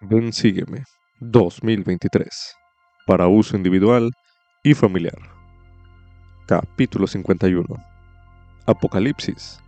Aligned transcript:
Ven 0.00 0.32
Sígueme 0.32 0.84
2023 1.18 2.54
para 3.04 3.26
uso 3.26 3.56
individual 3.56 4.12
y 4.62 4.74
familiar. 4.74 5.18
Capítulo 6.46 7.08
51. 7.08 7.66
Apocalipsis. 8.64 9.58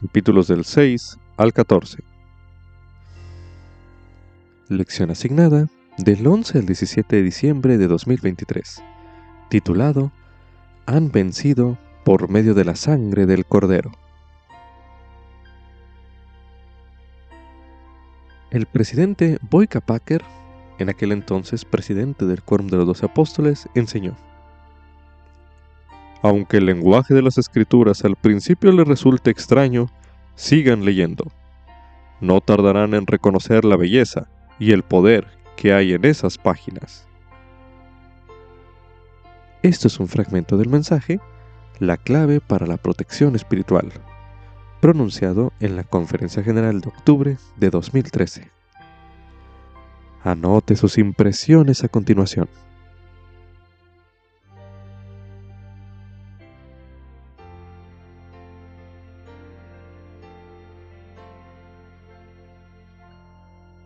Capítulos 0.00 0.48
del 0.48 0.64
6 0.64 1.16
al 1.36 1.52
14. 1.52 2.02
Lección 4.68 5.12
asignada 5.12 5.68
del 5.96 6.26
11 6.26 6.58
al 6.58 6.66
17 6.66 7.14
de 7.14 7.22
diciembre 7.22 7.78
de 7.78 7.86
2023. 7.86 8.82
Titulado 9.48 10.10
Han 10.86 11.12
vencido 11.12 11.78
por 12.04 12.28
medio 12.28 12.54
de 12.54 12.64
la 12.64 12.74
sangre 12.74 13.26
del 13.26 13.46
Cordero. 13.46 13.92
El 18.52 18.66
presidente 18.66 19.38
Boyka 19.48 19.80
Packer, 19.80 20.22
en 20.78 20.90
aquel 20.90 21.12
entonces 21.12 21.64
presidente 21.64 22.26
del 22.26 22.42
Quórum 22.42 22.66
de 22.66 22.76
los 22.76 22.86
Doce 22.86 23.06
Apóstoles, 23.06 23.66
enseñó. 23.74 24.14
Aunque 26.20 26.58
el 26.58 26.66
lenguaje 26.66 27.14
de 27.14 27.22
las 27.22 27.38
escrituras 27.38 28.04
al 28.04 28.14
principio 28.14 28.70
les 28.72 28.86
resulte 28.86 29.30
extraño, 29.30 29.86
sigan 30.34 30.84
leyendo. 30.84 31.32
No 32.20 32.42
tardarán 32.42 32.92
en 32.92 33.06
reconocer 33.06 33.64
la 33.64 33.76
belleza 33.76 34.28
y 34.58 34.72
el 34.72 34.82
poder 34.82 35.28
que 35.56 35.72
hay 35.72 35.94
en 35.94 36.04
esas 36.04 36.36
páginas. 36.36 37.08
Esto 39.62 39.88
es 39.88 39.98
un 39.98 40.08
fragmento 40.08 40.58
del 40.58 40.68
mensaje, 40.68 41.20
la 41.78 41.96
clave 41.96 42.42
para 42.42 42.66
la 42.66 42.76
protección 42.76 43.34
espiritual 43.34 43.90
pronunciado 44.82 45.52
en 45.60 45.76
la 45.76 45.84
Conferencia 45.84 46.42
General 46.42 46.80
de 46.80 46.88
octubre 46.88 47.36
de 47.56 47.70
2013. 47.70 48.50
Anote 50.24 50.74
sus 50.74 50.98
impresiones 50.98 51.84
a 51.84 51.88
continuación. 51.88 52.48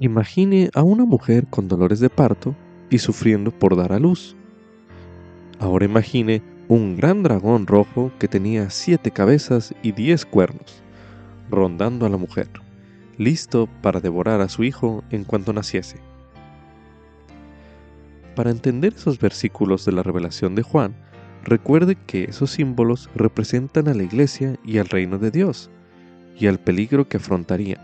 Imagine 0.01 0.71
a 0.73 0.83
una 0.83 1.05
mujer 1.05 1.47
con 1.49 1.69
dolores 1.69 2.01
de 2.01 2.09
parto 2.09 2.55
y 2.89 3.01
sufriendo 3.01 3.51
por 3.51 3.77
dar 3.77 3.93
a 3.93 3.99
luz. 3.99 4.35
Ahora 5.59 5.85
imagine 5.85 6.43
un 6.69 6.97
gran 6.97 7.23
dragón 7.23 7.67
rojo 7.67 8.11
que 8.19 8.29
tenía 8.29 8.71
siete 8.71 9.11
cabezas 9.11 9.75
y 9.83 9.93
diez 9.93 10.25
cuernos 10.25 10.86
rondando 11.51 12.07
a 12.07 12.09
la 12.09 12.17
mujer, 12.17 12.49
listo 13.19 13.69
para 13.83 14.01
devorar 14.01 14.41
a 14.41 14.49
su 14.49 14.65
hijo 14.65 15.05
en 15.11 15.25
cuanto 15.25 15.53
naciese. 15.53 15.99
Para 18.35 18.51
entender 18.51 18.95
esos 18.95 19.19
versículos 19.19 19.85
de 19.85 19.93
la 19.93 20.03
revelación 20.03 20.55
de 20.55 20.63
Juan, 20.63 20.95
recuerde 21.43 21.97
que 22.07 22.25
esos 22.25 22.51
símbolos 22.51 23.09
representan 23.15 23.89
a 23.89 23.95
la 23.95 24.03
iglesia 24.03 24.57
y 24.65 24.79
al 24.79 24.89
reino 24.89 25.19
de 25.19 25.31
Dios, 25.31 25.71
y 26.39 26.47
al 26.47 26.59
peligro 26.59 27.09
que 27.09 27.17
afrontarían. 27.17 27.81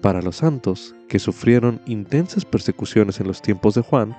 Para 0.00 0.22
los 0.22 0.36
santos, 0.36 0.94
que 1.08 1.18
sufrieron 1.18 1.80
intensas 1.86 2.44
persecuciones 2.44 3.20
en 3.20 3.26
los 3.26 3.42
tiempos 3.42 3.74
de 3.74 3.82
Juan, 3.82 4.16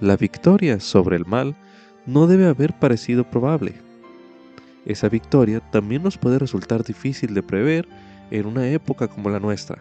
la 0.00 0.16
victoria 0.16 0.80
sobre 0.80 1.16
el 1.16 1.26
mal 1.26 1.54
no 2.06 2.26
debe 2.26 2.46
haber 2.46 2.72
parecido 2.78 3.28
probable, 3.28 3.74
esa 4.88 5.08
victoria 5.10 5.60
también 5.70 6.02
nos 6.02 6.16
puede 6.16 6.38
resultar 6.38 6.82
difícil 6.82 7.34
de 7.34 7.42
prever 7.42 7.86
en 8.30 8.46
una 8.46 8.68
época 8.68 9.06
como 9.06 9.28
la 9.28 9.38
nuestra, 9.38 9.78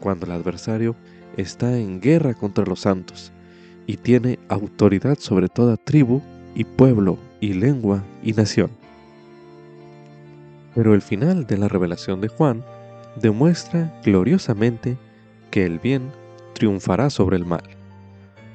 cuando 0.00 0.26
el 0.26 0.32
adversario 0.32 0.94
está 1.36 1.76
en 1.76 2.00
guerra 2.00 2.34
contra 2.34 2.64
los 2.64 2.80
santos 2.80 3.32
y 3.86 3.96
tiene 3.96 4.38
autoridad 4.48 5.18
sobre 5.18 5.48
toda 5.48 5.76
tribu 5.76 6.22
y 6.54 6.64
pueblo 6.64 7.18
y 7.40 7.52
lengua 7.52 8.04
y 8.22 8.32
nación. 8.32 8.70
Pero 10.74 10.94
el 10.94 11.02
final 11.02 11.46
de 11.46 11.58
la 11.58 11.66
revelación 11.66 12.20
de 12.20 12.28
Juan 12.28 12.64
demuestra 13.16 13.92
gloriosamente 14.04 14.96
que 15.50 15.66
el 15.66 15.80
bien 15.80 16.12
triunfará 16.54 17.10
sobre 17.10 17.36
el 17.36 17.44
mal. 17.44 17.64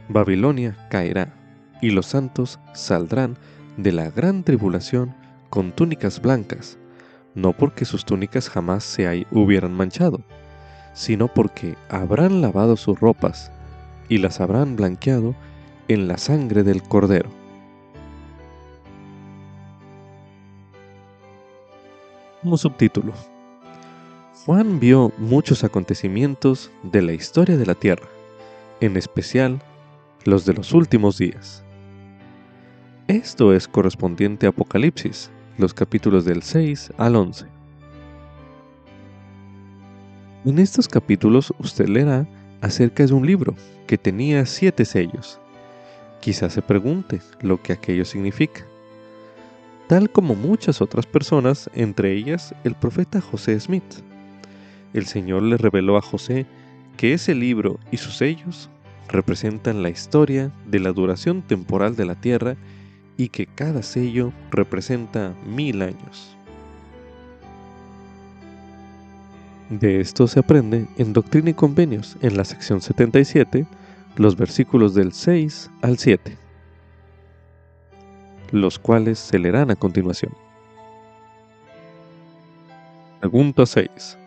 Babilonia 0.08 0.78
caerá 0.90 1.34
y 1.82 1.90
los 1.90 2.06
santos 2.06 2.60
saldrán 2.74 3.36
de 3.76 3.92
la 3.92 4.10
gran 4.12 4.44
tribulación 4.44 5.14
con 5.54 5.72
túnicas 5.72 6.20
blancas, 6.20 6.80
no 7.36 7.54
porque 7.54 7.86
sus 7.86 8.06
túnicas 8.06 8.50
jamás 8.50 8.84
se 8.84 9.28
hubieran 9.30 9.72
manchado, 9.72 10.24
sino 10.96 11.28
porque 11.28 11.76
habrán 11.90 12.42
lavado 12.42 12.76
sus 12.76 13.00
ropas 13.00 13.52
y 14.10 14.18
las 14.18 14.42
habrán 14.42 14.76
blanqueado 14.76 15.36
en 15.90 16.08
la 16.08 16.18
sangre 16.18 16.64
del 16.64 16.82
cordero. 16.82 17.30
Como 22.42 22.58
subtítulo, 22.58 23.14
Juan 24.48 24.80
vio 24.80 25.12
muchos 25.20 25.64
acontecimientos 25.64 26.72
de 26.82 27.04
la 27.04 27.14
historia 27.14 27.58
de 27.58 27.68
la 27.68 27.76
tierra, 27.76 28.08
en 28.82 28.98
especial 28.98 29.62
los 30.26 30.46
de 30.46 30.54
los 30.56 30.74
últimos 30.74 31.20
días. 31.20 31.64
Esto 33.08 33.54
es 33.54 33.68
correspondiente 33.68 34.48
a 34.48 34.50
Apocalipsis, 34.50 35.30
los 35.58 35.74
capítulos 35.74 36.26
del 36.26 36.42
6 36.42 36.94
al 36.98 37.16
11. 37.16 37.46
En 40.46 40.60
estos 40.60 40.88
capítulos 40.88 41.54
usted 41.60 41.88
leerá 41.88 42.28
acerca 42.62 43.06
de 43.06 43.14
un 43.14 43.26
libro 43.26 43.56
que 43.88 43.98
tenía 43.98 44.46
siete 44.46 44.84
sellos. 44.84 45.40
Quizás 46.22 46.54
se 46.54 46.62
pregunte 46.62 47.22
lo 47.42 47.62
que 47.62 47.74
aquello 47.74 48.04
significa. 48.04 48.66
Tal 49.88 50.10
como 50.10 50.36
muchas 50.36 50.82
otras 50.82 51.06
personas, 51.06 51.70
entre 51.76 52.14
ellas 52.14 52.56
el 52.64 52.74
profeta 52.76 53.22
José 53.22 53.60
Smith. 53.60 53.84
El 54.94 55.06
Señor 55.06 55.44
le 55.44 55.58
reveló 55.58 55.98
a 55.98 56.02
José 56.02 56.46
que 56.98 57.14
ese 57.14 57.36
libro 57.36 57.80
y 57.92 57.98
sus 57.98 58.18
sellos 58.18 58.70
representan 59.08 59.84
la 59.84 59.90
historia 59.90 60.52
de 60.66 60.80
la 60.80 60.94
duración 60.94 61.42
temporal 61.42 61.96
de 61.96 62.06
la 62.06 62.16
tierra 62.16 62.56
y 63.18 63.30
que 63.30 63.46
cada 63.46 63.84
sello 63.84 64.32
representa 64.52 65.34
mil 65.46 65.82
años. 65.82 66.38
De 69.70 70.00
esto 70.00 70.28
se 70.28 70.40
aprende 70.40 70.88
en 70.98 71.14
Doctrina 71.14 71.50
y 71.50 71.54
Convenios, 71.54 72.18
en 72.22 72.38
la 72.38 72.46
sección 72.46 72.82
77, 72.82 73.66
los 74.18 74.36
versículos 74.36 74.94
del 74.94 75.14
6 75.14 75.72
al 75.82 75.98
7, 75.98 76.38
los 78.52 78.78
cuales 78.78 79.20
se 79.20 79.40
leerán 79.40 79.72
a 79.72 79.76
continuación. 79.76 80.34
Pregunta 83.20 83.66
6. 83.66 84.18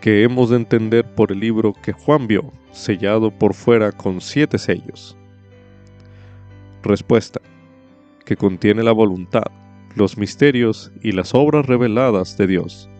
¿Qué 0.00 0.22
hemos 0.22 0.50
de 0.50 0.56
entender 0.56 1.04
por 1.14 1.32
el 1.32 1.40
libro 1.40 1.72
que 1.72 1.92
Juan 1.92 2.26
vio, 2.26 2.52
sellado 2.70 3.30
por 3.30 3.52
fuera 3.52 3.92
con 3.92 4.20
siete 4.20 4.56
sellos? 4.56 5.16
Respuesta 6.82 7.40
que 8.28 8.36
contiene 8.36 8.82
la 8.82 8.92
voluntad, 8.92 9.44
los 9.94 10.18
misterios 10.18 10.92
y 11.02 11.12
las 11.12 11.34
obras 11.34 11.64
reveladas 11.64 12.36
de 12.36 12.46
Dios, 12.46 12.90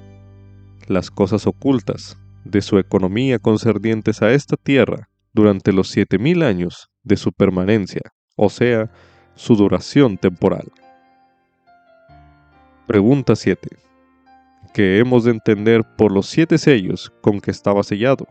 las 0.86 1.10
cosas 1.10 1.46
ocultas 1.46 2.16
de 2.44 2.62
su 2.62 2.78
economía 2.78 3.38
concernientes 3.38 4.22
a 4.22 4.32
esta 4.32 4.56
tierra 4.56 5.10
durante 5.34 5.70
los 5.74 5.90
siete 5.90 6.18
mil 6.18 6.42
años 6.42 6.88
de 7.02 7.18
su 7.18 7.30
permanencia, 7.30 8.00
o 8.36 8.48
sea, 8.48 8.90
su 9.34 9.54
duración 9.54 10.16
temporal. 10.16 10.72
Pregunta 12.86 13.36
7. 13.36 13.68
¿Qué 14.72 14.98
hemos 14.98 15.24
de 15.24 15.32
entender 15.32 15.82
por 15.98 16.10
los 16.10 16.24
siete 16.24 16.56
sellos 16.56 17.12
con 17.20 17.42
que 17.42 17.50
estaba 17.50 17.82
sellado? 17.82 18.26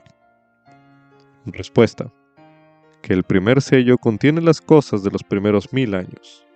Respuesta. 1.45 2.11
Que 3.03 3.13
el 3.13 3.23
primer 3.23 3.61
sello 3.61 3.99
contiene 3.99 4.41
las 4.41 4.61
cosas 4.61 5.03
de 5.03 5.11
los 5.11 5.23
primeros 5.23 5.71
mil 5.71 5.93
años 5.93 6.47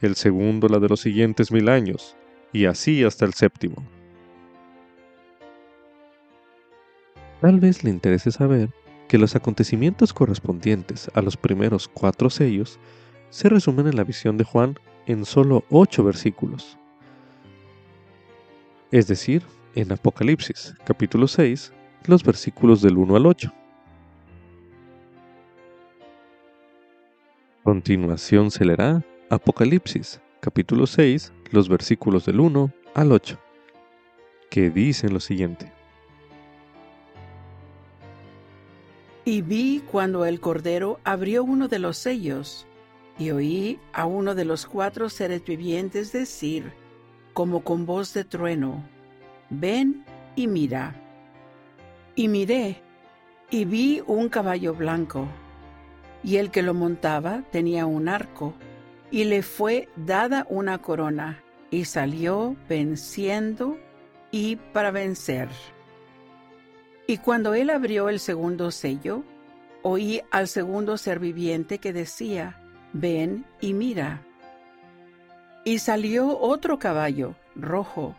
el 0.00 0.14
segundo 0.14 0.68
la 0.68 0.78
de 0.78 0.88
los 0.88 1.00
siguientes 1.00 1.50
mil 1.50 1.68
años, 1.68 2.16
y 2.52 2.66
así 2.66 3.04
hasta 3.04 3.24
el 3.24 3.34
séptimo. 3.34 3.76
Tal 7.40 7.60
vez 7.60 7.84
le 7.84 7.90
interese 7.90 8.30
saber 8.30 8.70
que 9.06 9.18
los 9.18 9.36
acontecimientos 9.36 10.12
correspondientes 10.12 11.10
a 11.14 11.22
los 11.22 11.36
primeros 11.36 11.88
cuatro 11.88 12.30
sellos 12.30 12.78
se 13.30 13.48
resumen 13.48 13.86
en 13.86 13.96
la 13.96 14.04
visión 14.04 14.36
de 14.36 14.44
Juan 14.44 14.78
en 15.06 15.24
solo 15.24 15.64
ocho 15.70 16.04
versículos. 16.04 16.78
Es 18.90 19.06
decir, 19.06 19.42
en 19.74 19.92
Apocalipsis 19.92 20.74
capítulo 20.84 21.28
6, 21.28 21.72
los 22.06 22.24
versículos 22.24 22.82
del 22.82 22.96
1 22.96 23.16
al 23.16 23.26
8. 23.26 23.52
Continuación 27.62 28.50
se 28.50 28.64
leerá 28.64 29.04
Apocalipsis, 29.30 30.22
capítulo 30.40 30.86
6, 30.86 31.34
los 31.50 31.68
versículos 31.68 32.24
del 32.24 32.40
1 32.40 32.72
al 32.94 33.12
8, 33.12 33.38
que 34.48 34.70
dicen 34.70 35.12
lo 35.12 35.20
siguiente. 35.20 35.70
Y 39.26 39.42
vi 39.42 39.82
cuando 39.90 40.24
el 40.24 40.40
Cordero 40.40 40.98
abrió 41.04 41.44
uno 41.44 41.68
de 41.68 41.78
los 41.78 41.98
sellos, 41.98 42.66
y 43.18 43.30
oí 43.30 43.78
a 43.92 44.06
uno 44.06 44.34
de 44.34 44.46
los 44.46 44.64
cuatro 44.64 45.10
seres 45.10 45.44
vivientes 45.44 46.10
decir, 46.10 46.72
como 47.34 47.62
con 47.62 47.84
voz 47.84 48.14
de 48.14 48.24
trueno, 48.24 48.82
ven 49.50 50.06
y 50.36 50.46
mira. 50.46 50.94
Y 52.14 52.28
miré, 52.28 52.80
y 53.50 53.66
vi 53.66 54.02
un 54.06 54.30
caballo 54.30 54.72
blanco, 54.72 55.28
y 56.24 56.36
el 56.36 56.50
que 56.50 56.62
lo 56.62 56.72
montaba 56.72 57.42
tenía 57.52 57.84
un 57.84 58.08
arco, 58.08 58.54
y 59.10 59.24
le 59.24 59.42
fue 59.42 59.88
dada 59.96 60.46
una 60.48 60.78
corona, 60.78 61.42
y 61.70 61.84
salió 61.84 62.56
venciendo 62.68 63.78
y 64.30 64.56
para 64.56 64.90
vencer. 64.90 65.48
Y 67.06 67.18
cuando 67.18 67.54
él 67.54 67.70
abrió 67.70 68.08
el 68.08 68.20
segundo 68.20 68.70
sello, 68.70 69.24
oí 69.82 70.20
al 70.30 70.48
segundo 70.48 70.98
ser 70.98 71.18
viviente 71.18 71.78
que 71.78 71.92
decía, 71.92 72.60
ven 72.92 73.46
y 73.60 73.72
mira. 73.72 74.22
Y 75.64 75.78
salió 75.78 76.38
otro 76.38 76.78
caballo, 76.78 77.34
rojo, 77.54 78.14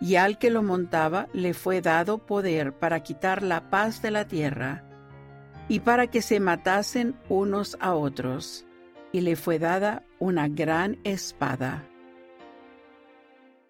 y 0.00 0.16
al 0.16 0.38
que 0.38 0.50
lo 0.50 0.62
montaba 0.62 1.28
le 1.32 1.54
fue 1.54 1.80
dado 1.80 2.18
poder 2.18 2.72
para 2.72 3.02
quitar 3.02 3.42
la 3.42 3.70
paz 3.70 4.02
de 4.02 4.10
la 4.10 4.26
tierra, 4.26 4.84
y 5.68 5.80
para 5.80 6.08
que 6.08 6.20
se 6.20 6.40
matasen 6.40 7.14
unos 7.28 7.76
a 7.80 7.94
otros, 7.94 8.66
y 9.14 9.20
le 9.20 9.36
fue 9.36 9.60
dada 9.60 10.02
una 10.18 10.48
gran 10.48 10.98
espada. 11.04 11.84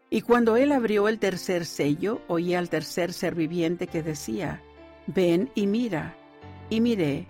Y 0.08 0.22
cuando 0.22 0.56
él 0.56 0.72
abrió 0.72 1.06
el 1.06 1.18
tercer 1.18 1.66
sello, 1.66 2.22
oí 2.28 2.54
al 2.54 2.70
tercer 2.70 3.12
ser 3.12 3.34
viviente 3.34 3.86
que 3.86 4.02
decía, 4.02 4.62
Ven 5.06 5.50
y 5.54 5.66
mira. 5.66 6.16
Y 6.70 6.80
miré, 6.80 7.26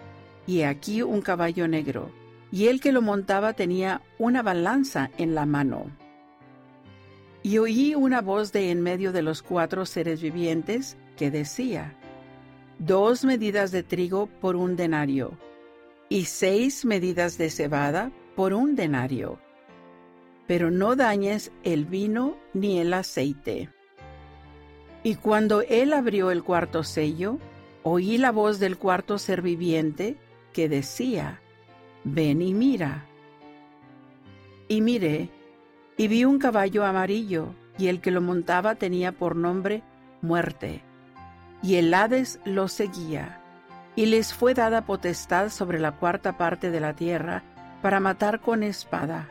y 0.47 0.63
aquí 0.63 1.03
un 1.03 1.23
caballo 1.23 1.67
negro, 1.67 2.13
y 2.53 2.69
el 2.69 2.81
que 2.81 2.93
lo 2.93 3.03
montaba 3.03 3.55
tenía 3.55 4.01
una 4.21 4.43
balanza 4.43 5.11
en 5.19 5.35
la 5.35 5.45
mano. 5.45 5.87
Y 7.43 7.59
oí 7.59 7.97
una 7.97 8.21
voz 8.21 8.53
de 8.53 8.71
en 8.71 8.81
medio 8.81 9.11
de 9.11 9.23
los 9.23 9.43
cuatro 9.43 9.87
seres 9.87 10.23
vivientes 10.23 10.97
que 11.17 11.33
decía, 11.33 11.97
Dos 12.79 13.25
medidas 13.25 13.73
de 13.73 13.83
trigo 13.83 14.29
por 14.41 14.55
un 14.55 14.77
denario, 14.77 15.37
y 16.09 16.27
seis 16.27 16.85
medidas 16.85 17.39
de 17.39 17.51
cebada 17.51 18.13
por 18.37 18.55
un 18.55 18.77
denario 18.77 19.39
pero 20.47 20.71
no 20.71 20.97
dañes 20.97 21.53
el 21.63 21.85
vino 21.85 22.37
ni 22.53 22.79
el 22.79 22.93
aceite. 22.93 23.71
Y 25.03 25.17
cuando 25.17 25.63
él 25.63 25.93
abrió 25.93 26.31
el 26.31 26.43
cuarto 26.43 26.83
sello, 26.83 27.39
oí 27.83 28.19
la 28.19 28.33
voz 28.33 28.59
del 28.59 28.79
cuarto 28.79 29.19
ser 29.19 29.43
viviente 29.43 30.17
que 30.53 30.69
decía, 30.69 31.41
Ven 32.05 32.43
y 32.43 32.55
mira. 32.55 33.07
Y 34.69 34.81
miré, 34.81 35.31
y 35.97 36.09
vi 36.09 36.25
un 36.25 36.39
caballo 36.39 36.85
amarillo, 36.85 37.55
y 37.79 37.89
el 37.89 38.01
que 38.01 38.11
lo 38.11 38.21
montaba 38.21 38.77
tenía 38.77 39.13
por 39.13 39.37
nombre 39.37 39.83
Muerte, 40.23 40.83
y 41.63 41.75
el 41.75 41.93
Hades 41.93 42.41
lo 42.45 42.69
seguía, 42.69 43.43
y 43.97 44.07
les 44.07 44.35
fue 44.35 44.55
dada 44.55 44.87
potestad 44.87 45.51
sobre 45.51 45.79
la 45.79 45.93
cuarta 45.93 46.37
parte 46.37 46.71
de 46.71 46.81
la 46.81 46.95
tierra 46.95 47.43
para 47.83 48.01
matar 48.01 48.41
con 48.41 48.63
espada 48.63 49.29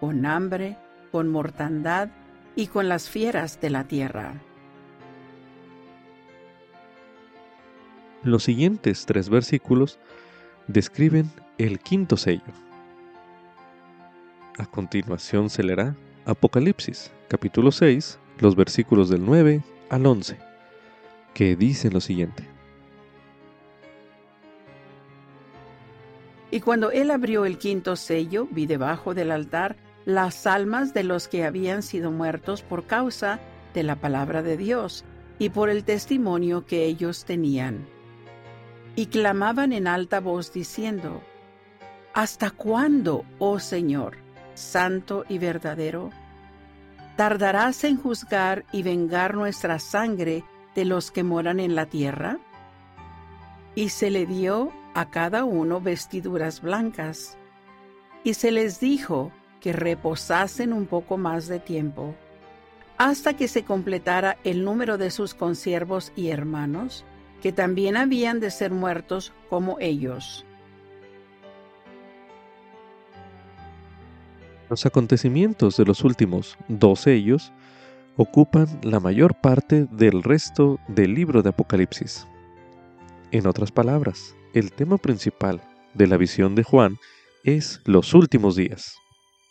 con 0.00 0.26
hambre, 0.26 0.76
con 1.10 1.28
mortandad 1.28 2.08
y 2.56 2.68
con 2.68 2.88
las 2.88 3.08
fieras 3.08 3.60
de 3.60 3.70
la 3.70 3.84
tierra. 3.84 4.34
Los 8.22 8.44
siguientes 8.44 9.06
tres 9.06 9.28
versículos 9.28 9.98
describen 10.66 11.30
el 11.56 11.78
quinto 11.78 12.16
sello. 12.16 12.52
A 14.58 14.66
continuación 14.66 15.50
se 15.50 15.62
leerá 15.62 15.94
Apocalipsis, 16.26 17.12
capítulo 17.28 17.70
6, 17.70 18.18
los 18.40 18.56
versículos 18.56 19.08
del 19.08 19.24
9 19.24 19.62
al 19.88 20.04
11, 20.04 20.36
que 21.32 21.56
dicen 21.56 21.92
lo 21.92 22.00
siguiente. 22.00 22.57
Y 26.50 26.60
cuando 26.60 26.90
él 26.90 27.10
abrió 27.10 27.44
el 27.44 27.58
quinto 27.58 27.96
sello, 27.96 28.48
vi 28.50 28.66
debajo 28.66 29.14
del 29.14 29.30
altar 29.30 29.76
las 30.04 30.46
almas 30.46 30.94
de 30.94 31.04
los 31.04 31.28
que 31.28 31.44
habían 31.44 31.82
sido 31.82 32.10
muertos 32.10 32.62
por 32.62 32.84
causa 32.84 33.40
de 33.74 33.82
la 33.82 33.96
palabra 33.96 34.42
de 34.42 34.56
Dios 34.56 35.04
y 35.38 35.50
por 35.50 35.68
el 35.68 35.84
testimonio 35.84 36.64
que 36.64 36.86
ellos 36.86 37.24
tenían. 37.24 37.86
Y 38.96 39.06
clamaban 39.06 39.72
en 39.72 39.86
alta 39.86 40.20
voz 40.20 40.52
diciendo, 40.52 41.22
¿Hasta 42.14 42.50
cuándo, 42.50 43.24
oh 43.38 43.58
Señor, 43.58 44.16
santo 44.54 45.24
y 45.28 45.38
verdadero? 45.38 46.10
¿Tardarás 47.16 47.84
en 47.84 47.96
juzgar 47.96 48.64
y 48.72 48.82
vengar 48.82 49.34
nuestra 49.34 49.78
sangre 49.78 50.44
de 50.74 50.84
los 50.84 51.10
que 51.10 51.22
moran 51.22 51.60
en 51.60 51.74
la 51.74 51.86
tierra? 51.86 52.38
Y 53.74 53.90
se 53.90 54.10
le 54.10 54.24
dio 54.24 54.72
a 54.94 55.10
cada 55.10 55.44
uno 55.44 55.80
vestiduras 55.80 56.60
blancas. 56.60 57.36
Y 58.24 58.34
se 58.34 58.50
les 58.50 58.80
dijo, 58.80 59.32
que 59.60 59.72
reposasen 59.72 60.72
un 60.72 60.86
poco 60.86 61.18
más 61.18 61.48
de 61.48 61.58
tiempo, 61.58 62.14
hasta 62.96 63.34
que 63.34 63.48
se 63.48 63.64
completara 63.64 64.38
el 64.44 64.64
número 64.64 64.98
de 64.98 65.10
sus 65.10 65.34
consiervos 65.34 66.12
y 66.16 66.28
hermanos, 66.28 67.04
que 67.42 67.52
también 67.52 67.96
habían 67.96 68.40
de 68.40 68.50
ser 68.50 68.72
muertos 68.72 69.32
como 69.48 69.76
ellos. 69.80 70.44
Los 74.68 74.84
acontecimientos 74.84 75.76
de 75.76 75.84
los 75.84 76.04
últimos 76.04 76.58
dos 76.68 77.00
sellos 77.00 77.52
ocupan 78.16 78.66
la 78.82 79.00
mayor 79.00 79.34
parte 79.40 79.86
del 79.92 80.22
resto 80.22 80.78
del 80.88 81.14
libro 81.14 81.42
de 81.42 81.50
Apocalipsis. 81.50 82.26
En 83.30 83.46
otras 83.46 83.70
palabras, 83.70 84.34
el 84.54 84.72
tema 84.72 84.98
principal 84.98 85.62
de 85.94 86.06
la 86.06 86.16
visión 86.16 86.54
de 86.54 86.62
Juan 86.62 86.96
es 87.44 87.80
los 87.84 88.14
últimos 88.14 88.56
días 88.56 88.98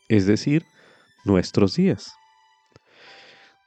es 0.09 0.25
decir, 0.25 0.65
nuestros 1.25 1.75
días. 1.75 2.15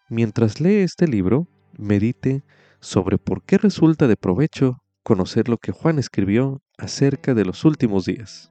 Mientras 0.08 0.60
lee 0.60 0.78
este 0.78 1.06
libro, 1.06 1.46
medite 1.76 2.42
sobre 2.80 3.18
por 3.18 3.42
qué 3.44 3.58
resulta 3.58 4.08
de 4.08 4.16
provecho 4.16 4.82
conocer 5.02 5.48
lo 5.48 5.58
que 5.58 5.72
Juan 5.72 5.98
escribió 5.98 6.62
acerca 6.78 7.34
de 7.34 7.44
los 7.44 7.64
últimos 7.64 8.06
días. 8.06 8.50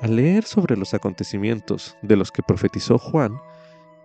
Al 0.00 0.16
leer 0.16 0.44
sobre 0.44 0.76
los 0.76 0.94
acontecimientos 0.94 1.96
de 2.00 2.16
los 2.16 2.30
que 2.30 2.42
profetizó 2.42 2.96
Juan, 2.98 3.38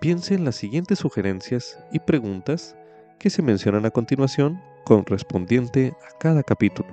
piense 0.02 0.34
en 0.34 0.44
las 0.44 0.56
siguientes 0.56 1.00
sugerencias 1.00 1.80
y 1.92 2.00
preguntas 2.00 2.76
que 3.18 3.30
se 3.30 3.42
mencionan 3.42 3.86
a 3.86 3.92
continuación 3.92 4.62
correspondiente 4.86 5.94
a 6.08 6.18
cada 6.18 6.44
capítulo. 6.44 6.88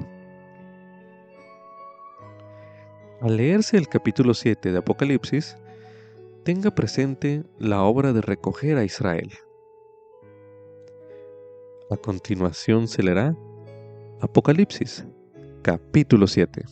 Al 3.20 3.36
leerse 3.36 3.76
el 3.76 3.86
capítulo 3.86 4.34
7 4.34 4.72
de 4.72 4.78
Apocalipsis, 4.78 5.56
tenga 6.42 6.74
presente 6.74 7.44
la 7.60 7.84
obra 7.84 8.12
de 8.12 8.20
recoger 8.20 8.78
a 8.78 8.84
Israel. 8.84 9.30
A 11.88 11.96
continuación 11.96 12.88
se 12.88 13.02
leerá 13.02 13.36
Apocalipsis, 14.20 15.06
capítulo 15.62 16.26
7. 16.26 16.64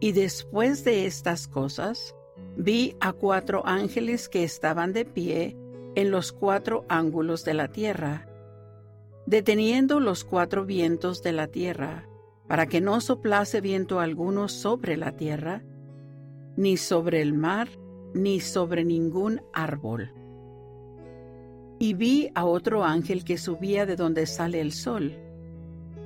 Y 0.00 0.12
después 0.12 0.84
de 0.84 1.06
estas 1.06 1.46
cosas, 1.46 2.14
vi 2.56 2.96
a 3.00 3.12
cuatro 3.12 3.66
ángeles 3.66 4.28
que 4.28 4.44
estaban 4.44 4.92
de 4.92 5.04
pie 5.04 5.56
en 5.94 6.10
los 6.10 6.32
cuatro 6.32 6.84
ángulos 6.88 7.44
de 7.44 7.54
la 7.54 7.68
tierra, 7.68 8.26
deteniendo 9.26 10.00
los 10.00 10.24
cuatro 10.24 10.64
vientos 10.64 11.22
de 11.22 11.32
la 11.32 11.46
tierra 11.46 12.08
para 12.48 12.66
que 12.66 12.80
no 12.80 13.00
soplase 13.00 13.60
viento 13.60 14.00
alguno 14.00 14.48
sobre 14.48 14.96
la 14.96 15.12
tierra, 15.12 15.62
ni 16.56 16.76
sobre 16.76 17.22
el 17.22 17.32
mar, 17.32 17.68
ni 18.14 18.40
sobre 18.40 18.84
ningún 18.84 19.40
árbol. 19.52 20.12
Y 21.78 21.94
vi 21.94 22.30
a 22.34 22.44
otro 22.44 22.84
ángel 22.84 23.24
que 23.24 23.38
subía 23.38 23.86
de 23.86 23.96
donde 23.96 24.26
sale 24.26 24.60
el 24.60 24.72
sol, 24.72 25.16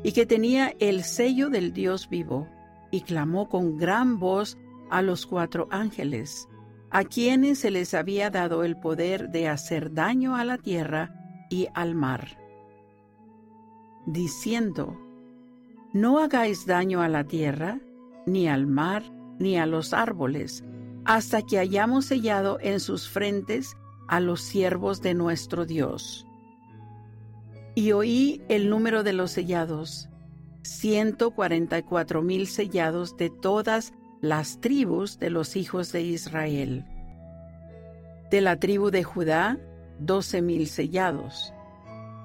y 0.02 0.12
que 0.12 0.24
tenía 0.24 0.72
el 0.78 1.02
sello 1.02 1.48
del 1.50 1.72
Dios 1.72 2.08
vivo, 2.08 2.48
y 2.90 3.00
clamó 3.00 3.48
con 3.48 3.76
gran 3.76 4.20
voz 4.20 4.56
a 4.88 5.02
los 5.02 5.26
cuatro 5.26 5.66
ángeles, 5.70 6.48
a 6.96 7.04
quienes 7.04 7.58
se 7.58 7.70
les 7.70 7.92
había 7.92 8.30
dado 8.30 8.64
el 8.64 8.74
poder 8.74 9.28
de 9.28 9.48
hacer 9.48 9.92
daño 9.92 10.34
a 10.34 10.46
la 10.46 10.56
tierra 10.56 11.14
y 11.50 11.68
al 11.74 11.94
mar, 11.94 12.38
diciendo, 14.06 14.98
no 15.92 16.20
hagáis 16.20 16.64
daño 16.64 17.02
a 17.02 17.08
la 17.08 17.24
tierra, 17.24 17.80
ni 18.24 18.48
al 18.48 18.66
mar, 18.66 19.02
ni 19.38 19.58
a 19.58 19.66
los 19.66 19.92
árboles, 19.92 20.64
hasta 21.04 21.42
que 21.42 21.58
hayamos 21.58 22.06
sellado 22.06 22.56
en 22.62 22.80
sus 22.80 23.10
frentes 23.10 23.76
a 24.08 24.18
los 24.18 24.40
siervos 24.40 25.02
de 25.02 25.12
nuestro 25.12 25.66
Dios. 25.66 26.26
Y 27.74 27.92
oí 27.92 28.40
el 28.48 28.70
número 28.70 29.02
de 29.02 29.12
los 29.12 29.32
sellados, 29.32 30.08
ciento 30.62 31.32
cuarenta 31.32 31.76
y 31.76 31.82
cuatro 31.82 32.22
mil 32.22 32.46
sellados 32.46 33.18
de 33.18 33.28
todas 33.28 33.92
las 34.28 34.60
tribus 34.60 35.18
de 35.18 35.30
los 35.30 35.54
hijos 35.56 35.92
de 35.92 36.02
Israel. 36.02 36.84
De 38.30 38.40
la 38.40 38.56
tribu 38.56 38.90
de 38.90 39.04
Judá, 39.04 39.56
doce 40.00 40.42
mil 40.42 40.66
sellados. 40.66 41.52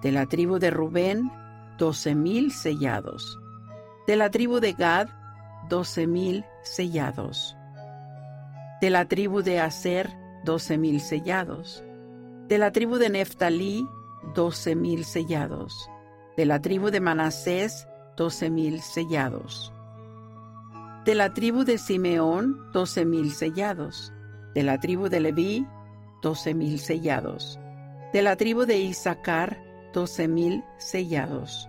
De 0.01 0.11
la 0.11 0.25
tribu 0.25 0.57
de 0.57 0.71
Rubén, 0.71 1.31
doce 1.77 2.15
mil 2.15 2.51
sellados. 2.51 3.39
De 4.07 4.15
la 4.15 4.31
tribu 4.31 4.59
de 4.59 4.73
Gad, 4.73 5.09
doce 5.69 6.07
mil 6.07 6.43
sellados. 6.63 7.55
De 8.81 8.89
la 8.89 9.05
tribu 9.05 9.43
de 9.43 9.59
Aser, 9.59 10.09
doce 10.43 10.79
mil 10.79 11.01
sellados. 11.01 11.83
De 12.47 12.57
la 12.57 12.71
tribu 12.71 12.97
de 12.97 13.11
Neftalí, 13.11 13.85
doce 14.33 14.75
mil 14.75 15.05
sellados. 15.05 15.87
De 16.35 16.47
la 16.47 16.59
tribu 16.61 16.89
de 16.89 16.99
Manasés, 16.99 17.87
doce 18.17 18.49
mil 18.49 18.81
sellados. 18.81 19.71
De 21.05 21.15
la 21.15 21.33
tribu 21.33 21.63
de 21.63 21.79
Simeón, 21.79 22.71
doce 22.73 23.05
mil 23.05 23.31
sellados. 23.31 24.13
De 24.53 24.61
la 24.61 24.79
tribu 24.79 25.09
de 25.09 25.19
Leví, 25.19 25.65
doce 26.21 26.53
mil 26.53 26.77
sellados. 26.77 27.59
De 28.13 28.21
la 28.21 28.35
tribu 28.35 28.65
de 28.65 28.77
Isaacar, 28.77 29.57
doce 29.95 30.27
mil 30.27 30.63
sellados. 30.77 31.67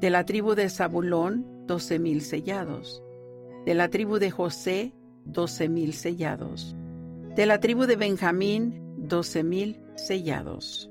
De 0.00 0.10
la 0.10 0.24
tribu 0.24 0.56
de 0.56 0.68
Zabulón, 0.68 1.46
doce 1.68 2.00
mil 2.00 2.22
sellados. 2.22 3.00
De 3.66 3.74
la 3.74 3.88
tribu 3.88 4.18
de 4.18 4.32
José, 4.32 4.92
doce 5.24 5.68
mil 5.68 5.92
sellados. 5.92 6.74
De 7.36 7.46
la 7.46 7.60
tribu 7.60 7.86
de 7.86 7.94
Benjamín, 7.94 8.96
doce 8.96 9.44
mil 9.44 9.80
sellados. 9.94 10.90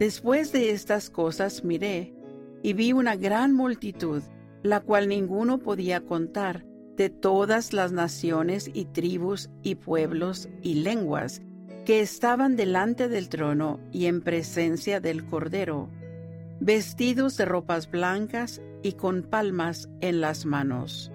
Después 0.00 0.50
de 0.50 0.72
estas 0.72 1.08
cosas 1.08 1.62
miré, 1.62 2.12
y 2.64 2.72
vi 2.72 2.92
una 2.92 3.14
gran 3.14 3.54
multitud 3.54 4.24
la 4.64 4.80
cual 4.80 5.08
ninguno 5.08 5.58
podía 5.58 6.00
contar, 6.00 6.64
de 6.96 7.10
todas 7.10 7.74
las 7.74 7.92
naciones 7.92 8.70
y 8.72 8.86
tribus 8.86 9.50
y 9.62 9.74
pueblos 9.74 10.48
y 10.62 10.76
lenguas 10.76 11.42
que 11.84 12.00
estaban 12.00 12.56
delante 12.56 13.08
del 13.08 13.28
trono 13.28 13.78
y 13.92 14.06
en 14.06 14.22
presencia 14.22 15.00
del 15.00 15.26
Cordero, 15.26 15.90
vestidos 16.60 17.36
de 17.36 17.44
ropas 17.44 17.90
blancas 17.90 18.62
y 18.82 18.92
con 18.92 19.22
palmas 19.24 19.90
en 20.00 20.22
las 20.22 20.46
manos. 20.46 21.12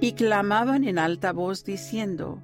Y 0.00 0.12
clamaban 0.12 0.84
en 0.84 0.98
alta 0.98 1.32
voz 1.32 1.64
diciendo, 1.64 2.42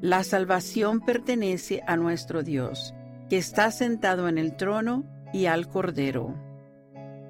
La 0.00 0.22
salvación 0.22 1.00
pertenece 1.00 1.82
a 1.88 1.96
nuestro 1.96 2.44
Dios, 2.44 2.94
que 3.28 3.38
está 3.38 3.72
sentado 3.72 4.28
en 4.28 4.38
el 4.38 4.56
trono 4.56 5.04
y 5.32 5.46
al 5.46 5.68
Cordero 5.68 6.36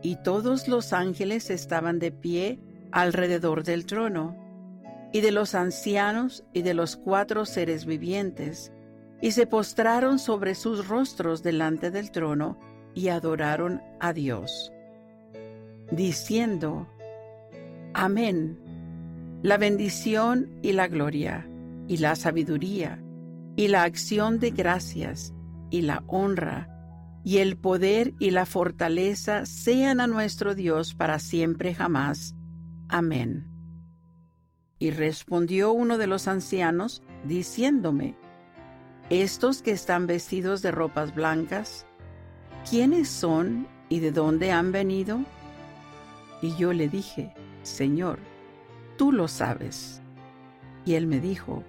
y 0.03 0.17
todos 0.17 0.69
los 0.69 0.93
ángeles 0.93 1.51
estaban 1.51 1.99
de 1.99 2.11
pie 2.11 2.59
alrededor 2.91 3.63
del 3.63 3.87
trono, 3.87 4.37
y 5.13 5.21
de 5.21 5.31
los 5.31 5.55
ancianos 5.55 6.45
y 6.53 6.63
de 6.63 6.75
los 6.75 6.97
cuatro 6.97 7.45
seres 7.45 7.85
vivientes, 7.85 8.73
y 9.21 9.33
se 9.33 9.47
postraron 9.47 10.19
sobre 10.19 10.55
sus 10.55 10.89
rostros 10.89 11.43
delante 11.43 11.91
del 11.91 12.11
trono 12.11 12.59
y 12.95 13.09
adoraron 13.09 13.81
a 14.01 14.13
Dios, 14.13 14.73
diciendo, 15.91 16.89
Amén, 17.95 18.59
la 19.43 19.59
bendición 19.59 20.59
y 20.63 20.73
la 20.73 20.89
gloria, 20.89 21.47
y 21.89 21.99
la 21.99 22.17
sabiduría, 22.17 23.03
y 23.55 23.69
la 23.69 23.83
acción 23.83 24.41
de 24.41 24.51
gracias, 24.51 25.35
y 25.71 25.83
la 25.83 26.03
honra, 26.07 26.72
y 27.25 27.39
el 27.39 27.57
poder 27.57 28.15
y 28.19 28.31
la 28.31 28.47
fortaleza 28.47 29.47
sean 29.47 30.01
a 30.01 30.07
nuestro 30.07 30.55
Dios 30.55 30.95
para 30.95 31.19
siempre 31.19 31.75
jamás. 31.75 32.35
Amén. 32.89 33.49
Y 34.79 34.91
respondió 34.91 35.73
uno 35.73 35.99
de 35.99 36.09
los 36.09 36.27
ancianos, 36.27 37.03
diciéndome, 37.25 38.17
Estos 39.11 39.63
que 39.63 39.71
están 39.71 40.07
vestidos 40.07 40.63
de 40.63 40.73
ropas 40.73 41.15
blancas, 41.15 41.87
¿quiénes 42.69 43.09
son 43.09 43.69
y 43.89 44.01
de 44.01 44.11
dónde 44.11 44.51
han 44.51 44.73
venido? 44.73 45.21
Y 46.41 46.57
yo 46.57 46.73
le 46.73 46.89
dije, 46.89 47.33
Señor, 47.63 48.19
tú 48.99 49.13
lo 49.13 49.29
sabes. 49.29 50.03
Y 50.85 50.95
él 50.95 51.07
me 51.07 51.21
dijo, 51.21 51.63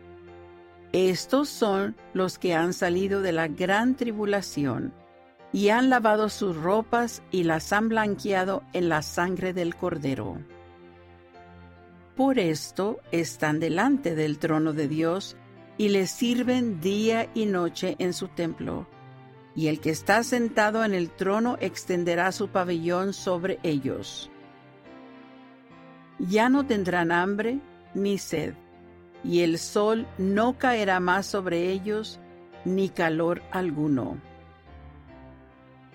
Estos 0.94 1.48
son 1.48 1.96
los 2.14 2.40
que 2.40 2.56
han 2.56 2.74
salido 2.74 3.22
de 3.22 3.34
la 3.34 3.48
gran 3.48 3.96
tribulación 3.96 4.94
y 5.54 5.70
han 5.70 5.92
lavado 5.92 6.30
sus 6.30 6.58
ropas 6.58 7.22
y 7.30 7.44
las 7.44 7.72
han 7.72 7.88
blanqueado 7.88 8.64
en 8.74 8.90
la 8.90 9.04
sangre 9.04 9.54
del 9.54 9.76
Cordero. 9.76 10.40
Por 12.18 12.40
esto 12.40 13.00
están 13.12 13.60
delante 13.60 14.16
del 14.16 14.40
trono 14.40 14.74
de 14.74 14.88
Dios 14.88 15.38
y 15.78 15.90
le 15.90 16.08
sirven 16.08 16.82
día 16.82 17.30
y 17.36 17.46
noche 17.46 17.96
en 18.00 18.14
su 18.14 18.28
templo. 18.30 18.88
Y 19.56 19.68
el 19.68 19.80
que 19.80 19.92
está 19.92 20.24
sentado 20.24 20.84
en 20.84 20.96
el 20.96 21.12
trono 21.12 21.58
extenderá 21.60 22.32
su 22.32 22.50
pabellón 22.50 23.14
sobre 23.14 23.60
ellos. 23.62 24.32
Ya 26.18 26.50
no 26.50 26.66
tendrán 26.66 27.12
hambre 27.12 27.60
ni 27.94 28.18
sed, 28.18 28.56
y 29.24 29.42
el 29.42 29.60
sol 29.60 30.08
no 30.18 30.58
caerá 30.58 31.00
más 31.00 31.28
sobre 31.28 31.72
ellos, 31.72 32.20
ni 32.66 32.90
calor 32.90 33.44
alguno 33.52 34.18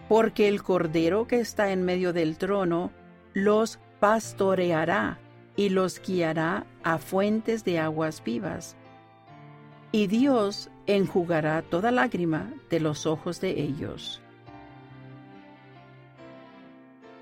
porque 0.08 0.48
el 0.48 0.62
Cordero 0.62 1.26
que 1.26 1.40
está 1.40 1.70
en 1.70 1.84
medio 1.84 2.12
del 2.12 2.38
trono 2.38 2.90
los 3.34 3.78
pastoreará 4.00 5.18
y 5.56 5.68
los 5.68 6.00
guiará 6.00 6.66
a 6.82 6.98
fuentes 6.98 7.64
de 7.64 7.78
aguas 7.78 8.22
vivas. 8.24 8.76
Y 9.92 10.06
Dios 10.06 10.70
enjugará 10.86 11.62
toda 11.62 11.90
lágrima 11.90 12.52
de 12.70 12.80
los 12.80 13.06
ojos 13.06 13.40
de 13.40 13.60
ellos. 13.60 14.22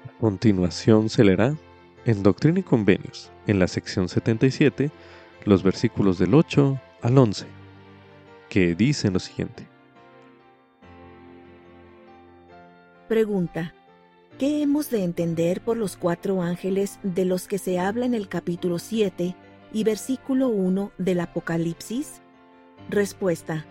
A 0.05 0.19
continuación 0.19 1.09
se 1.09 1.25
leerá 1.25 1.57
en 2.05 2.23
Doctrina 2.23 2.61
y 2.61 2.63
Convenios, 2.63 3.33
en 3.47 3.59
la 3.59 3.69
sección 3.69 4.09
77, 4.09 4.91
los 5.45 5.63
versículos 5.63 6.19
del 6.19 6.35
8 6.35 6.81
al 7.03 7.19
11, 7.19 7.47
que 8.49 8.75
dicen 8.75 9.13
lo 9.13 9.19
siguiente. 9.19 9.76
Pregunta. 13.09 13.73
¿Qué 14.37 14.63
hemos 14.63 14.91
de 14.91 15.05
entender 15.05 15.61
por 15.61 15.77
los 15.77 15.97
cuatro 15.97 16.43
ángeles 16.43 16.99
de 17.05 17.25
los 17.25 17.47
que 17.47 17.59
se 17.59 17.79
habla 17.79 18.05
en 18.05 18.15
el 18.15 18.29
capítulo 18.29 18.81
7 18.81 19.37
y 19.73 19.85
versículo 19.85 20.49
1 20.49 20.91
del 20.99 21.21
Apocalipsis? 21.21 22.21
Respuesta. 22.91 23.65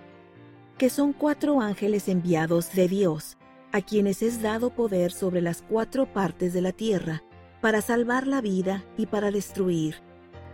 Que 0.78 0.90
son 0.90 1.12
cuatro 1.12 1.60
ángeles 1.60 2.08
enviados 2.08 2.72
de 2.72 2.88
Dios, 2.88 3.38
a 3.74 3.82
quienes 3.82 4.22
es 4.22 4.42
dado 4.42 4.70
poder 4.70 5.12
sobre 5.12 5.42
las 5.42 5.62
cuatro 5.64 6.06
partes 6.06 6.54
de 6.54 6.62
la 6.62 6.72
tierra, 6.72 7.22
para 7.60 7.82
salvar 7.82 8.28
la 8.28 8.40
vida 8.40 8.86
y 8.96 9.08
para 9.08 9.32
destruir. 9.32 9.96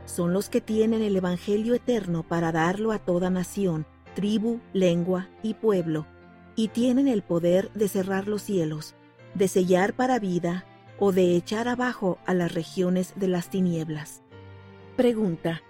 Son 0.05 0.33
los 0.33 0.50
que 0.50 0.59
tienen 0.59 1.03
el 1.03 1.15
Evangelio 1.15 1.75
eterno 1.75 2.23
para 2.23 2.51
darlo 2.51 2.91
a 2.93 2.97
toda 2.97 3.29
nación, 3.29 3.85
tribu, 4.15 4.59
lengua 4.73 5.29
y 5.43 5.53
pueblo 5.53 6.07
y 6.55 6.70
tienen 6.70 7.08
el 7.08 7.22
poder 7.22 7.72
de 7.74 7.88
cerrar 7.88 8.27
los 8.27 8.41
cielos, 8.41 8.96
de 9.34 9.48
sellar 9.48 9.93
para 9.93 10.20
vida 10.20 10.65
o 11.00 11.12
de 11.12 11.36
echar 11.36 11.67
abajo 11.67 12.20
a 12.25 12.34
las 12.34 12.53
regiones 12.53 13.13
de 13.15 13.27
las 13.27 13.50
tinieblas. 13.50 14.22
Pregunta. 14.96 15.62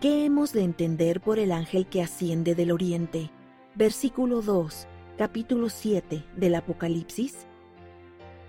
¿Qué 0.00 0.24
hemos 0.24 0.52
de 0.52 0.62
entender 0.62 1.20
por 1.20 1.38
el 1.38 1.52
ángel 1.52 1.86
que 1.86 2.02
asciende 2.02 2.54
del 2.54 2.72
oriente? 2.72 3.30
Versículo 3.76 4.42
2, 4.42 4.88
capítulo 5.16 5.68
7 5.68 6.24
del 6.36 6.56
Apocalipsis. 6.56 7.46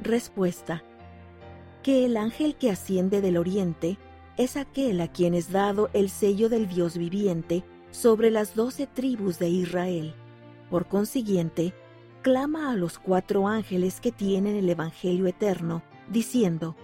Respuesta. 0.01 0.83
Que 1.83 2.05
el 2.05 2.17
ángel 2.17 2.55
que 2.55 2.71
asciende 2.71 3.21
del 3.21 3.37
oriente 3.37 3.97
es 4.35 4.57
aquel 4.57 4.99
a 4.99 5.09
quien 5.09 5.35
es 5.35 5.51
dado 5.51 5.91
el 5.93 6.09
sello 6.09 6.49
del 6.49 6.67
Dios 6.67 6.97
viviente 6.97 7.63
sobre 7.91 8.31
las 8.31 8.55
doce 8.55 8.87
tribus 8.87 9.37
de 9.37 9.49
Israel 9.49 10.15
por 10.73 10.87
consiguiente, 10.87 11.71
clama 12.23 12.71
a 12.71 12.75
los 12.75 12.97
cuatro 12.97 13.47
ángeles 13.47 13.99
que 14.01 14.11
tienen 14.11 14.55
el 14.55 14.67
Evangelio 14.67 15.27
eterno, 15.27 15.83
diciendo, 16.09 16.75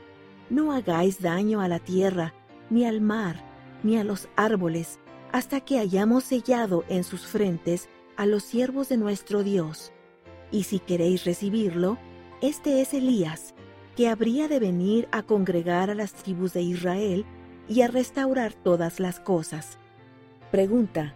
No 0.51 0.74
hagáis 0.74 1.24
daño 1.24 1.60
a 1.60 1.67
la 1.67 1.79
tierra, 1.79 2.36
ni 2.69 2.86
al 2.86 3.01
mar, 3.01 3.43
ni 3.81 3.98
a 3.98 4.03
los 4.03 4.29
árboles, 4.36 5.00
hasta 5.31 5.62
que 5.62 5.79
hayamos 5.79 6.24
sellado 6.24 6.86
en 6.88 7.03
sus 7.03 7.25
frentes 7.25 7.89
a 8.15 8.27
los 8.27 8.43
siervos 8.43 8.89
de 8.89 8.98
nuestro 8.98 9.41
Dios. 9.41 9.91
Y 10.51 10.65
si 10.65 10.77
queréis 10.77 11.25
recibirlo, 11.25 11.98
este 12.43 12.81
es 12.81 12.93
Elías, 12.93 13.55
que 13.96 14.08
habría 14.08 14.48
de 14.48 14.60
venir 14.60 15.08
a 15.12 15.24
congregar 15.24 15.89
a 15.89 15.96
las 15.96 16.13
tribus 16.13 16.53
de 16.53 16.62
Israel 16.62 17.25
y 17.67 17.81
a 17.81 17.88
restaurar 17.88 18.53
todas 18.53 19.00
las 19.00 19.19
cosas. 19.19 19.79
Pregunta, 20.51 21.15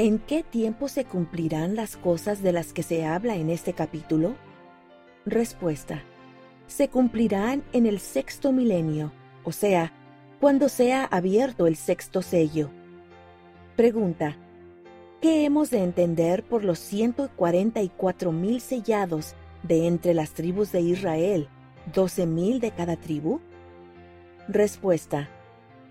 ¿En 0.00 0.20
qué 0.20 0.44
tiempo 0.44 0.86
se 0.86 1.04
cumplirán 1.04 1.74
las 1.74 1.96
cosas 1.96 2.40
de 2.40 2.52
las 2.52 2.72
que 2.72 2.84
se 2.84 3.04
habla 3.04 3.34
en 3.34 3.50
este 3.50 3.72
capítulo? 3.72 4.36
Respuesta. 5.26 6.04
Se 6.68 6.88
cumplirán 6.88 7.64
en 7.72 7.84
el 7.84 7.98
sexto 7.98 8.52
milenio, 8.52 9.10
o 9.42 9.50
sea, 9.50 9.92
cuando 10.38 10.68
sea 10.68 11.04
abierto 11.04 11.66
el 11.66 11.74
sexto 11.74 12.22
sello. 12.22 12.70
Pregunta. 13.74 14.36
¿Qué 15.20 15.44
hemos 15.44 15.70
de 15.70 15.82
entender 15.82 16.44
por 16.44 16.62
los 16.62 16.78
144 16.78 18.30
mil 18.30 18.60
sellados 18.60 19.34
de 19.64 19.88
entre 19.88 20.14
las 20.14 20.30
tribus 20.30 20.70
de 20.70 20.80
Israel, 20.80 21.48
12 21.92 22.24
mil 22.24 22.60
de 22.60 22.70
cada 22.70 22.94
tribu? 22.94 23.40
Respuesta. 24.46 25.28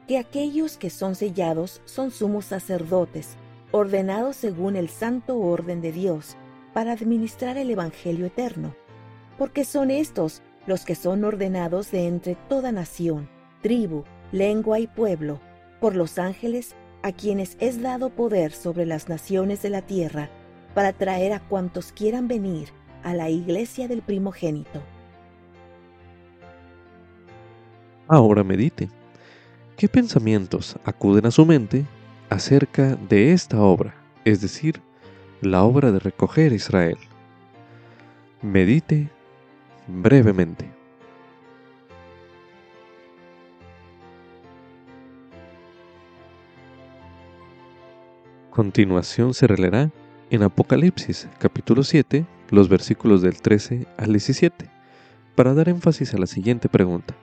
Que 0.07 0.17
aquellos 0.17 0.77
que 0.77 0.89
son 0.89 1.15
sellados 1.15 1.81
son 1.83 2.11
sumos 2.11 2.45
sacerdotes, 2.45 3.35
ordenados 3.71 4.35
según 4.35 4.75
el 4.75 4.89
santo 4.89 5.37
orden 5.37 5.81
de 5.81 5.91
Dios, 5.91 6.37
para 6.73 6.91
administrar 6.91 7.57
el 7.57 7.69
Evangelio 7.69 8.25
eterno, 8.25 8.75
porque 9.37 9.65
son 9.65 9.91
estos 9.91 10.41
los 10.67 10.85
que 10.85 10.95
son 10.95 11.23
ordenados 11.23 11.91
de 11.91 12.07
entre 12.07 12.35
toda 12.35 12.71
nación, 12.71 13.29
tribu, 13.61 14.03
lengua 14.31 14.79
y 14.79 14.87
pueblo, 14.87 15.39
por 15.79 15.95
los 15.95 16.19
ángeles 16.19 16.75
a 17.03 17.11
quienes 17.11 17.57
es 17.59 17.81
dado 17.81 18.09
poder 18.09 18.51
sobre 18.51 18.85
las 18.85 19.09
naciones 19.09 19.61
de 19.61 19.69
la 19.69 19.81
tierra, 19.81 20.29
para 20.73 20.93
traer 20.93 21.33
a 21.33 21.39
cuantos 21.39 21.91
quieran 21.91 22.27
venir 22.27 22.69
a 23.03 23.13
la 23.13 23.29
iglesia 23.29 23.87
del 23.87 24.01
primogénito. 24.01 24.81
Ahora 28.07 28.43
medite. 28.43 28.89
¿Qué 29.75 29.87
pensamientos 29.87 30.75
acuden 30.83 31.25
a 31.25 31.31
su 31.31 31.45
mente 31.45 31.85
acerca 32.29 32.95
de 32.95 33.33
esta 33.33 33.61
obra, 33.61 33.95
es 34.25 34.41
decir, 34.41 34.81
la 35.41 35.63
obra 35.63 35.91
de 35.91 35.99
recoger 35.99 36.53
Israel? 36.53 36.97
Medite 38.41 39.09
brevemente. 39.87 40.69
Continuación 48.49 49.33
se 49.33 49.45
releará 49.45 49.91
en 50.31 50.43
Apocalipsis 50.43 51.27
capítulo 51.37 51.83
7, 51.83 52.25
los 52.49 52.67
versículos 52.67 53.21
del 53.21 53.39
13 53.39 53.87
al 53.97 54.11
17, 54.11 54.69
para 55.35 55.53
dar 55.53 55.69
énfasis 55.69 56.13
a 56.15 56.17
la 56.17 56.25
siguiente 56.25 56.67
pregunta, 56.67 57.15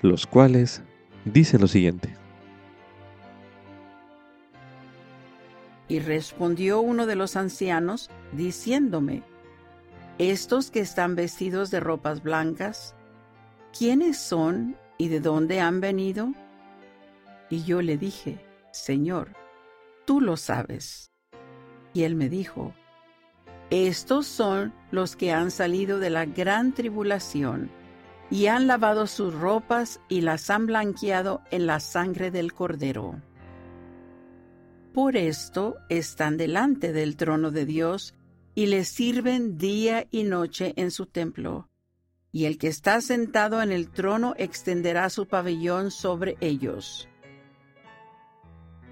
los 0.00 0.26
cuales 0.26 0.82
dicen 1.26 1.60
lo 1.60 1.68
siguiente. 1.68 2.23
Y 5.88 5.98
respondió 5.98 6.80
uno 6.80 7.06
de 7.06 7.16
los 7.16 7.36
ancianos, 7.36 8.10
diciéndome, 8.32 9.22
Estos 10.18 10.70
que 10.70 10.80
están 10.80 11.14
vestidos 11.14 11.70
de 11.70 11.80
ropas 11.80 12.22
blancas, 12.22 12.94
¿quiénes 13.76 14.18
son 14.18 14.76
y 14.98 15.08
de 15.08 15.20
dónde 15.20 15.60
han 15.60 15.80
venido? 15.80 16.32
Y 17.50 17.64
yo 17.64 17.82
le 17.82 17.98
dije, 17.98 18.44
Señor, 18.72 19.32
tú 20.04 20.20
lo 20.20 20.36
sabes. 20.36 21.10
Y 21.92 22.02
él 22.02 22.16
me 22.16 22.28
dijo, 22.28 22.74
estos 23.70 24.26
son 24.26 24.74
los 24.90 25.16
que 25.16 25.32
han 25.32 25.50
salido 25.50 25.98
de 25.98 26.10
la 26.10 26.26
gran 26.26 26.74
tribulación 26.74 27.70
y 28.30 28.46
han 28.46 28.66
lavado 28.66 29.06
sus 29.06 29.34
ropas 29.34 30.00
y 30.08 30.20
las 30.20 30.50
han 30.50 30.66
blanqueado 30.66 31.40
en 31.50 31.66
la 31.66 31.80
sangre 31.80 32.30
del 32.30 32.52
cordero. 32.52 33.20
Por 34.94 35.16
esto 35.16 35.76
están 35.90 36.38
delante 36.38 36.94
del 36.94 37.16
trono 37.16 37.50
de 37.50 37.66
Dios 37.66 38.14
y 38.54 38.66
le 38.66 38.84
sirven 38.84 39.58
día 39.58 40.06
y 40.10 40.22
noche 40.22 40.72
en 40.76 40.90
su 40.90 41.04
templo. 41.04 41.68
Y 42.32 42.46
el 42.46 42.56
que 42.56 42.68
está 42.68 43.02
sentado 43.02 43.60
en 43.60 43.72
el 43.72 43.90
trono 43.90 44.34
extenderá 44.38 45.10
su 45.10 45.26
pabellón 45.26 45.90
sobre 45.90 46.38
ellos 46.40 47.08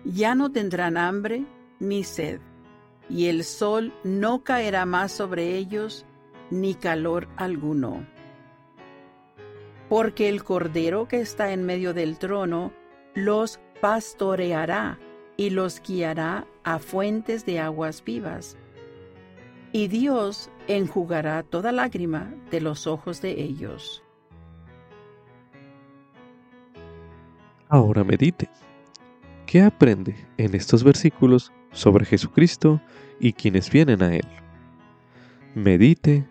ya 0.05 0.35
no 0.35 0.51
tendrán 0.51 0.97
hambre 0.97 1.45
ni 1.79 2.05
sed, 2.05 2.41
y 3.09 3.27
el 3.27 3.45
sol 3.45 3.93
no 4.05 4.45
caerá 4.45 4.87
más 4.87 5.13
sobre 5.13 5.57
ellos, 5.57 6.07
ni 6.51 6.75
calor 6.75 7.29
alguno. 7.37 8.07
Porque 9.89 10.29
el 10.29 10.45
Cordero 10.45 11.09
que 11.09 11.21
está 11.21 11.53
en 11.53 11.65
medio 11.65 11.93
del 11.93 12.19
trono 12.19 12.73
los 13.15 13.61
pastoreará 13.81 14.99
y 15.43 15.51
los 15.51 15.83
guiará 15.83 16.47
a 16.63 16.79
fuentes 16.79 17.45
de 17.45 17.59
aguas 17.59 18.05
vivas. 18.05 18.57
Y 19.73 19.89
Dios 19.89 20.51
enjugará 20.69 21.43
toda 21.43 21.73
lágrima 21.73 22.33
de 22.53 22.61
los 22.61 22.87
ojos 22.87 23.21
de 23.21 23.33
ellos. 23.43 24.05
Ahora 27.69 28.05
medite. 28.05 28.49
¿Qué 29.45 29.63
aprende 29.63 30.15
en 30.37 30.55
estos 30.55 30.85
versículos 30.85 31.51
sobre 31.73 32.05
Jesucristo 32.05 32.81
y 33.19 33.33
quienes 33.33 33.69
vienen 33.69 34.01
a 34.01 34.15
Él? 34.15 34.29
Medite 35.57 36.25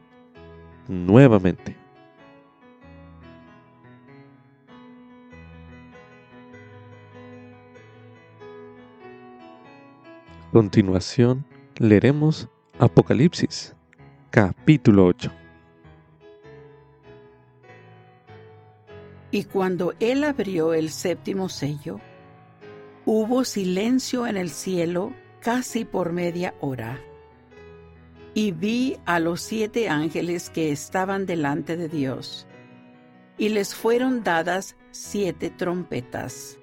nuevamente. 0.88 1.81
Continuación, 10.52 11.46
leeremos 11.78 12.50
Apocalipsis, 12.78 13.74
capítulo 14.30 15.06
8. 15.06 15.32
Y 19.32 19.46
cuando 19.46 19.94
él 20.00 20.26
abrió 20.26 20.74
el 20.74 20.90
séptimo 20.90 21.48
sello, 21.48 22.00
Hubo 23.04 23.46
silencio 23.46 24.28
en 24.28 24.38
el 24.38 24.52
cielo 24.52 25.12
casi 25.40 25.86
por 25.86 26.14
media 26.14 26.54
hora. 26.60 27.00
Y 28.36 28.52
vi 28.52 28.98
a 29.06 29.20
los 29.20 29.42
siete 29.42 29.90
ángeles 29.90 30.52
que 30.52 30.72
estaban 30.72 31.26
delante 31.26 31.78
de 31.78 31.90
Dios, 31.90 32.48
y 33.40 33.50
les 33.50 33.74
fueron 33.74 34.24
dadas 34.24 34.76
siete 34.92 35.50
trompetas. 35.50 36.60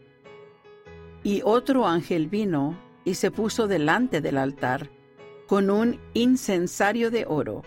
Y 1.24 1.42
otro 1.44 1.88
ángel 1.88 2.28
vino 2.28 2.78
y 3.08 3.14
se 3.14 3.30
puso 3.30 3.66
delante 3.66 4.20
del 4.20 4.36
altar 4.36 4.90
con 5.46 5.70
un 5.70 5.98
incensario 6.12 7.10
de 7.10 7.24
oro, 7.26 7.62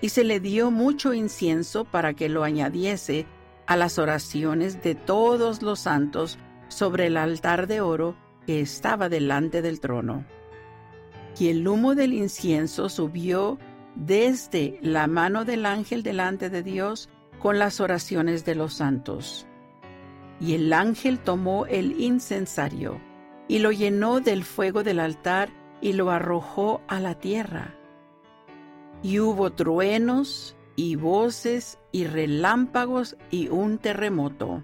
y 0.00 0.08
se 0.08 0.24
le 0.24 0.40
dio 0.40 0.72
mucho 0.72 1.14
incienso 1.14 1.84
para 1.84 2.14
que 2.14 2.28
lo 2.28 2.42
añadiese 2.42 3.26
a 3.68 3.76
las 3.76 4.00
oraciones 4.00 4.82
de 4.82 4.96
todos 4.96 5.62
los 5.62 5.78
santos 5.78 6.36
sobre 6.66 7.06
el 7.06 7.16
altar 7.16 7.68
de 7.68 7.80
oro 7.80 8.16
que 8.44 8.60
estaba 8.60 9.08
delante 9.08 9.62
del 9.62 9.78
trono. 9.78 10.24
Y 11.38 11.50
el 11.50 11.68
humo 11.68 11.94
del 11.94 12.12
incienso 12.12 12.88
subió 12.88 13.60
desde 13.94 14.80
la 14.82 15.06
mano 15.06 15.44
del 15.44 15.64
ángel 15.64 16.02
delante 16.02 16.50
de 16.50 16.64
Dios 16.64 17.08
con 17.38 17.60
las 17.60 17.78
oraciones 17.78 18.44
de 18.44 18.56
los 18.56 18.74
santos. 18.74 19.46
Y 20.40 20.54
el 20.54 20.72
ángel 20.72 21.20
tomó 21.20 21.66
el 21.66 22.00
incensario 22.00 23.00
y 23.48 23.58
lo 23.58 23.72
llenó 23.72 24.20
del 24.20 24.44
fuego 24.44 24.82
del 24.82 25.00
altar 25.00 25.50
y 25.80 25.92
lo 25.92 26.10
arrojó 26.10 26.80
a 26.88 27.00
la 27.00 27.14
tierra. 27.14 27.74
Y 29.02 29.18
hubo 29.18 29.52
truenos 29.52 30.56
y 30.76 30.96
voces 30.96 31.78
y 31.90 32.04
relámpagos 32.04 33.16
y 33.30 33.48
un 33.48 33.78
terremoto 33.78 34.62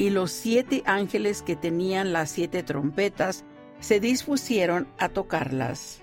y 0.00 0.08
los 0.08 0.30
siete 0.30 0.82
ángeles 0.86 1.42
que 1.42 1.56
tenían 1.56 2.14
las 2.14 2.30
siete 2.30 2.62
trompetas 2.62 3.44
se 3.80 4.00
dispusieron 4.00 4.88
a 4.98 5.10
tocarlas. 5.10 6.00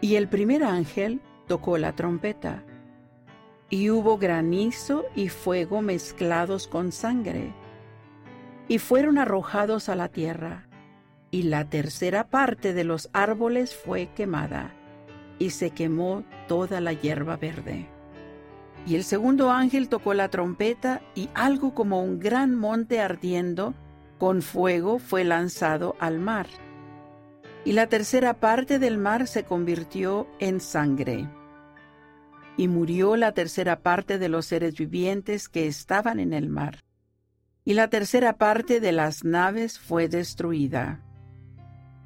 Y 0.00 0.14
el 0.14 0.26
primer 0.26 0.64
ángel 0.64 1.20
tocó 1.46 1.76
la 1.76 1.94
trompeta, 1.94 2.64
y 3.68 3.90
hubo 3.90 4.16
granizo 4.16 5.04
y 5.14 5.28
fuego 5.28 5.82
mezclados 5.82 6.66
con 6.66 6.92
sangre, 6.92 7.52
y 8.72 8.78
fueron 8.78 9.18
arrojados 9.18 9.90
a 9.90 9.96
la 9.96 10.08
tierra, 10.08 10.66
y 11.30 11.42
la 11.42 11.68
tercera 11.68 12.28
parte 12.28 12.72
de 12.72 12.84
los 12.84 13.10
árboles 13.12 13.76
fue 13.76 14.08
quemada, 14.14 14.72
y 15.38 15.50
se 15.50 15.72
quemó 15.72 16.24
toda 16.48 16.80
la 16.80 16.94
hierba 16.94 17.36
verde. 17.36 17.86
Y 18.86 18.94
el 18.94 19.04
segundo 19.04 19.50
ángel 19.50 19.90
tocó 19.90 20.14
la 20.14 20.30
trompeta 20.30 21.02
y 21.14 21.28
algo 21.34 21.74
como 21.74 22.02
un 22.02 22.18
gran 22.18 22.54
monte 22.54 22.98
ardiendo 22.98 23.74
con 24.16 24.40
fuego 24.40 24.98
fue 24.98 25.22
lanzado 25.22 25.94
al 26.00 26.18
mar. 26.18 26.46
Y 27.66 27.72
la 27.72 27.88
tercera 27.88 28.40
parte 28.40 28.78
del 28.78 28.96
mar 28.96 29.26
se 29.26 29.44
convirtió 29.44 30.26
en 30.38 30.60
sangre. 30.60 31.28
Y 32.56 32.68
murió 32.68 33.16
la 33.16 33.32
tercera 33.32 33.80
parte 33.80 34.18
de 34.18 34.30
los 34.30 34.46
seres 34.46 34.78
vivientes 34.78 35.50
que 35.50 35.66
estaban 35.66 36.18
en 36.18 36.32
el 36.32 36.48
mar. 36.48 36.81
Y 37.64 37.74
la 37.74 37.88
tercera 37.88 38.38
parte 38.38 38.80
de 38.80 38.92
las 38.92 39.24
naves 39.24 39.78
fue 39.78 40.08
destruida. 40.08 41.00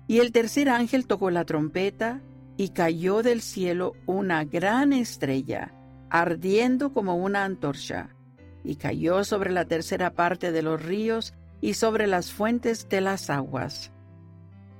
Y 0.06 0.18
el 0.20 0.32
tercer 0.32 0.68
ángel 0.68 1.06
tocó 1.06 1.30
la 1.30 1.44
trompeta, 1.44 2.22
y 2.56 2.70
cayó 2.70 3.22
del 3.22 3.42
cielo 3.42 3.92
una 4.06 4.44
gran 4.44 4.92
estrella, 4.92 5.74
ardiendo 6.10 6.92
como 6.92 7.16
una 7.16 7.44
antorcha, 7.44 8.10
y 8.64 8.76
cayó 8.76 9.24
sobre 9.24 9.52
la 9.52 9.66
tercera 9.66 10.14
parte 10.14 10.52
de 10.52 10.62
los 10.62 10.82
ríos 10.82 11.34
y 11.60 11.74
sobre 11.74 12.06
las 12.06 12.32
fuentes 12.32 12.88
de 12.88 13.00
las 13.00 13.30
aguas. 13.30 13.92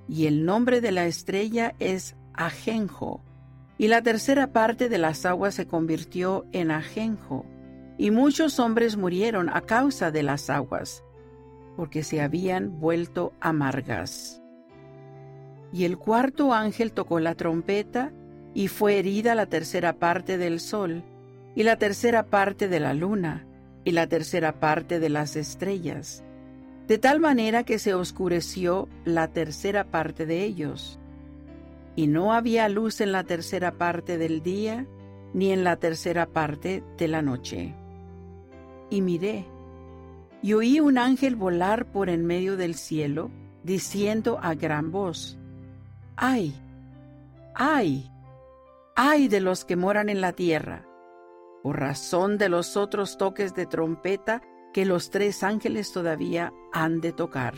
Y 0.09 0.27
el 0.27 0.45
nombre 0.45 0.81
de 0.81 0.93
la 0.93 1.07
estrella 1.07 1.75
es 1.79 2.17
Ajenjo, 2.35 3.23
y 3.79 3.89
la 3.89 4.03
tercera 4.03 4.53
parte 4.53 4.89
de 4.89 4.99
las 4.99 5.27
aguas 5.27 5.55
se 5.55 5.67
convirtió 5.67 6.47
en 6.53 6.71
Ajenjo, 6.71 7.45
y 7.99 8.11
muchos 8.11 8.59
hombres 8.59 8.97
murieron 8.97 9.49
a 9.49 9.63
causa 9.63 10.11
de 10.11 10.23
las 10.23 10.51
aguas, 10.51 11.03
porque 11.77 12.03
se 12.03 12.21
habían 12.21 12.81
vuelto 12.81 13.33
amargas. 13.41 14.43
Y 15.73 15.85
el 15.85 15.99
cuarto 15.99 16.53
ángel 16.53 16.93
tocó 16.93 17.21
la 17.21 17.35
trompeta, 17.35 18.13
y 18.55 18.69
fue 18.69 18.99
herida 18.99 19.35
la 19.35 19.47
tercera 19.47 19.99
parte 19.99 20.39
del 20.39 20.61
sol, 20.61 21.05
y 21.55 21.63
la 21.63 21.77
tercera 21.77 22.27
parte 22.27 22.69
de 22.69 22.81
la 22.81 22.95
luna, 22.95 23.47
y 23.85 23.93
la 23.93 24.07
tercera 24.07 24.61
parte 24.61 24.99
de 24.99 25.09
las 25.09 25.37
estrellas, 25.37 26.25
de 26.87 26.99
tal 26.99 27.21
manera 27.21 27.65
que 27.65 27.79
se 27.79 27.95
oscureció 27.95 28.89
la 29.05 29.29
tercera 29.29 29.85
parte 29.85 30.27
de 30.27 30.45
ellos. 30.45 30.99
Y 31.95 32.07
no 32.09 32.33
había 32.33 32.69
luz 32.69 33.01
en 33.01 33.13
la 33.13 33.25
tercera 33.25 33.73
parte 33.73 34.19
del 34.19 34.43
día, 34.43 34.87
ni 35.35 35.53
en 35.53 35.65
la 35.65 35.77
tercera 35.77 36.27
parte 36.27 36.83
de 36.99 37.09
la 37.09 37.23
noche. 37.23 37.75
Y 38.91 39.03
miré, 39.03 39.47
y 40.43 40.53
oí 40.53 40.81
un 40.81 40.99
ángel 40.99 41.35
volar 41.37 41.87
por 41.87 42.09
en 42.09 42.25
medio 42.25 42.57
del 42.57 42.75
cielo, 42.75 43.31
diciendo 43.65 44.39
a 44.43 44.55
gran 44.55 44.93
voz, 44.93 45.39
¡Ay! 46.17 46.55
¡Ay! 47.55 48.11
¡Ay 48.95 49.29
de 49.29 49.41
los 49.41 49.65
que 49.65 49.77
moran 49.77 50.09
en 50.09 50.21
la 50.21 50.33
tierra! 50.33 50.85
Por 51.63 51.81
razón 51.81 52.39
de 52.39 52.49
los 52.49 52.77
otros 52.77 53.19
toques 53.19 53.55
de 53.55 53.67
trompeta 53.67 54.41
que 54.73 54.87
los 54.87 55.11
tres 55.11 55.43
ángeles 55.43 55.93
todavía 55.93 56.53
han 56.73 57.01
de 57.01 57.13
tocar. 57.13 57.55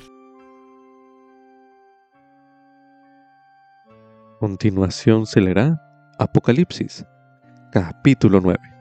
Continuación 4.41 5.27
se 5.27 5.41
Apocalipsis, 6.19 7.05
capítulo 7.73 8.41
9. 8.41 8.78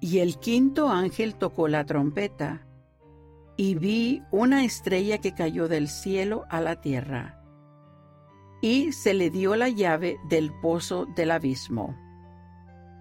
Y 0.00 0.18
el 0.18 0.38
quinto 0.38 0.88
ángel 0.88 1.34
tocó 1.34 1.68
la 1.68 1.84
trompeta, 1.84 2.66
y 3.56 3.74
vi 3.74 4.22
una 4.30 4.64
estrella 4.64 5.18
que 5.18 5.34
cayó 5.34 5.66
del 5.68 5.88
cielo 5.88 6.44
a 6.48 6.60
la 6.60 6.80
tierra, 6.80 7.42
y 8.60 8.92
se 8.92 9.14
le 9.14 9.30
dio 9.30 9.56
la 9.56 9.68
llave 9.68 10.18
del 10.28 10.52
pozo 10.60 11.06
del 11.16 11.32
abismo 11.32 11.96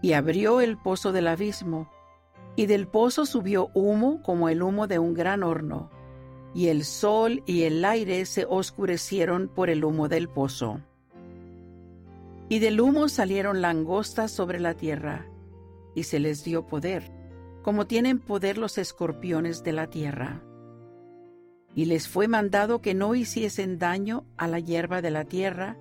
y 0.01 0.13
abrió 0.13 0.61
el 0.61 0.77
pozo 0.77 1.11
del 1.11 1.27
abismo, 1.27 1.89
y 2.55 2.65
del 2.65 2.87
pozo 2.87 3.25
subió 3.25 3.69
humo 3.73 4.21
como 4.21 4.49
el 4.49 4.61
humo 4.61 4.87
de 4.87 4.99
un 4.99 5.13
gran 5.13 5.43
horno, 5.43 5.89
y 6.53 6.67
el 6.67 6.85
sol 6.85 7.43
y 7.45 7.63
el 7.63 7.83
aire 7.83 8.25
se 8.25 8.45
oscurecieron 8.45 9.47
por 9.47 9.69
el 9.69 9.83
humo 9.83 10.07
del 10.07 10.29
pozo. 10.29 10.81
Y 12.49 12.59
del 12.59 12.79
humo 12.79 13.09
salieron 13.09 13.61
langostas 13.61 14.31
sobre 14.31 14.59
la 14.59 14.73
tierra, 14.73 15.25
y 15.97 16.03
se 16.03 16.19
les 16.19 16.43
dio 16.43 16.67
poder, 16.67 17.11
como 17.63 17.87
tienen 17.87 18.19
poder 18.19 18.59
los 18.59 18.77
escorpiones 18.77 19.63
de 19.63 19.71
la 19.71 19.87
tierra. 19.87 20.43
Y 21.73 21.85
les 21.85 22.07
fue 22.07 22.27
mandado 22.27 22.83
que 22.83 22.93
no 22.93 23.15
hiciesen 23.15 23.79
daño 23.79 24.23
a 24.37 24.47
la 24.47 24.59
hierba 24.59 25.01
de 25.01 25.09
la 25.09 25.25
tierra, 25.25 25.75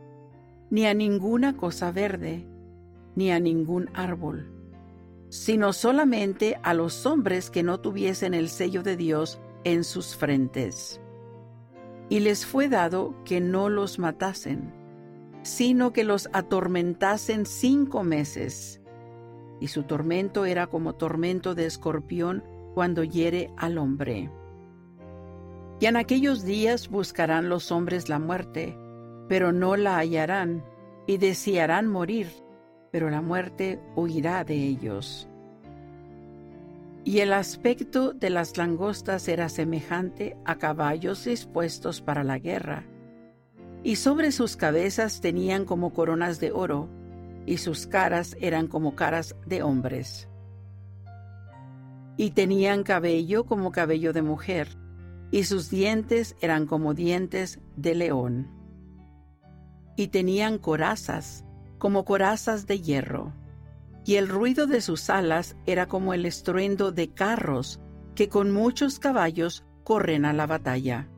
ni 0.70 0.86
a 0.86 0.94
ninguna 0.94 1.58
cosa 1.58 1.92
verde, 1.92 2.46
ni 3.14 3.30
a 3.30 3.38
ningún 3.40 3.90
árbol, 3.92 4.50
sino 5.28 5.74
solamente 5.74 6.58
a 6.62 6.72
los 6.72 7.04
hombres 7.04 7.50
que 7.50 7.62
no 7.62 7.78
tuviesen 7.78 8.32
el 8.32 8.48
sello 8.48 8.82
de 8.82 8.96
Dios 8.96 9.38
en 9.64 9.84
sus 9.84 10.16
frentes. 10.16 10.98
Y 12.08 12.20
les 12.20 12.46
fue 12.46 12.70
dado 12.70 13.22
que 13.26 13.42
no 13.42 13.68
los 13.68 13.98
matasen, 13.98 14.72
sino 15.42 15.92
que 15.92 16.04
los 16.04 16.30
atormentasen 16.32 17.44
cinco 17.44 18.02
meses. 18.02 18.80
Y 19.60 19.68
su 19.68 19.84
tormento 19.84 20.44
era 20.44 20.66
como 20.66 20.94
tormento 20.94 21.54
de 21.54 21.66
escorpión 21.66 22.44
cuando 22.74 23.04
hiere 23.04 23.50
al 23.56 23.78
hombre. 23.78 24.30
Y 25.80 25.86
en 25.86 25.96
aquellos 25.96 26.44
días 26.44 26.88
buscarán 26.88 27.48
los 27.48 27.70
hombres 27.72 28.08
la 28.08 28.18
muerte, 28.18 28.76
pero 29.28 29.52
no 29.52 29.76
la 29.76 29.98
hallarán, 29.98 30.64
y 31.06 31.18
desearán 31.18 31.86
morir, 31.86 32.28
pero 32.90 33.10
la 33.10 33.22
muerte 33.22 33.80
huirá 33.94 34.44
de 34.44 34.54
ellos. 34.54 35.28
Y 37.04 37.20
el 37.20 37.32
aspecto 37.32 38.12
de 38.12 38.30
las 38.30 38.56
langostas 38.56 39.28
era 39.28 39.48
semejante 39.48 40.36
a 40.44 40.56
caballos 40.56 41.24
dispuestos 41.24 42.00
para 42.00 42.24
la 42.24 42.38
guerra, 42.38 42.84
y 43.84 43.96
sobre 43.96 44.32
sus 44.32 44.56
cabezas 44.56 45.20
tenían 45.20 45.64
como 45.64 45.92
coronas 45.92 46.40
de 46.40 46.50
oro, 46.50 46.88
y 47.46 47.58
sus 47.58 47.86
caras 47.86 48.36
eran 48.40 48.66
como 48.66 48.96
caras 48.96 49.36
de 49.46 49.62
hombres. 49.62 50.28
Y 52.16 52.32
tenían 52.32 52.82
cabello 52.82 53.46
como 53.46 53.72
cabello 53.72 54.12
de 54.12 54.22
mujer, 54.22 54.68
y 55.30 55.44
sus 55.44 55.70
dientes 55.70 56.36
eran 56.40 56.66
como 56.66 56.92
dientes 56.92 57.60
de 57.76 57.94
león. 57.94 58.50
Y 59.96 60.08
tenían 60.08 60.58
corazas, 60.58 61.44
como 61.78 62.04
corazas 62.04 62.66
de 62.66 62.80
hierro, 62.80 63.32
y 64.04 64.16
el 64.16 64.28
ruido 64.28 64.66
de 64.66 64.80
sus 64.80 65.08
alas 65.10 65.56
era 65.66 65.86
como 65.86 66.14
el 66.14 66.26
estruendo 66.26 66.92
de 66.92 67.12
carros 67.12 67.80
que 68.14 68.28
con 68.28 68.52
muchos 68.52 68.98
caballos 68.98 69.64
corren 69.84 70.24
a 70.24 70.32
la 70.32 70.46
batalla. 70.46 71.08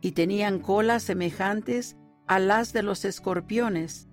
Y 0.00 0.12
tenían 0.12 0.58
colas 0.58 1.02
semejantes 1.02 1.96
a 2.26 2.38
las 2.38 2.72
de 2.72 2.82
los 2.82 3.04
escorpiones, 3.04 4.08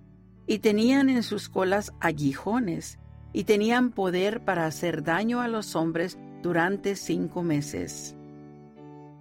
y 0.52 0.58
tenían 0.58 1.08
en 1.08 1.22
sus 1.22 1.48
colas 1.48 1.94
aguijones, 1.98 2.98
y 3.32 3.44
tenían 3.44 3.90
poder 3.90 4.44
para 4.44 4.66
hacer 4.66 5.02
daño 5.02 5.40
a 5.40 5.48
los 5.48 5.74
hombres 5.74 6.18
durante 6.42 6.94
cinco 6.94 7.42
meses. 7.42 8.14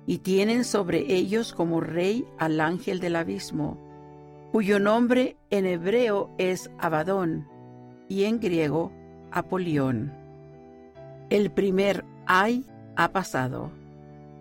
Y 0.05 0.17
tienen 0.17 0.65
sobre 0.65 1.15
ellos 1.15 1.53
como 1.53 1.79
rey 1.79 2.25
al 2.37 2.59
ángel 2.59 2.99
del 2.99 3.15
abismo, 3.15 3.77
cuyo 4.51 4.77
nombre 4.77 5.37
en 5.51 5.67
hebreo 5.67 6.29
es 6.37 6.69
Abadón 6.79 7.47
y 8.09 8.25
en 8.25 8.41
griego 8.41 8.91
Apolión. 9.31 10.11
El 11.29 11.49
primer 11.49 12.03
ay 12.25 12.65
ha 12.97 13.13
pasado. 13.13 13.71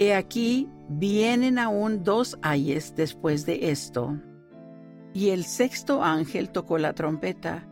He 0.00 0.12
aquí 0.12 0.68
vienen 0.88 1.60
aún 1.60 2.02
dos 2.02 2.36
ayes 2.42 2.96
después 2.96 3.46
de 3.46 3.70
esto. 3.70 4.18
Y 5.12 5.30
el 5.30 5.44
sexto 5.44 6.02
ángel 6.02 6.50
tocó 6.50 6.78
la 6.78 6.92
trompeta, 6.92 7.66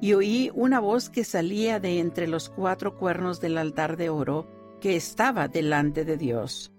y 0.00 0.12
oí 0.12 0.50
una 0.54 0.80
voz 0.80 1.10
que 1.10 1.24
salía 1.24 1.80
de 1.80 1.98
entre 1.98 2.28
los 2.28 2.50
cuatro 2.50 2.96
cuernos 2.96 3.40
del 3.40 3.58
altar 3.58 3.96
de 3.96 4.10
oro 4.10 4.46
que 4.80 4.96
estaba 4.96 5.48
delante 5.48 6.04
de 6.04 6.16
Dios, 6.16 6.72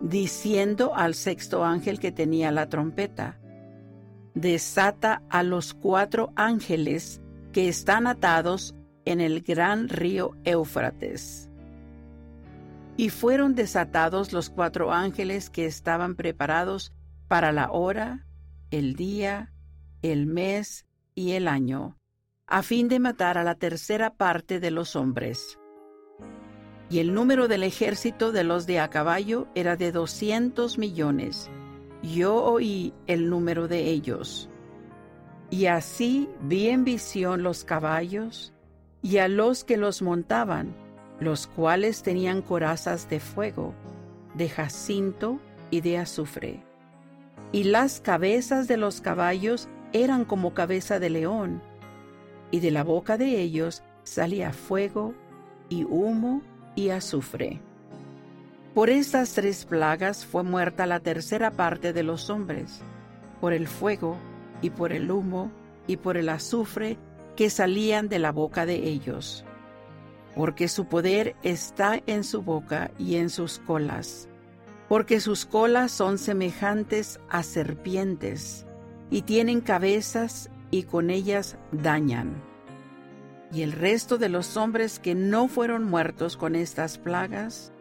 diciendo 0.00 0.94
al 0.94 1.14
sexto 1.14 1.64
ángel 1.64 2.00
que 2.00 2.12
tenía 2.12 2.50
la 2.52 2.68
trompeta, 2.68 3.38
desata 4.34 5.22
a 5.30 5.42
los 5.42 5.74
cuatro 5.74 6.32
ángeles 6.36 7.20
que 7.52 7.68
están 7.68 8.06
atados 8.06 8.74
en 9.06 9.20
el 9.20 9.40
gran 9.40 9.88
río 9.88 10.32
Éufrates. 10.44 11.48
Y 12.98 13.10
fueron 13.10 13.54
desatados 13.54 14.32
los 14.32 14.50
cuatro 14.50 14.92
ángeles 14.92 15.48
que 15.50 15.66
estaban 15.66 16.16
preparados 16.16 16.92
para 17.28 17.52
la 17.52 17.70
hora, 17.70 18.26
el 18.70 18.94
día, 18.94 19.52
el 20.02 20.26
mes 20.26 20.86
y 21.14 21.32
el 21.32 21.48
año, 21.48 21.96
a 22.46 22.62
fin 22.62 22.88
de 22.88 22.98
matar 23.00 23.38
a 23.38 23.44
la 23.44 23.54
tercera 23.54 24.14
parte 24.14 24.60
de 24.60 24.70
los 24.70 24.96
hombres. 24.96 25.58
Y 26.88 27.00
el 27.00 27.14
número 27.14 27.48
del 27.48 27.62
ejército 27.62 28.32
de 28.32 28.44
los 28.44 28.66
de 28.66 28.80
a 28.80 28.88
caballo 28.88 29.48
era 29.54 29.76
de 29.76 29.90
doscientos 29.90 30.78
millones 30.78 31.50
yo 32.02 32.36
oí 32.36 32.92
el 33.06 33.28
número 33.30 33.68
de 33.68 33.90
ellos. 33.90 34.48
Y 35.50 35.66
así 35.66 36.28
vi 36.42 36.68
en 36.68 36.84
visión 36.84 37.42
los 37.42 37.64
caballos 37.64 38.52
y 39.02 39.18
a 39.18 39.28
los 39.28 39.64
que 39.64 39.76
los 39.76 40.02
montaban, 40.02 40.74
los 41.20 41.46
cuales 41.46 42.02
tenían 42.02 42.42
corazas 42.42 43.08
de 43.08 43.20
fuego, 43.20 43.74
de 44.34 44.48
jacinto 44.48 45.38
y 45.70 45.80
de 45.80 45.98
azufre. 45.98 46.65
Y 47.52 47.64
las 47.64 48.00
cabezas 48.00 48.68
de 48.68 48.76
los 48.76 49.00
caballos 49.00 49.68
eran 49.92 50.24
como 50.24 50.54
cabeza 50.54 50.98
de 50.98 51.10
león, 51.10 51.62
y 52.50 52.60
de 52.60 52.70
la 52.70 52.84
boca 52.84 53.16
de 53.16 53.40
ellos 53.40 53.82
salía 54.02 54.52
fuego 54.52 55.14
y 55.68 55.84
humo 55.84 56.42
y 56.74 56.90
azufre. 56.90 57.60
Por 58.74 58.90
estas 58.90 59.32
tres 59.32 59.64
plagas 59.64 60.26
fue 60.26 60.42
muerta 60.42 60.86
la 60.86 61.00
tercera 61.00 61.50
parte 61.50 61.92
de 61.92 62.02
los 62.02 62.28
hombres, 62.28 62.82
por 63.40 63.52
el 63.52 63.66
fuego 63.66 64.16
y 64.60 64.70
por 64.70 64.92
el 64.92 65.10
humo 65.10 65.50
y 65.86 65.96
por 65.96 66.16
el 66.16 66.28
azufre 66.28 66.98
que 67.36 67.50
salían 67.50 68.08
de 68.08 68.18
la 68.18 68.32
boca 68.32 68.66
de 68.66 68.76
ellos, 68.86 69.44
porque 70.34 70.68
su 70.68 70.86
poder 70.86 71.36
está 71.42 72.02
en 72.06 72.22
su 72.22 72.42
boca 72.42 72.90
y 72.98 73.16
en 73.16 73.30
sus 73.30 73.58
colas, 73.60 74.28
porque 74.88 75.20
sus 75.20 75.46
colas 75.46 75.90
son 75.90 76.18
semejantes 76.18 77.20
a 77.28 77.42
serpientes 77.42 78.66
y 79.10 79.22
tienen 79.22 79.60
cabezas 79.60 80.50
y 80.70 80.84
con 80.84 81.10
ellas 81.10 81.56
dañan. 81.72 82.42
Y 83.52 83.62
el 83.62 83.72
resto 83.72 84.18
de 84.18 84.28
los 84.28 84.56
hombres 84.56 84.98
que 84.98 85.14
no 85.14 85.48
fueron 85.48 85.84
muertos 85.84 86.36
con 86.36 86.54
estas 86.56 86.98
plagas, 86.98 87.72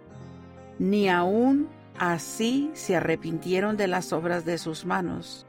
ni 0.80 1.10
aun 1.10 1.68
así 1.98 2.72
se 2.74 2.96
arrepintieron 2.96 3.78
de 3.78 3.88
las 3.88 4.14
obras 4.14 4.46
de 4.46 4.58
sus 4.58 4.86
manos, 4.86 5.46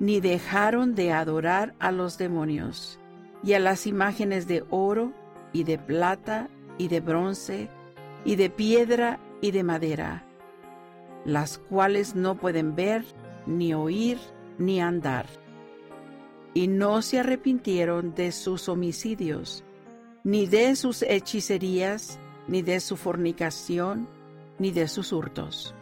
ni 0.00 0.20
dejaron 0.20 0.94
de 0.94 1.12
adorar 1.12 1.74
a 1.78 1.92
los 1.92 2.18
demonios 2.18 2.98
y 3.42 3.52
a 3.52 3.60
las 3.60 3.86
imágenes 3.86 4.48
de 4.48 4.64
oro 4.70 5.12
y 5.52 5.64
de 5.64 5.78
plata 5.78 6.48
y 6.76 6.88
de 6.88 7.00
bronce 7.00 7.68
y 8.24 8.36
de 8.36 8.50
piedra 8.50 9.18
y 9.40 9.52
de 9.52 9.62
madera, 9.62 10.24
las 11.28 11.58
cuales 11.58 12.14
no 12.14 12.36
pueden 12.36 12.74
ver, 12.74 13.04
ni 13.46 13.74
oír, 13.74 14.18
ni 14.58 14.80
andar. 14.80 15.26
Y 16.54 16.68
no 16.68 17.02
se 17.02 17.20
arrepintieron 17.20 18.14
de 18.14 18.32
sus 18.32 18.68
homicidios, 18.70 19.62
ni 20.24 20.46
de 20.46 20.74
sus 20.74 21.02
hechicerías, 21.02 22.18
ni 22.48 22.62
de 22.62 22.80
su 22.80 22.96
fornicación, 22.96 24.08
ni 24.58 24.70
de 24.70 24.88
sus 24.88 25.12
hurtos. 25.12 25.74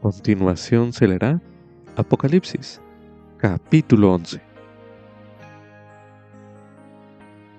Continuación 0.00 0.94
se 0.94 1.08
leerá 1.08 1.42
Apocalipsis, 1.96 2.80
capítulo 3.36 4.14
11. 4.14 4.48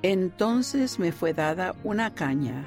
Entonces 0.01 0.97
me 0.97 1.11
fue 1.11 1.33
dada 1.33 1.75
una 1.83 2.13
caña, 2.13 2.65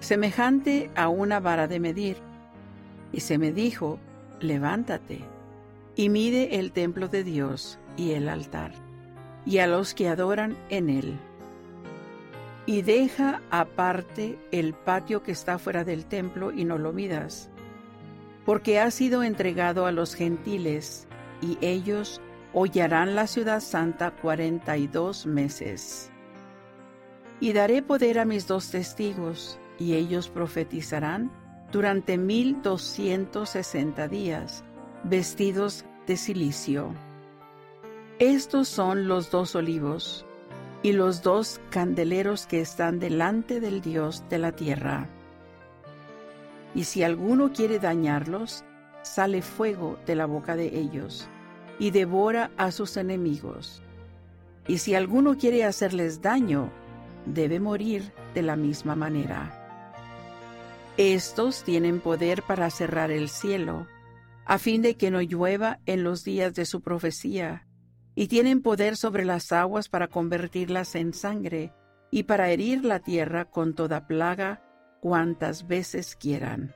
semejante 0.00 0.90
a 0.94 1.08
una 1.08 1.40
vara 1.40 1.66
de 1.66 1.80
medir, 1.80 2.16
y 3.12 3.20
se 3.20 3.38
me 3.38 3.52
dijo, 3.52 3.98
levántate 4.40 5.20
y 5.96 6.08
mide 6.08 6.58
el 6.58 6.72
templo 6.72 7.08
de 7.08 7.24
Dios 7.24 7.78
y 7.96 8.12
el 8.12 8.28
altar, 8.28 8.72
y 9.44 9.58
a 9.58 9.66
los 9.66 9.94
que 9.94 10.08
adoran 10.08 10.56
en 10.68 10.90
él 10.90 11.18
y 12.68 12.82
deja 12.82 13.40
aparte 13.50 14.38
el 14.52 14.74
patio 14.74 15.22
que 15.22 15.32
está 15.32 15.58
fuera 15.58 15.84
del 15.84 16.04
templo 16.04 16.52
y 16.52 16.66
no 16.66 16.76
lo 16.76 16.92
midas, 16.92 17.48
porque 18.44 18.78
ha 18.78 18.90
sido 18.90 19.22
entregado 19.22 19.86
a 19.86 19.90
los 19.90 20.14
gentiles, 20.14 21.08
y 21.40 21.56
ellos 21.62 22.20
hollarán 22.52 23.14
la 23.14 23.26
ciudad 23.26 23.60
santa 23.60 24.10
cuarenta 24.10 24.76
y 24.76 24.86
dos 24.86 25.24
meses. 25.24 26.10
Y 27.40 27.54
daré 27.54 27.80
poder 27.80 28.18
a 28.18 28.26
mis 28.26 28.46
dos 28.46 28.70
testigos, 28.70 29.58
y 29.78 29.94
ellos 29.94 30.28
profetizarán 30.28 31.30
durante 31.72 32.18
mil 32.18 32.60
doscientos 32.62 33.50
sesenta 33.50 34.08
días, 34.08 34.64
vestidos 35.04 35.84
de 36.06 36.16
silicio. 36.16 36.94
Estos 38.18 38.68
son 38.68 39.06
los 39.06 39.30
dos 39.30 39.54
olivos 39.54 40.26
y 40.82 40.92
los 40.92 41.22
dos 41.22 41.60
candeleros 41.70 42.46
que 42.46 42.60
están 42.60 42.98
delante 42.98 43.60
del 43.60 43.80
Dios 43.80 44.24
de 44.28 44.38
la 44.38 44.52
tierra. 44.52 45.08
Y 46.74 46.84
si 46.84 47.02
alguno 47.02 47.52
quiere 47.52 47.78
dañarlos, 47.78 48.64
sale 49.02 49.42
fuego 49.42 49.98
de 50.06 50.16
la 50.16 50.26
boca 50.26 50.56
de 50.56 50.78
ellos, 50.78 51.28
y 51.78 51.90
devora 51.90 52.50
a 52.56 52.70
sus 52.70 52.96
enemigos. 52.96 53.82
Y 54.66 54.78
si 54.78 54.94
alguno 54.94 55.36
quiere 55.36 55.64
hacerles 55.64 56.20
daño, 56.20 56.70
debe 57.26 57.58
morir 57.60 58.12
de 58.34 58.42
la 58.42 58.56
misma 58.56 58.94
manera. 58.94 59.57
Estos 60.98 61.62
tienen 61.62 62.00
poder 62.00 62.42
para 62.42 62.70
cerrar 62.70 63.12
el 63.12 63.28
cielo, 63.28 63.86
a 64.44 64.58
fin 64.58 64.82
de 64.82 64.96
que 64.96 65.12
no 65.12 65.20
llueva 65.20 65.78
en 65.86 66.02
los 66.02 66.24
días 66.24 66.54
de 66.54 66.66
su 66.66 66.80
profecía, 66.80 67.68
y 68.16 68.26
tienen 68.26 68.62
poder 68.62 68.96
sobre 68.96 69.24
las 69.24 69.52
aguas 69.52 69.88
para 69.88 70.08
convertirlas 70.08 70.96
en 70.96 71.14
sangre 71.14 71.72
y 72.10 72.24
para 72.24 72.50
herir 72.50 72.84
la 72.84 72.98
tierra 72.98 73.44
con 73.44 73.76
toda 73.76 74.08
plaga 74.08 74.60
cuantas 75.00 75.68
veces 75.68 76.16
quieran. 76.16 76.74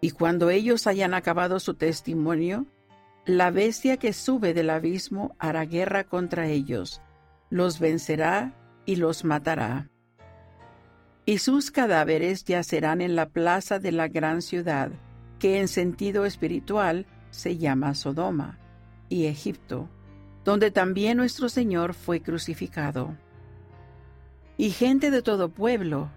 Y 0.00 0.10
cuando 0.10 0.50
ellos 0.50 0.88
hayan 0.88 1.14
acabado 1.14 1.60
su 1.60 1.74
testimonio, 1.74 2.66
la 3.26 3.52
bestia 3.52 3.96
que 3.96 4.12
sube 4.12 4.54
del 4.54 4.70
abismo 4.70 5.36
hará 5.38 5.64
guerra 5.66 6.02
contra 6.02 6.48
ellos, 6.48 7.00
los 7.48 7.78
vencerá 7.78 8.56
y 8.86 8.96
los 8.96 9.24
matará. 9.24 9.88
Y 11.26 11.38
sus 11.38 11.70
cadáveres 11.70 12.44
yacerán 12.44 13.00
en 13.00 13.16
la 13.16 13.28
plaza 13.28 13.78
de 13.78 13.92
la 13.92 14.08
gran 14.08 14.42
ciudad, 14.42 14.90
que 15.38 15.60
en 15.60 15.68
sentido 15.68 16.26
espiritual 16.26 17.06
se 17.30 17.56
llama 17.56 17.94
Sodoma 17.94 18.58
y 19.08 19.26
Egipto 19.26 19.88
donde 20.44 20.70
también 20.70 21.16
nuestro 21.16 21.48
Señor 21.48 21.94
fue 21.94 22.20
crucificado. 22.20 23.16
Y 24.56 24.70
gente 24.70 25.10
de 25.10 25.22
todo 25.22 25.48
pueblo, 25.48 26.10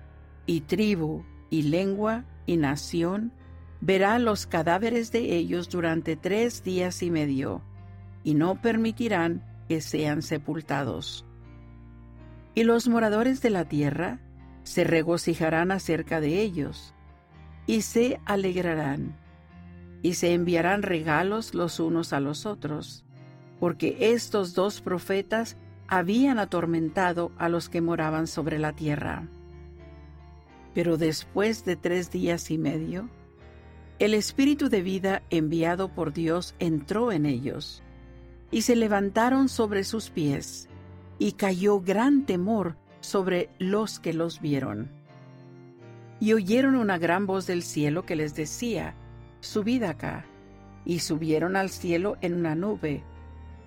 y 0.45 0.61
tribu, 0.61 1.23
y 1.49 1.63
lengua, 1.63 2.25
y 2.45 2.57
nación, 2.57 3.31
verá 3.79 4.19
los 4.19 4.45
cadáveres 4.45 5.11
de 5.11 5.35
ellos 5.35 5.69
durante 5.69 6.15
tres 6.15 6.63
días 6.63 7.01
y 7.01 7.09
medio, 7.09 7.61
y 8.23 8.35
no 8.35 8.61
permitirán 8.61 9.43
que 9.67 9.81
sean 9.81 10.21
sepultados. 10.21 11.25
Y 12.53 12.63
los 12.63 12.87
moradores 12.87 13.41
de 13.41 13.49
la 13.49 13.65
tierra 13.65 14.19
se 14.67 14.83
regocijarán 14.83 15.71
acerca 15.71 16.19
de 16.19 16.41
ellos, 16.41 16.93
y 17.67 17.83
se 17.83 18.19
alegrarán, 18.25 19.17
y 20.01 20.15
se 20.15 20.33
enviarán 20.33 20.83
regalos 20.83 21.53
los 21.53 21.79
unos 21.79 22.11
a 22.11 22.19
los 22.19 22.45
otros, 22.45 23.05
porque 23.61 23.95
estos 24.13 24.53
dos 24.53 24.81
profetas 24.81 25.55
habían 25.87 26.37
atormentado 26.37 27.31
a 27.37 27.47
los 27.47 27.69
que 27.69 27.79
moraban 27.79 28.27
sobre 28.27 28.59
la 28.59 28.73
tierra. 28.73 29.29
Pero 30.73 30.97
después 30.97 31.63
de 31.63 31.77
tres 31.77 32.11
días 32.11 32.51
y 32.51 32.57
medio, 32.57 33.09
el 33.99 34.13
espíritu 34.13 34.67
de 34.67 34.81
vida 34.81 35.23
enviado 35.29 35.93
por 35.95 36.11
Dios 36.11 36.55
entró 36.59 37.13
en 37.13 37.25
ellos, 37.25 37.83
y 38.51 38.63
se 38.63 38.75
levantaron 38.75 39.47
sobre 39.47 39.85
sus 39.85 40.09
pies, 40.09 40.67
y 41.19 41.31
cayó 41.31 41.79
gran 41.79 42.25
temor 42.25 42.75
sobre 43.07 43.49
los 43.57 43.99
que 44.01 44.13
los 44.13 44.41
vieron. 44.41 44.89
Y 46.19 46.33
oyeron 46.33 46.75
una 46.75 46.97
gran 46.97 47.25
voz 47.25 47.47
del 47.47 47.63
cielo 47.63 48.05
que 48.05 48.17
les 48.17 48.35
decía, 48.35 48.95
Subid 49.39 49.83
acá, 49.83 50.25
y 50.83 50.99
subieron 50.99 51.55
al 51.55 51.69
cielo 51.69 52.17
en 52.19 52.33
una 52.33 52.53
nube, 52.53 53.03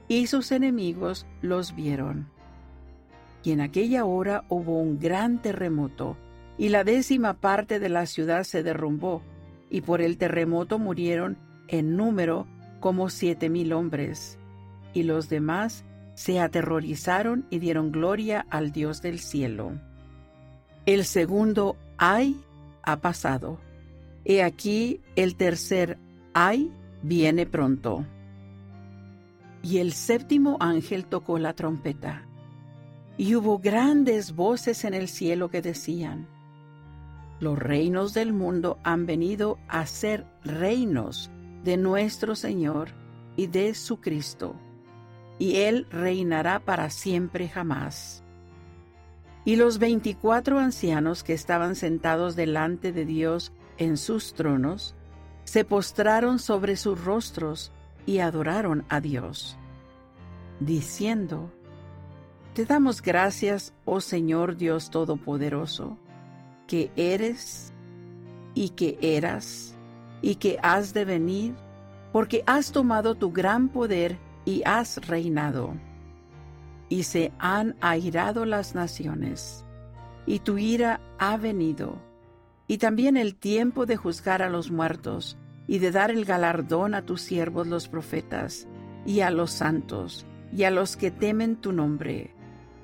y 0.08 0.26
sus 0.26 0.52
enemigos 0.52 1.26
los 1.40 1.74
vieron. 1.74 2.28
Y 3.42 3.52
en 3.52 3.62
aquella 3.62 4.04
hora 4.04 4.44
hubo 4.50 4.78
un 4.78 4.98
gran 4.98 5.40
terremoto, 5.40 6.18
y 6.58 6.68
la 6.68 6.84
décima 6.84 7.32
parte 7.32 7.80
de 7.80 7.88
la 7.88 8.04
ciudad 8.04 8.44
se 8.44 8.62
derrumbó, 8.62 9.22
y 9.70 9.80
por 9.80 10.02
el 10.02 10.18
terremoto 10.18 10.78
murieron 10.78 11.38
en 11.68 11.96
número 11.96 12.46
como 12.78 13.08
siete 13.08 13.48
mil 13.48 13.72
hombres. 13.72 14.38
Y 14.92 15.04
los 15.04 15.30
demás 15.30 15.84
se 16.20 16.38
aterrorizaron 16.38 17.46
y 17.48 17.60
dieron 17.60 17.92
gloria 17.92 18.44
al 18.50 18.72
Dios 18.72 19.00
del 19.00 19.20
cielo. 19.20 19.80
El 20.84 21.06
segundo 21.06 21.76
ay 21.96 22.38
ha 22.82 22.98
pasado. 22.98 23.58
He 24.26 24.42
aquí 24.42 25.00
el 25.16 25.34
tercer 25.34 25.96
ay 26.34 26.70
viene 27.02 27.46
pronto. 27.46 28.04
Y 29.62 29.78
el 29.78 29.94
séptimo 29.94 30.58
ángel 30.60 31.06
tocó 31.06 31.38
la 31.38 31.54
trompeta. 31.54 32.26
Y 33.16 33.34
hubo 33.34 33.58
grandes 33.58 34.34
voces 34.34 34.84
en 34.84 34.92
el 34.92 35.08
cielo 35.08 35.48
que 35.48 35.62
decían, 35.62 36.28
los 37.40 37.58
reinos 37.58 38.12
del 38.12 38.34
mundo 38.34 38.78
han 38.84 39.06
venido 39.06 39.58
a 39.68 39.86
ser 39.86 40.26
reinos 40.44 41.30
de 41.64 41.78
nuestro 41.78 42.34
Señor 42.34 42.90
y 43.38 43.46
de 43.46 43.72
su 43.72 44.02
Cristo, 44.02 44.54
y 45.40 45.56
Él 45.62 45.86
reinará 45.90 46.60
para 46.60 46.90
siempre 46.90 47.48
jamás. 47.48 48.22
Y 49.46 49.56
los 49.56 49.78
veinticuatro 49.78 50.58
ancianos 50.58 51.24
que 51.24 51.32
estaban 51.32 51.74
sentados 51.74 52.36
delante 52.36 52.92
de 52.92 53.06
Dios 53.06 53.50
en 53.78 53.96
sus 53.96 54.34
tronos, 54.34 54.94
se 55.44 55.64
postraron 55.64 56.38
sobre 56.38 56.76
sus 56.76 57.02
rostros 57.02 57.72
y 58.04 58.18
adoraron 58.18 58.84
a 58.90 59.00
Dios, 59.00 59.56
diciendo, 60.60 61.50
Te 62.52 62.66
damos 62.66 63.00
gracias, 63.00 63.72
oh 63.86 64.02
Señor 64.02 64.58
Dios 64.58 64.90
Todopoderoso, 64.90 65.96
que 66.66 66.92
eres 66.96 67.72
y 68.54 68.68
que 68.68 68.98
eras 69.00 69.74
y 70.20 70.34
que 70.34 70.58
has 70.62 70.92
de 70.92 71.06
venir, 71.06 71.54
porque 72.12 72.44
has 72.46 72.72
tomado 72.72 73.14
tu 73.14 73.32
gran 73.32 73.70
poder 73.70 74.18
y 74.50 74.62
has 74.64 75.06
reinado. 75.06 75.74
Y 76.88 77.04
se 77.04 77.32
han 77.38 77.76
airado 77.80 78.44
las 78.44 78.74
naciones, 78.74 79.64
y 80.26 80.40
tu 80.40 80.58
ira 80.58 81.00
ha 81.18 81.36
venido, 81.36 82.02
y 82.66 82.78
también 82.78 83.16
el 83.16 83.36
tiempo 83.36 83.86
de 83.86 83.96
juzgar 83.96 84.42
a 84.42 84.50
los 84.50 84.72
muertos, 84.72 85.38
y 85.68 85.78
de 85.78 85.92
dar 85.92 86.10
el 86.10 86.24
galardón 86.24 86.94
a 86.94 87.02
tus 87.02 87.20
siervos 87.20 87.68
los 87.68 87.88
profetas, 87.88 88.66
y 89.06 89.20
a 89.20 89.30
los 89.30 89.52
santos, 89.52 90.26
y 90.52 90.64
a 90.64 90.72
los 90.72 90.96
que 90.96 91.12
temen 91.12 91.54
tu 91.54 91.70
nombre, 91.72 92.34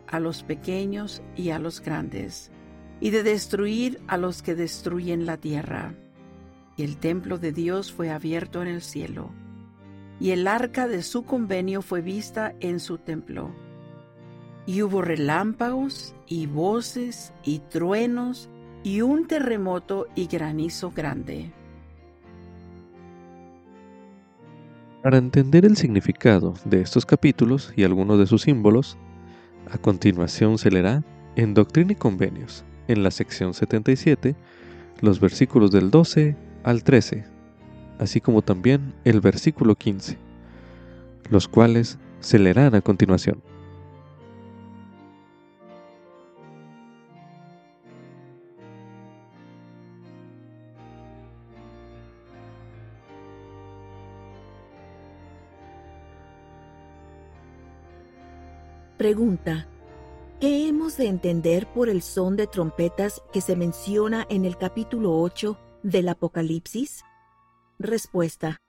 a 0.07 0.21
los 0.21 0.45
pequeños 0.45 1.21
y 1.35 1.51
a 1.51 1.59
los 1.59 1.81
grandes, 1.81 2.53
y 3.01 3.11
de 3.11 3.25
destruir 3.25 4.01
a 4.07 4.19
los 4.19 4.41
que 4.41 4.55
destruyen 4.55 5.27
la 5.27 5.37
tierra. 5.37 5.95
Y 6.77 6.85
el 6.85 6.97
templo 6.99 7.39
de 7.39 7.51
Dios 7.51 7.93
fue 7.93 8.11
abierto 8.11 8.63
en 8.63 8.69
el 8.69 8.83
cielo, 8.83 9.33
y 10.21 10.31
el 10.31 10.47
arca 10.47 10.89
de 10.89 11.03
su 11.03 11.25
convenio 11.25 11.83
fue 11.83 12.01
vista 12.01 12.55
en 12.61 12.81
su 12.81 12.99
templo. 12.99 13.51
Y 14.67 14.83
hubo 14.83 15.03
relámpagos 15.03 16.15
y 16.27 16.47
voces 16.47 17.33
y 17.45 17.61
truenos 17.61 18.49
y 18.83 19.01
un 19.03 19.27
terremoto 19.27 20.07
y 20.15 20.27
granizo 20.27 20.91
grande. 20.91 21.53
Para 25.03 25.19
entender 25.19 25.65
el 25.65 25.77
significado 25.77 26.55
de 26.65 26.81
estos 26.81 27.07
capítulos 27.07 27.73
y 27.77 27.85
algunos 27.85 28.19
de 28.19 28.27
sus 28.27 28.43
símbolos, 28.43 28.97
a 29.71 29.79
continuación 29.79 30.59
se 30.59 30.71
leerá 30.71 31.05
en 31.37 31.55
Doctrina 31.55 31.93
y 31.93 31.97
Convenios, 31.97 32.65
en 32.89 33.03
la 33.03 33.11
sección 33.11 33.55
77, 33.55 34.35
los 35.01 35.21
versículos 35.21 35.71
del 35.71 35.91
12 35.91 36.35
al 36.65 36.83
13, 36.83 37.25
así 37.99 38.21
como 38.21 38.43
también 38.43 38.95
el 39.05 39.21
versículo 39.21 39.75
15, 39.75 40.19
los 41.31 41.49
cuales 41.49 41.99
se 42.21 42.39
leerán 42.39 42.75
a 42.75 42.81
continuación. 42.81 43.43
Pregunta. 58.97 59.69
¿Qué 60.41 60.67
hemos 60.69 60.97
de 60.97 61.07
entender 61.07 61.67
por 61.73 61.89
el 61.89 62.03
son 62.03 62.37
de 62.37 62.47
trompetas 62.47 63.23
que 63.33 63.41
se 63.41 63.55
menciona 63.55 64.27
en 64.29 64.45
el 64.45 64.57
capítulo 64.57 65.21
8 65.21 65.57
del 65.83 66.09
Apocalipsis? 66.09 67.05
Respuesta. 67.79 68.63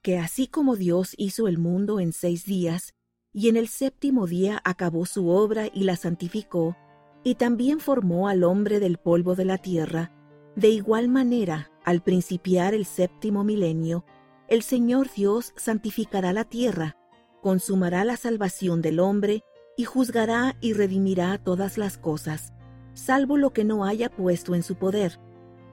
Que 0.00 0.18
así 0.18 0.46
como 0.46 0.76
Dios 0.76 1.14
hizo 1.18 1.48
el 1.48 1.58
mundo 1.58 1.98
en 1.98 2.12
seis 2.12 2.44
días, 2.44 2.94
y 3.32 3.48
en 3.48 3.56
el 3.56 3.66
séptimo 3.66 4.28
día 4.28 4.60
acabó 4.64 5.06
su 5.06 5.28
obra 5.28 5.66
y 5.72 5.82
la 5.82 5.96
santificó, 5.96 6.76
y 7.24 7.34
también 7.34 7.80
formó 7.80 8.28
al 8.28 8.44
hombre 8.44 8.78
del 8.78 8.98
polvo 8.98 9.34
de 9.34 9.44
la 9.44 9.58
tierra, 9.58 10.12
de 10.54 10.68
igual 10.68 11.08
manera, 11.08 11.72
al 11.84 12.00
principiar 12.00 12.74
el 12.74 12.84
séptimo 12.84 13.42
milenio, 13.42 14.04
el 14.46 14.62
Señor 14.62 15.08
Dios 15.12 15.52
santificará 15.56 16.32
la 16.32 16.44
tierra, 16.44 16.96
consumará 17.42 18.04
la 18.04 18.16
salvación 18.16 18.82
del 18.82 19.00
hombre, 19.00 19.42
y 19.76 19.82
juzgará 19.82 20.56
y 20.60 20.74
redimirá 20.74 21.38
todas 21.38 21.76
las 21.76 21.98
cosas, 21.98 22.52
salvo 22.92 23.36
lo 23.36 23.52
que 23.52 23.64
no 23.64 23.84
haya 23.84 24.10
puesto 24.10 24.54
en 24.54 24.62
su 24.62 24.76
poder, 24.76 25.18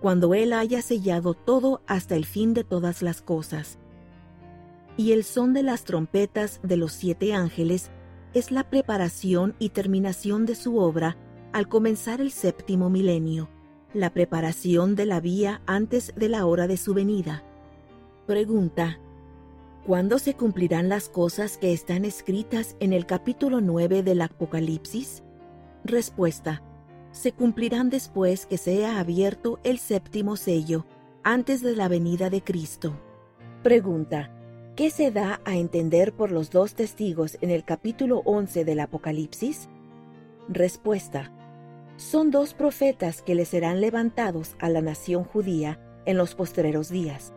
cuando 0.01 0.33
Él 0.33 0.51
haya 0.51 0.81
sellado 0.81 1.35
todo 1.35 1.81
hasta 1.87 2.15
el 2.15 2.25
fin 2.25 2.53
de 2.53 2.63
todas 2.63 3.01
las 3.01 3.21
cosas. 3.21 3.77
Y 4.97 5.13
el 5.13 5.23
son 5.23 5.53
de 5.53 5.63
las 5.63 5.83
trompetas 5.83 6.59
de 6.63 6.75
los 6.75 6.91
siete 6.91 7.33
ángeles 7.33 7.91
es 8.33 8.51
la 8.51 8.69
preparación 8.69 9.55
y 9.59 9.69
terminación 9.69 10.45
de 10.45 10.55
su 10.55 10.77
obra 10.77 11.17
al 11.53 11.67
comenzar 11.67 12.19
el 12.19 12.31
séptimo 12.31 12.89
milenio, 12.89 13.49
la 13.93 14.11
preparación 14.11 14.95
de 14.95 15.05
la 15.05 15.19
vía 15.19 15.61
antes 15.65 16.13
de 16.15 16.29
la 16.29 16.45
hora 16.45 16.67
de 16.67 16.77
su 16.77 16.93
venida. 16.93 17.43
Pregunta. 18.25 18.99
¿Cuándo 19.85 20.19
se 20.19 20.35
cumplirán 20.35 20.89
las 20.89 21.09
cosas 21.09 21.57
que 21.57 21.73
están 21.73 22.05
escritas 22.05 22.75
en 22.79 22.93
el 22.93 23.05
capítulo 23.05 23.61
9 23.61 24.03
del 24.03 24.21
Apocalipsis? 24.21 25.23
Respuesta. 25.83 26.61
Se 27.11 27.31
cumplirán 27.31 27.89
después 27.89 28.45
que 28.45 28.57
sea 28.57 28.99
abierto 28.99 29.59
el 29.63 29.79
séptimo 29.79 30.37
sello, 30.37 30.85
antes 31.23 31.61
de 31.61 31.75
la 31.75 31.87
venida 31.87 32.29
de 32.29 32.41
Cristo. 32.41 32.99
Pregunta. 33.63 34.31
¿Qué 34.75 34.89
se 34.89 35.11
da 35.11 35.41
a 35.43 35.55
entender 35.55 36.13
por 36.13 36.31
los 36.31 36.49
dos 36.49 36.75
testigos 36.75 37.37
en 37.41 37.51
el 37.51 37.65
capítulo 37.65 38.21
11 38.25 38.63
del 38.65 38.79
Apocalipsis? 38.79 39.69
Respuesta. 40.47 41.31
Son 41.97 42.31
dos 42.31 42.53
profetas 42.53 43.21
que 43.21 43.35
le 43.35 43.45
serán 43.45 43.81
levantados 43.81 44.55
a 44.59 44.69
la 44.69 44.81
nación 44.81 45.25
judía 45.25 45.79
en 46.05 46.17
los 46.17 46.33
postreros 46.33 46.89
días 46.89 47.33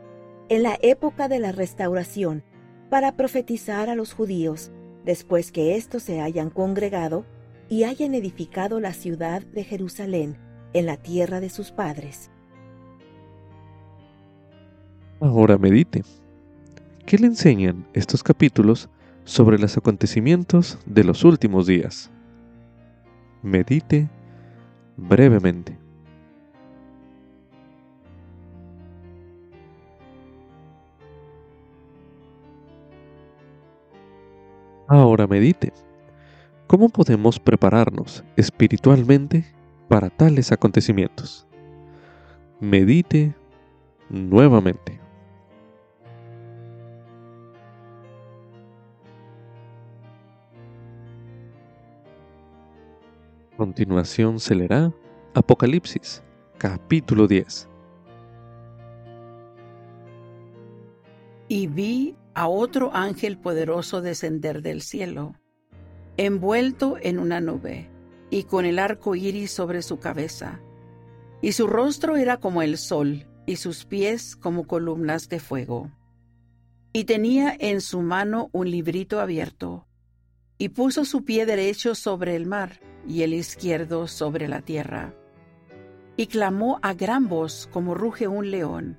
en 0.49 0.63
la 0.63 0.79
época 0.83 1.29
de 1.29 1.39
la 1.39 1.53
restauración 1.53 2.45
para 2.91 3.17
profetizar 3.17 3.89
a 3.89 3.95
los 3.95 4.13
judíos 4.13 4.71
después 5.05 5.53
que 5.53 5.77
éstos 5.77 6.03
se 6.03 6.21
hayan 6.21 6.51
congregado 6.51 7.25
y 7.69 7.85
hayan 7.85 8.15
edificado 8.15 8.81
la 8.81 8.93
ciudad 8.93 9.43
de 9.43 9.65
Jerusalén 9.65 10.37
en 10.73 10.87
la 10.87 10.97
tierra 10.97 11.41
de 11.41 11.51
sus 11.51 11.71
padres. 11.71 12.31
Ahora 15.21 15.57
medite. 15.57 16.03
¿Qué 17.07 17.19
le 17.19 17.27
enseñan 17.27 17.87
estos 17.95 18.23
capítulos 18.23 18.89
sobre 19.25 19.59
los 19.59 19.77
acontecimientos 19.77 20.79
de 20.87 21.05
los 21.05 21.25
últimos 21.25 21.67
días? 21.67 22.11
Medite 23.43 24.09
brevemente. 24.97 25.79
Ahora 34.89 35.27
medite. 35.27 35.73
¿Cómo 36.75 36.89
podemos 36.89 37.39
prepararnos 37.39 38.25
espiritualmente 38.35 39.45
para 39.87 40.11
tales 40.11 40.51
acontecimientos? 40.51 41.47
Medite 42.59 43.33
nuevamente. 44.09 44.99
Continuación 53.57 54.41
se 54.41 54.57
leerá 54.57 54.93
Apocalipsis, 55.33 56.25
capítulo 56.59 57.29
10. 57.29 57.69
Y 61.47 61.69
vi 61.69 62.17
a 62.35 62.49
otro 62.49 62.91
ángel 62.93 63.39
poderoso 63.39 64.03
descender 64.03 64.61
del 64.61 64.83
cielo, 64.83 65.37
envuelto 66.17 66.97
en 67.01 67.19
una 67.19 67.41
nube 67.41 67.91
y 68.31 68.45
con 68.45 68.65
el 68.65 68.79
arco 68.79 69.15
iris 69.15 69.51
sobre 69.51 69.83
su 69.83 69.99
cabeza. 69.99 70.61
Y 71.41 71.53
su 71.53 71.67
rostro 71.67 72.17
era 72.17 72.39
como 72.39 72.63
el 72.63 72.79
sol, 72.79 73.27
y 73.47 73.57
sus 73.57 73.85
pies 73.85 74.35
como 74.37 74.67
columnas 74.67 75.29
de 75.29 75.39
fuego. 75.39 75.91
Y 76.93 77.05
tenía 77.05 77.55
en 77.59 77.81
su 77.81 78.01
mano 78.01 78.49
un 78.53 78.71
librito 78.71 79.21
abierto, 79.21 79.87
y 80.57 80.71
puso 80.71 81.05
su 81.05 81.25
pie 81.25 81.45
derecho 81.45 81.95
sobre 81.95 82.35
el 82.35 82.47
mar, 82.47 82.81
y 83.07 83.23
el 83.23 83.35
izquierdo 83.35 84.09
sobre 84.09 84.49
la 84.49 84.63
tierra. 84.63 85.15
Y 86.17 86.29
clamó 86.29 86.79
a 86.83 86.95
gran 86.95 87.29
voz 87.29 87.69
como 87.73 87.95
ruge 87.95 88.27
un 88.27 88.51
león 88.51 88.97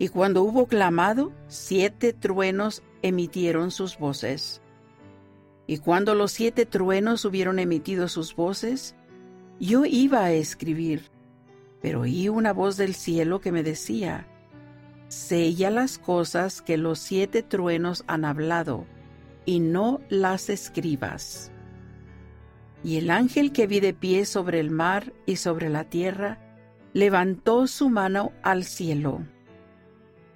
y 0.00 0.08
cuando 0.08 0.42
hubo 0.42 0.66
clamado, 0.66 1.30
siete 1.46 2.14
truenos 2.14 2.82
emitieron 3.02 3.70
sus 3.70 3.98
voces. 3.98 4.62
Y 5.70 5.78
cuando 5.78 6.16
los 6.16 6.32
siete 6.32 6.66
truenos 6.66 7.24
hubieron 7.24 7.60
emitido 7.60 8.08
sus 8.08 8.34
voces, 8.34 8.96
yo 9.60 9.84
iba 9.84 10.24
a 10.24 10.32
escribir, 10.32 11.12
pero 11.80 12.00
oí 12.00 12.28
una 12.28 12.52
voz 12.52 12.76
del 12.76 12.92
cielo 12.92 13.40
que 13.40 13.52
me 13.52 13.62
decía, 13.62 14.26
Sella 15.06 15.70
las 15.70 15.96
cosas 15.98 16.60
que 16.60 16.76
los 16.76 16.98
siete 16.98 17.44
truenos 17.44 18.02
han 18.08 18.24
hablado, 18.24 18.84
y 19.46 19.60
no 19.60 20.00
las 20.08 20.50
escribas. 20.50 21.52
Y 22.82 22.96
el 22.96 23.08
ángel 23.08 23.52
que 23.52 23.68
vi 23.68 23.78
de 23.78 23.94
pie 23.94 24.24
sobre 24.24 24.58
el 24.58 24.72
mar 24.72 25.12
y 25.24 25.36
sobre 25.36 25.68
la 25.68 25.84
tierra, 25.84 26.40
levantó 26.94 27.68
su 27.68 27.90
mano 27.90 28.32
al 28.42 28.64
cielo 28.64 29.20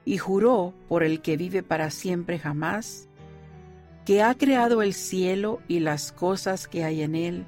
y 0.05 0.17
juró 0.17 0.75
por 0.89 1.03
el 1.03 1.23
que 1.23 1.37
vive 1.37 1.65
para 1.65 1.91
siempre 1.91 2.39
jamás, 2.39 3.09
que 4.05 4.23
ha 4.23 4.35
creado 4.35 4.83
el 4.83 4.93
cielo 4.93 5.61
y 5.67 5.81
las 5.81 6.13
cosas 6.13 6.69
que 6.69 6.85
hay 6.85 7.03
en 7.03 7.15
él, 7.15 7.47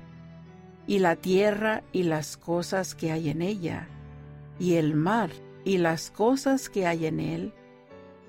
y 0.87 1.01
la 1.01 1.17
tierra 1.17 1.83
y 1.93 2.05
las 2.05 2.37
cosas 2.37 2.95
que 2.95 3.13
hay 3.13 3.29
en 3.29 3.43
ella, 3.43 3.89
y 4.59 4.75
el 4.75 4.95
mar 4.95 5.31
y 5.65 5.79
las 5.79 6.11
cosas 6.11 6.71
que 6.71 6.87
hay 6.87 7.07
en 7.07 7.21
él, 7.21 7.53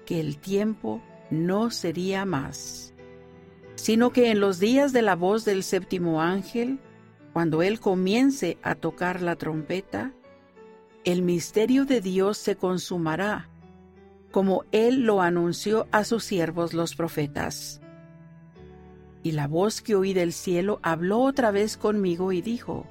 que 0.06 0.20
el 0.20 0.38
tiempo 0.38 1.02
no 1.30 1.70
sería 1.70 2.26
más, 2.26 2.94
sino 3.76 4.12
que 4.12 4.32
en 4.32 4.40
los 4.40 4.60
días 4.60 4.92
de 4.92 5.04
la 5.04 5.16
voz 5.16 5.46
del 5.46 5.64
séptimo 5.64 6.22
ángel, 6.22 6.80
cuando 7.32 7.62
él 7.62 7.80
comience 7.80 8.58
a 8.64 8.76
tocar 8.76 9.22
la 9.22 9.36
trompeta, 9.36 10.12
el 11.06 11.22
misterio 11.22 11.86
de 11.86 12.02
Dios 12.02 12.38
se 12.38 12.56
consumará, 12.56 13.50
como 14.32 14.66
él 14.72 15.04
lo 15.04 15.22
anunció 15.22 15.88
a 15.92 16.04
sus 16.04 16.24
siervos 16.24 16.74
los 16.74 16.96
profetas. 16.96 17.80
Y 19.28 19.34
la 19.34 19.46
voz 19.46 19.82
que 19.82 19.94
oí 19.94 20.14
del 20.14 20.32
cielo 20.32 20.80
habló 20.84 21.20
otra 21.20 21.52
vez 21.52 21.76
conmigo 21.76 22.32
y 22.32 22.42
dijo, 22.42 22.86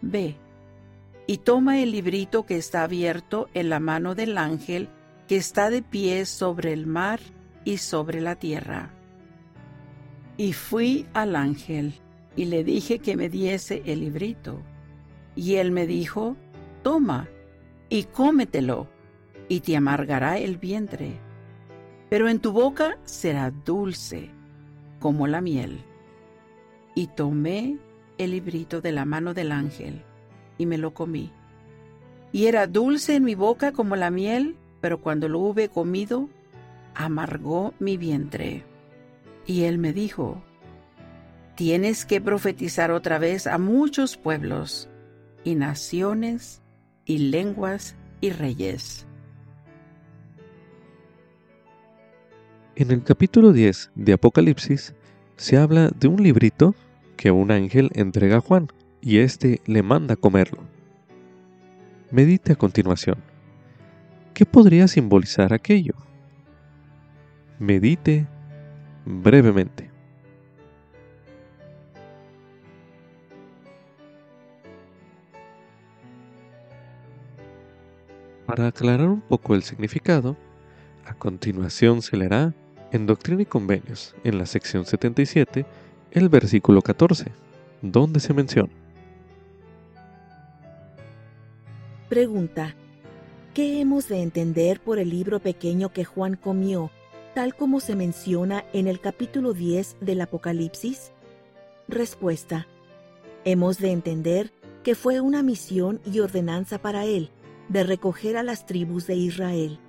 Ve, 0.00 0.34
y 1.26 1.36
toma 1.36 1.78
el 1.78 1.92
librito 1.92 2.46
que 2.46 2.56
está 2.56 2.84
abierto 2.84 3.50
en 3.52 3.68
la 3.68 3.78
mano 3.78 4.14
del 4.14 4.38
ángel 4.38 4.88
que 5.28 5.36
está 5.36 5.68
de 5.68 5.82
pie 5.82 6.24
sobre 6.24 6.72
el 6.72 6.86
mar 6.86 7.20
y 7.66 7.76
sobre 7.76 8.22
la 8.22 8.36
tierra. 8.36 8.94
Y 10.38 10.54
fui 10.54 11.04
al 11.12 11.36
ángel 11.36 11.92
y 12.34 12.46
le 12.46 12.64
dije 12.64 12.98
que 13.00 13.14
me 13.14 13.28
diese 13.28 13.82
el 13.84 14.00
librito. 14.00 14.62
Y 15.34 15.56
él 15.56 15.70
me 15.70 15.86
dijo, 15.86 16.34
Toma 16.82 17.28
y 17.90 18.04
cómetelo, 18.04 18.88
y 19.50 19.60
te 19.60 19.76
amargará 19.76 20.38
el 20.38 20.56
vientre, 20.56 21.20
pero 22.08 22.26
en 22.26 22.40
tu 22.40 22.52
boca 22.52 22.96
será 23.04 23.50
dulce 23.50 24.30
como 25.06 25.28
la 25.28 25.40
miel. 25.40 25.84
Y 26.96 27.06
tomé 27.06 27.78
el 28.18 28.32
librito 28.32 28.80
de 28.80 28.90
la 28.90 29.04
mano 29.04 29.34
del 29.34 29.52
ángel 29.52 30.02
y 30.58 30.66
me 30.66 30.78
lo 30.78 30.94
comí. 30.94 31.30
Y 32.32 32.46
era 32.46 32.66
dulce 32.66 33.14
en 33.14 33.22
mi 33.22 33.36
boca 33.36 33.70
como 33.70 33.94
la 33.94 34.10
miel, 34.10 34.56
pero 34.80 35.00
cuando 35.00 35.28
lo 35.28 35.38
hube 35.38 35.68
comido, 35.68 36.28
amargó 36.96 37.72
mi 37.78 37.96
vientre. 37.96 38.64
Y 39.46 39.62
él 39.62 39.78
me 39.78 39.92
dijo, 39.92 40.42
tienes 41.54 42.04
que 42.04 42.20
profetizar 42.20 42.90
otra 42.90 43.20
vez 43.20 43.46
a 43.46 43.58
muchos 43.58 44.16
pueblos 44.16 44.88
y 45.44 45.54
naciones 45.54 46.62
y 47.04 47.18
lenguas 47.18 47.94
y 48.20 48.30
reyes. 48.30 49.06
En 52.78 52.90
el 52.90 53.02
capítulo 53.02 53.54
10 53.54 53.92
de 53.94 54.12
Apocalipsis 54.12 54.94
se 55.36 55.56
habla 55.56 55.88
de 55.98 56.08
un 56.08 56.22
librito 56.22 56.74
que 57.16 57.30
un 57.30 57.50
ángel 57.50 57.88
entrega 57.94 58.36
a 58.36 58.40
Juan 58.42 58.68
y 59.00 59.20
éste 59.20 59.62
le 59.64 59.82
manda 59.82 60.14
comerlo. 60.14 60.58
Medite 62.10 62.52
a 62.52 62.56
continuación. 62.56 63.16
¿Qué 64.34 64.44
podría 64.44 64.88
simbolizar 64.88 65.54
aquello? 65.54 65.94
Medite 67.58 68.26
brevemente. 69.06 69.90
Para 78.44 78.66
aclarar 78.66 79.08
un 79.08 79.22
poco 79.22 79.54
el 79.54 79.62
significado, 79.62 80.36
a 81.06 81.14
continuación 81.14 82.02
se 82.02 82.18
leerá 82.18 82.52
en 82.92 83.06
Doctrina 83.06 83.42
y 83.42 83.46
Convenios, 83.46 84.14
en 84.24 84.38
la 84.38 84.46
sección 84.46 84.84
77, 84.84 85.66
el 86.12 86.28
versículo 86.28 86.82
14, 86.82 87.32
donde 87.82 88.20
se 88.20 88.34
menciona. 88.34 88.72
Pregunta. 92.08 92.74
¿Qué 93.52 93.80
hemos 93.80 94.08
de 94.08 94.22
entender 94.22 94.80
por 94.80 94.98
el 94.98 95.08
libro 95.08 95.40
pequeño 95.40 95.88
que 95.88 96.04
Juan 96.04 96.36
comió, 96.36 96.90
tal 97.34 97.56
como 97.56 97.80
se 97.80 97.96
menciona 97.96 98.64
en 98.74 98.86
el 98.86 99.00
capítulo 99.00 99.54
10 99.54 99.96
del 100.02 100.20
Apocalipsis? 100.20 101.12
Respuesta. 101.88 102.66
Hemos 103.44 103.78
de 103.78 103.92
entender 103.92 104.52
que 104.82 104.94
fue 104.94 105.20
una 105.20 105.42
misión 105.42 106.00
y 106.04 106.20
ordenanza 106.20 106.78
para 106.78 107.06
él 107.06 107.30
de 107.68 107.82
recoger 107.82 108.36
a 108.36 108.42
las 108.42 108.66
tribus 108.66 109.06
de 109.06 109.16
Israel. 109.16 109.80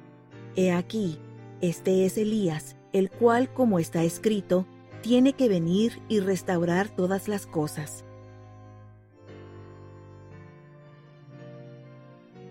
He 0.56 0.72
aquí, 0.72 1.20
este 1.60 2.06
es 2.06 2.18
Elías, 2.18 2.77
el 2.94 3.10
cual, 3.10 3.54
como 3.54 3.80
está 3.80 4.04
escrito, 4.04 4.66
tiene 5.02 5.34
que 5.34 5.48
venir 5.48 6.02
y 6.08 6.20
restaurar 6.20 6.90
todas 6.90 7.28
las 7.28 7.46
cosas. 7.46 8.04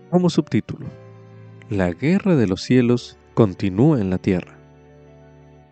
Como 0.09 0.29
subtítulo, 0.29 0.87
La 1.69 1.91
guerra 1.91 2.35
de 2.35 2.47
los 2.47 2.61
cielos 2.61 3.17
continúa 3.33 3.99
en 3.99 4.09
la 4.09 4.17
tierra. 4.17 4.57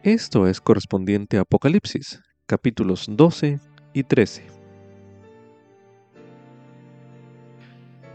Esto 0.04 0.46
es 0.48 0.60
correspondiente 0.62 1.38
a 1.38 1.42
Apocalipsis, 1.42 2.22
capítulos 2.46 3.08
12 3.10 3.60
y 3.94 4.04
13. 4.04 4.46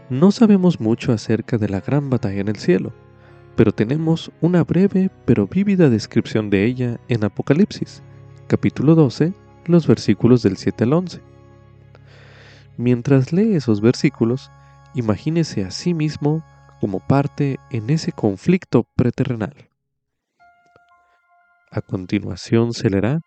No 0.09 0.31
sabemos 0.31 0.79
mucho 0.79 1.11
acerca 1.11 1.57
de 1.57 1.69
la 1.69 1.81
gran 1.81 2.09
batalla 2.09 2.41
en 2.41 2.49
el 2.49 2.57
cielo, 2.57 2.93
pero 3.55 3.71
tenemos 3.71 4.31
una 4.41 4.63
breve 4.63 5.09
pero 5.25 5.47
vívida 5.47 5.89
descripción 5.89 6.49
de 6.49 6.65
ella 6.65 6.99
en 7.07 7.23
Apocalipsis, 7.23 8.01
capítulo 8.47 8.95
12, 8.95 9.33
los 9.65 9.87
versículos 9.87 10.41
del 10.43 10.57
7 10.57 10.83
al 10.85 10.93
11. 10.93 11.21
Mientras 12.77 13.31
lee 13.31 13.55
esos 13.55 13.81
versículos, 13.81 14.51
imagínese 14.95 15.63
a 15.63 15.71
sí 15.71 15.93
mismo 15.93 16.43
como 16.79 16.99
parte 16.99 17.59
en 17.69 17.89
ese 17.89 18.11
conflicto 18.11 18.87
preterrenal. 18.95 19.53
A 21.69 21.81
continuación 21.81 22.73
se 22.73 22.89
leerá 22.89 23.21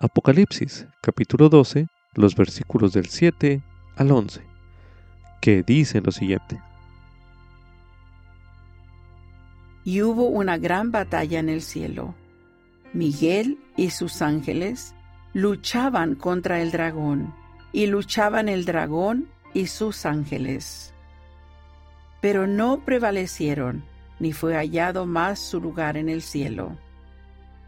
Apocalipsis, 0.00 0.86
capítulo 1.02 1.48
12, 1.48 1.86
los 2.14 2.34
versículos 2.34 2.92
del 2.92 3.06
7 3.06 3.62
al 3.96 4.10
11, 4.10 4.42
que 5.40 5.62
dicen 5.62 6.02
lo 6.04 6.12
siguiente. 6.12 6.60
Y 9.84 10.00
hubo 10.02 10.24
una 10.28 10.56
gran 10.56 10.90
batalla 10.90 11.38
en 11.38 11.50
el 11.50 11.60
cielo. 11.60 12.14
Miguel 12.94 13.58
y 13.76 13.90
sus 13.90 14.22
ángeles 14.22 14.94
luchaban 15.34 16.14
contra 16.14 16.60
el 16.62 16.70
dragón, 16.70 17.34
y 17.72 17.86
luchaban 17.86 18.48
el 18.48 18.64
dragón 18.64 19.28
y 19.52 19.66
sus 19.66 20.06
ángeles. 20.06 20.94
Pero 22.20 22.46
no 22.46 22.84
prevalecieron, 22.84 23.84
ni 24.20 24.32
fue 24.32 24.54
hallado 24.54 25.06
más 25.06 25.38
su 25.38 25.60
lugar 25.60 25.96
en 25.96 26.08
el 26.08 26.22
cielo. 26.22 26.78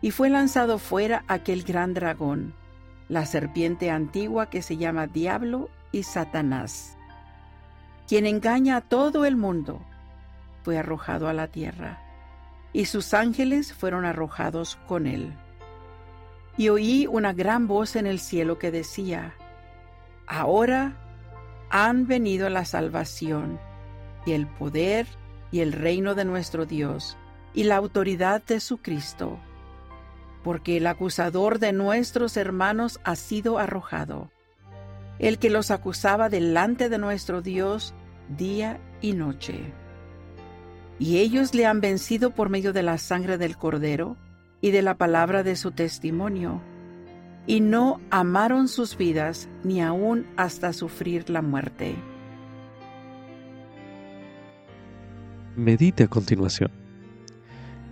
Y 0.01 0.13
fue 0.13 0.31
lanzado 0.31 0.79
fuera 0.79 1.25
aquel 1.27 1.65
gran 1.65 1.93
dragón, 1.93 2.55
la 3.09 3.27
serpiente 3.27 3.91
antigua 3.91 4.49
que 4.49 4.63
se 4.63 4.77
llama 4.77 5.07
Diablo 5.07 5.69
y 5.93 6.05
Satanás, 6.05 6.97
quien 8.07 8.27
engaña 8.27 8.77
a 8.77 8.81
todo 8.81 9.25
el 9.25 9.37
mundo, 9.37 9.81
fue 10.63 10.79
arrojado 10.79 11.29
a 11.29 11.33
la 11.33 11.49
tierra 11.49 12.06
y 12.77 12.85
sus 12.85 13.15
ángeles 13.15 13.73
fueron 13.73 14.05
arrojados 14.05 14.79
con 14.87 15.07
él. 15.07 15.33
Y 16.59 16.69
oí 16.69 17.07
una 17.11 17.33
gran 17.33 17.67
voz 17.67 17.97
en 17.97 18.07
el 18.07 18.21
cielo 18.21 18.59
que 18.59 18.71
decía, 18.71 19.33
Ahora 20.27 20.95
han 21.71 22.07
venido 22.07 22.51
la 22.51 22.67
salvación 22.67 23.59
y 24.27 24.33
el 24.33 24.47
poder 24.47 25.07
y 25.51 25.61
el 25.61 25.73
reino 25.73 26.15
de 26.15 26.27
nuestro 26.27 26.67
Dios 26.67 27.17
y 27.55 27.65
la 27.65 27.77
autoridad 27.77 28.43
de 28.45 28.61
su 28.61 28.77
Cristo, 28.77 29.39
porque 30.45 30.77
el 30.77 30.87
acusador 30.87 31.59
de 31.59 31.73
nuestros 31.73 32.37
hermanos 32.37 33.01
ha 33.05 33.17
sido 33.17 33.59
arrojado, 33.59 34.31
el 35.19 35.39
que 35.39 35.49
los 35.49 35.71
acusaba 35.71 36.29
delante 36.29 36.91
de 36.91 36.99
nuestro 36.99 37.41
Dios 37.41 37.95
día 38.29 38.79
y 39.01 39.15
noche 39.15 39.73
y 40.99 41.19
ellos 41.19 41.55
le 41.55 41.67
han 41.67 41.81
vencido 41.81 42.31
por 42.31 42.49
medio 42.49 42.73
de 42.73 42.83
la 42.83 42.99
sangre 42.99 43.39
del 43.39 43.57
cordero 43.57 44.17
y 44.61 44.71
de 44.71 44.83
la 44.83 44.97
palabra 44.97 45.43
de 45.43 45.57
su 45.57 45.71
testimonio, 45.71 46.63
y 47.47 47.61
no 47.61 48.01
amaron 48.11 48.69
sus 48.69 48.97
vidas 48.97 49.49
ni 49.63 49.81
aun 49.83 50.27
hasta 50.37 50.73
sufrir 50.73 51.31
la 51.31 51.43
muerte. 51.43 51.95
Medite 55.55 56.05
a 56.05 56.09
continuación. 56.09 56.71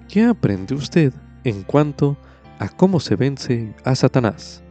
¿Qué 0.09 0.25
aprende 0.25 0.75
usted 0.75 1.13
en 1.45 1.63
cuanto 1.63 2.17
a 2.59 2.69
cómo 2.69 3.01
se 3.01 3.17
vence 3.17 3.75
a 3.85 3.95
Satanás? 3.95 4.63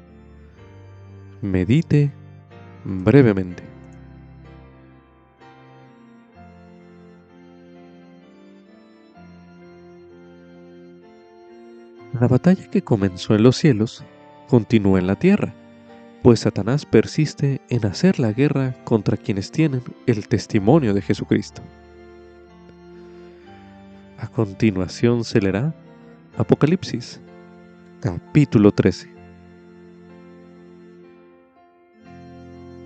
Medite 1.42 2.12
brevemente. 2.84 3.73
La 12.20 12.28
batalla 12.28 12.70
que 12.70 12.84
comenzó 12.84 13.34
en 13.34 13.42
los 13.42 13.58
cielos 13.58 14.04
continúa 14.48 15.00
en 15.00 15.08
la 15.08 15.16
tierra, 15.16 15.52
pues 16.22 16.42
Satanás 16.42 16.86
persiste 16.86 17.60
en 17.70 17.86
hacer 17.88 18.20
la 18.20 18.32
guerra 18.32 18.76
contra 18.84 19.18
quienes 19.18 19.52
tienen 19.52 19.82
el 20.06 20.28
testimonio 20.28 20.94
de 20.94 21.02
Jesucristo. 21.02 21.64
A 24.20 24.28
continuación 24.28 25.24
se 25.24 25.42
leerá 25.42 25.74
Apocalipsis, 26.38 27.20
capítulo 28.00 28.72
13. 28.72 29.12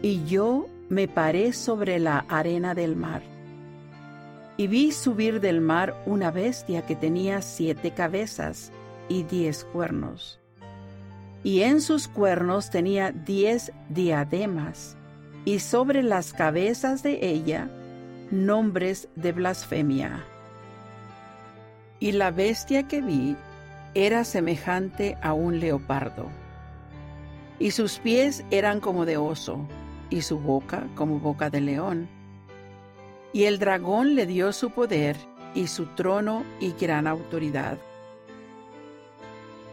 Y 0.03 0.23
yo 0.25 0.67
me 0.89 1.09
paré 1.09 1.51
sobre 1.51 1.99
la 1.99 2.19
arena 2.29 2.73
del 2.73 2.95
mar, 2.95 3.21
y 4.55 4.67
vi 4.67 4.93
subir 4.93 5.41
del 5.41 5.59
mar 5.59 6.01
una 6.05 6.31
bestia 6.31 6.85
que 6.85 6.95
tenía 6.95 7.41
siete 7.41 7.91
cabezas 7.91 8.71
y 9.09 9.23
diez 9.23 9.63
cuernos, 9.65 10.39
y 11.43 11.61
en 11.61 11.81
sus 11.81 12.07
cuernos 12.07 12.69
tenía 12.69 13.11
diez 13.11 13.71
diademas, 13.89 14.97
y 15.45 15.59
sobre 15.59 16.03
las 16.03 16.33
cabezas 16.33 17.03
de 17.03 17.25
ella 17.25 17.69
nombres 18.31 19.07
de 19.15 19.31
blasfemia. 19.31 20.25
Y 21.99 22.11
la 22.11 22.31
bestia 22.31 22.87
que 22.87 23.01
vi 23.01 23.35
era 23.93 24.23
semejante 24.23 25.17
a 25.21 25.33
un 25.33 25.59
leopardo, 25.59 26.27
y 27.59 27.71
sus 27.71 27.99
pies 27.99 28.43
eran 28.51 28.79
como 28.79 29.05
de 29.05 29.17
oso, 29.17 29.65
y 30.09 30.21
su 30.21 30.39
boca 30.39 30.87
como 30.95 31.19
boca 31.19 31.49
de 31.49 31.61
león. 31.61 32.09
Y 33.33 33.43
el 33.43 33.59
dragón 33.59 34.15
le 34.15 34.25
dio 34.25 34.53
su 34.53 34.71
poder 34.71 35.17
y 35.53 35.67
su 35.67 35.85
trono 35.87 36.43
y 36.59 36.73
gran 36.73 37.07
autoridad. 37.07 37.77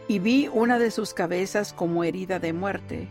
Y 0.07 0.19
vi 0.19 0.49
una 0.53 0.77
de 0.77 0.91
sus 0.91 1.13
cabezas 1.13 1.73
como 1.73 2.03
herida 2.03 2.39
de 2.39 2.53
muerte, 2.53 3.07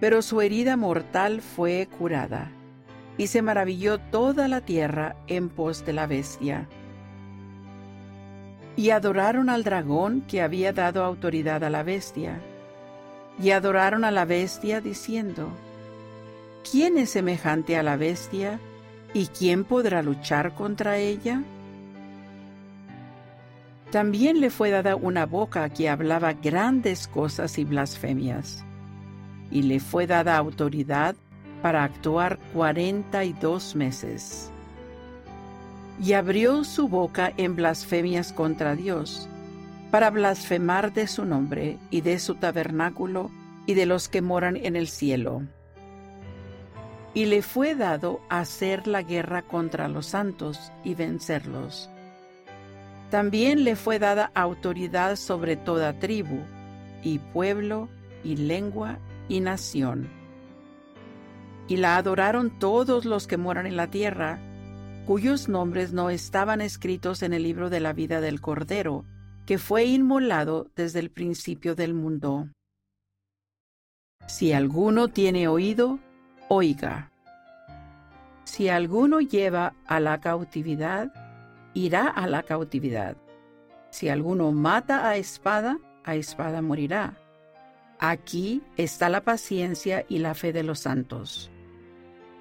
pero 0.00 0.20
su 0.20 0.40
herida 0.40 0.76
mortal 0.76 1.40
fue 1.40 1.88
curada, 1.98 2.50
y 3.16 3.28
se 3.28 3.40
maravilló 3.40 3.98
toda 3.98 4.48
la 4.48 4.60
tierra 4.60 5.16
en 5.26 5.48
pos 5.48 5.86
de 5.86 5.92
la 5.92 6.06
bestia. 6.06 6.68
Y 8.76 8.90
adoraron 8.90 9.48
al 9.48 9.64
dragón 9.64 10.22
que 10.22 10.42
había 10.42 10.72
dado 10.72 11.04
autoridad 11.04 11.64
a 11.64 11.70
la 11.70 11.82
bestia, 11.82 12.40
y 13.40 13.50
adoraron 13.50 14.04
a 14.04 14.10
la 14.10 14.24
bestia 14.24 14.80
diciendo, 14.80 15.48
¿quién 16.70 16.98
es 16.98 17.10
semejante 17.10 17.76
a 17.76 17.82
la 17.82 17.96
bestia 17.96 18.58
y 19.14 19.28
quién 19.28 19.64
podrá 19.64 20.02
luchar 20.02 20.54
contra 20.54 20.98
ella? 20.98 21.42
También 23.90 24.40
le 24.40 24.50
fue 24.50 24.70
dada 24.70 24.96
una 24.96 25.26
boca 25.26 25.68
que 25.70 25.88
hablaba 25.88 26.32
grandes 26.32 27.06
cosas 27.06 27.58
y 27.58 27.64
blasfemias, 27.64 28.64
y 29.50 29.62
le 29.62 29.80
fue 29.80 30.06
dada 30.06 30.36
autoridad 30.36 31.14
para 31.62 31.84
actuar 31.84 32.38
cuarenta 32.52 33.24
y 33.24 33.32
dos 33.32 33.76
meses. 33.76 34.50
Y 36.02 36.12
abrió 36.12 36.64
su 36.64 36.88
boca 36.88 37.32
en 37.36 37.56
blasfemias 37.56 38.32
contra 38.32 38.74
Dios, 38.74 39.28
para 39.90 40.10
blasfemar 40.10 40.92
de 40.92 41.06
su 41.06 41.24
nombre 41.24 41.78
y 41.90 42.00
de 42.00 42.18
su 42.18 42.34
tabernáculo 42.34 43.30
y 43.66 43.74
de 43.74 43.86
los 43.86 44.08
que 44.08 44.20
moran 44.20 44.56
en 44.56 44.76
el 44.76 44.88
cielo 44.88 45.42
y 47.16 47.24
le 47.24 47.40
fue 47.40 47.74
dado 47.74 48.20
hacer 48.28 48.86
la 48.86 49.00
guerra 49.00 49.40
contra 49.40 49.88
los 49.88 50.04
santos 50.04 50.70
y 50.84 50.94
vencerlos. 50.94 51.88
También 53.10 53.62
le 53.62 53.76
fue 53.76 53.98
dada 53.98 54.32
autoridad 54.34 55.16
sobre 55.16 55.56
toda 55.56 55.98
tribu, 55.98 56.40
y 57.02 57.18
pueblo, 57.18 57.88
y 58.24 58.36
lengua, 58.36 58.98
y 59.28 59.40
nación. 59.40 60.08
Y 61.68 61.76
la 61.76 61.96
adoraron 61.96 62.58
todos 62.58 63.04
los 63.04 63.26
que 63.26 63.36
moran 63.36 63.66
en 63.66 63.76
la 63.76 63.88
tierra, 63.88 64.40
cuyos 65.06 65.48
nombres 65.48 65.92
no 65.92 66.10
estaban 66.10 66.60
escritos 66.60 67.22
en 67.22 67.32
el 67.32 67.44
libro 67.44 67.70
de 67.70 67.80
la 67.80 67.92
vida 67.92 68.20
del 68.20 68.40
Cordero, 68.40 69.04
que 69.46 69.58
fue 69.58 69.84
inmolado 69.84 70.68
desde 70.74 70.98
el 70.98 71.10
principio 71.10 71.76
del 71.76 71.94
mundo. 71.94 72.48
Si 74.26 74.52
alguno 74.52 75.06
tiene 75.06 75.46
oído, 75.46 76.00
oiga. 76.48 77.12
Si 78.42 78.68
alguno 78.68 79.20
lleva 79.20 79.74
a 79.86 80.00
la 80.00 80.20
cautividad, 80.20 81.12
irá 81.76 82.08
a 82.08 82.26
la 82.26 82.42
cautividad. 82.42 83.16
Si 83.90 84.08
alguno 84.08 84.50
mata 84.50 85.08
a 85.08 85.16
espada, 85.16 85.78
a 86.04 86.14
espada 86.14 86.62
morirá. 86.62 87.18
Aquí 87.98 88.62
está 88.76 89.10
la 89.10 89.22
paciencia 89.22 90.06
y 90.08 90.18
la 90.18 90.34
fe 90.34 90.54
de 90.54 90.62
los 90.62 90.80
santos. 90.80 91.50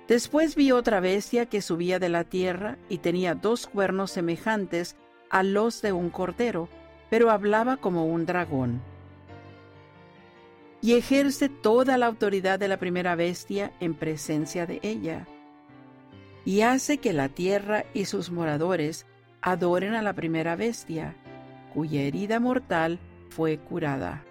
Después 0.08 0.56
vi 0.56 0.72
otra 0.72 1.02
bestia 1.02 1.48
que 1.48 1.62
subía 1.62 2.00
de 2.00 2.08
la 2.10 2.24
tierra 2.24 2.78
y 2.88 3.00
tenía 3.00 3.36
dos 3.36 3.68
cuernos 3.68 4.12
semejantes 4.12 4.96
a 5.30 5.44
los 5.44 5.82
de 5.82 5.92
un 5.92 6.10
cordero, 6.10 6.70
pero 7.10 7.30
hablaba 7.30 7.76
como 7.76 8.06
un 8.06 8.26
dragón 8.26 8.82
y 10.82 10.94
ejerce 10.94 11.50
toda 11.50 11.98
la 11.98 12.06
autoridad 12.06 12.60
de 12.60 12.68
la 12.68 12.78
primera 12.78 13.16
bestia 13.16 13.74
en 13.80 13.96
presencia 13.96 14.68
de 14.68 14.80
ella, 14.84 15.28
y 16.46 16.62
hace 16.62 17.00
que 17.00 17.12
la 17.12 17.28
tierra 17.28 17.86
y 17.96 18.06
sus 18.06 18.30
moradores 18.30 19.08
adoren 19.46 19.93
a 19.93 20.02
la 20.02 20.14
primera 20.14 20.56
bestia, 20.56 21.16
cuya 21.72 22.02
herida 22.02 22.39
mortal 22.39 22.98
fue 23.30 23.60
curada. 23.60 24.24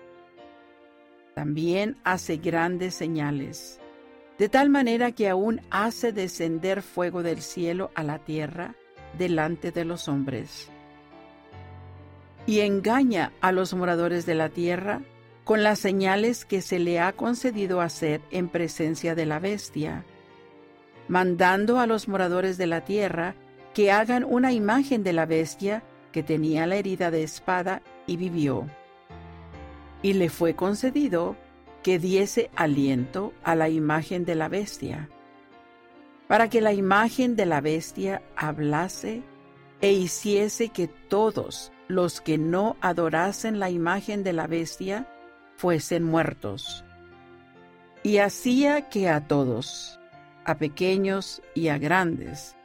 También 1.36 1.96
hace 2.02 2.38
grandes 2.38 2.96
señales, 2.96 3.80
de 4.38 4.48
tal 4.48 4.70
manera 4.70 5.12
que 5.12 5.28
aún 5.28 5.60
hace 5.70 6.10
descender 6.10 6.82
fuego 6.82 7.22
del 7.22 7.42
cielo 7.42 7.92
a 7.94 8.02
la 8.02 8.18
tierra 8.18 8.74
delante 9.16 9.70
de 9.70 9.84
los 9.84 10.08
hombres. 10.08 10.68
Y 12.44 12.60
engaña 12.60 13.30
a 13.40 13.52
los 13.52 13.72
moradores 13.72 14.26
de 14.26 14.34
la 14.34 14.48
tierra 14.48 15.00
con 15.44 15.62
las 15.62 15.78
señales 15.78 16.44
que 16.44 16.60
se 16.60 16.80
le 16.80 16.98
ha 16.98 17.12
concedido 17.12 17.80
hacer 17.80 18.20
en 18.32 18.48
presencia 18.48 19.14
de 19.14 19.26
la 19.26 19.38
bestia, 19.38 20.04
mandando 21.06 21.78
a 21.78 21.86
los 21.86 22.08
moradores 22.08 22.58
de 22.58 22.66
la 22.66 22.80
tierra 22.80 23.36
que 23.74 23.90
hagan 23.90 24.24
una 24.24 24.52
imagen 24.52 25.02
de 25.02 25.12
la 25.12 25.26
bestia 25.26 25.82
que 26.12 26.22
tenía 26.22 26.66
la 26.66 26.76
herida 26.76 27.10
de 27.10 27.24
espada 27.24 27.82
y 28.06 28.16
vivió. 28.16 28.66
Y 30.00 30.12
le 30.12 30.30
fue 30.30 30.54
concedido 30.54 31.36
que 31.82 31.98
diese 31.98 32.50
aliento 32.54 33.32
a 33.42 33.56
la 33.56 33.68
imagen 33.68 34.24
de 34.24 34.36
la 34.36 34.48
bestia, 34.48 35.10
para 36.28 36.48
que 36.48 36.60
la 36.60 36.72
imagen 36.72 37.36
de 37.36 37.46
la 37.46 37.60
bestia 37.60 38.22
hablase 38.36 39.22
e 39.80 39.92
hiciese 39.92 40.68
que 40.68 40.86
todos 40.86 41.72
los 41.88 42.20
que 42.20 42.38
no 42.38 42.76
adorasen 42.80 43.58
la 43.58 43.70
imagen 43.70 44.22
de 44.22 44.32
la 44.32 44.46
bestia 44.46 45.06
fuesen 45.56 46.04
muertos. 46.04 46.84
Y 48.02 48.18
hacía 48.18 48.88
que 48.88 49.08
a 49.08 49.26
todos, 49.26 49.98
a 50.44 50.58
pequeños 50.58 51.42
y 51.54 51.68
a 51.68 51.78
grandes, 51.78 52.56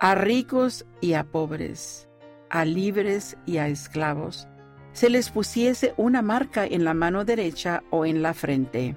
a 0.00 0.16
ricos 0.16 0.84
y 1.00 1.12
a 1.12 1.24
pobres, 1.24 2.08
a 2.48 2.64
libres 2.64 3.36
y 3.46 3.58
a 3.58 3.68
esclavos, 3.68 4.48
se 4.92 5.08
les 5.08 5.30
pusiese 5.30 5.94
una 5.96 6.20
marca 6.20 6.66
en 6.66 6.84
la 6.84 6.94
mano 6.94 7.24
derecha 7.24 7.84
o 7.90 8.04
en 8.04 8.22
la 8.22 8.34
frente, 8.34 8.96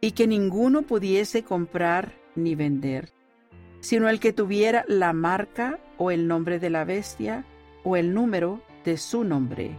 y 0.00 0.12
que 0.12 0.28
ninguno 0.28 0.82
pudiese 0.82 1.42
comprar 1.42 2.12
ni 2.36 2.54
vender, 2.54 3.12
sino 3.80 4.08
el 4.08 4.20
que 4.20 4.32
tuviera 4.32 4.84
la 4.86 5.12
marca 5.12 5.80
o 5.98 6.12
el 6.12 6.28
nombre 6.28 6.60
de 6.60 6.70
la 6.70 6.84
bestia 6.84 7.44
o 7.82 7.96
el 7.96 8.14
número 8.14 8.62
de 8.84 8.96
su 8.96 9.24
nombre 9.24 9.76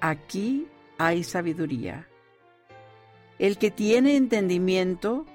aquí 0.00 0.66
hay 0.98 1.22
sabiduría. 1.22 2.08
El 3.38 3.58
que 3.58 3.70
tiene 3.70 4.16
entendimiento, 4.16 5.26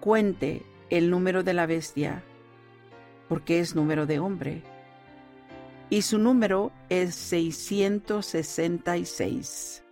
cuente 0.00 0.62
el 0.88 1.10
número 1.10 1.42
de 1.42 1.54
la 1.54 1.66
bestia, 1.66 2.22
porque 3.30 3.60
es 3.60 3.74
número 3.76 4.06
de 4.06 4.18
hombre, 4.18 4.62
y 5.88 6.02
su 6.02 6.18
número 6.18 6.72
es 6.88 7.14
666. 7.14 9.84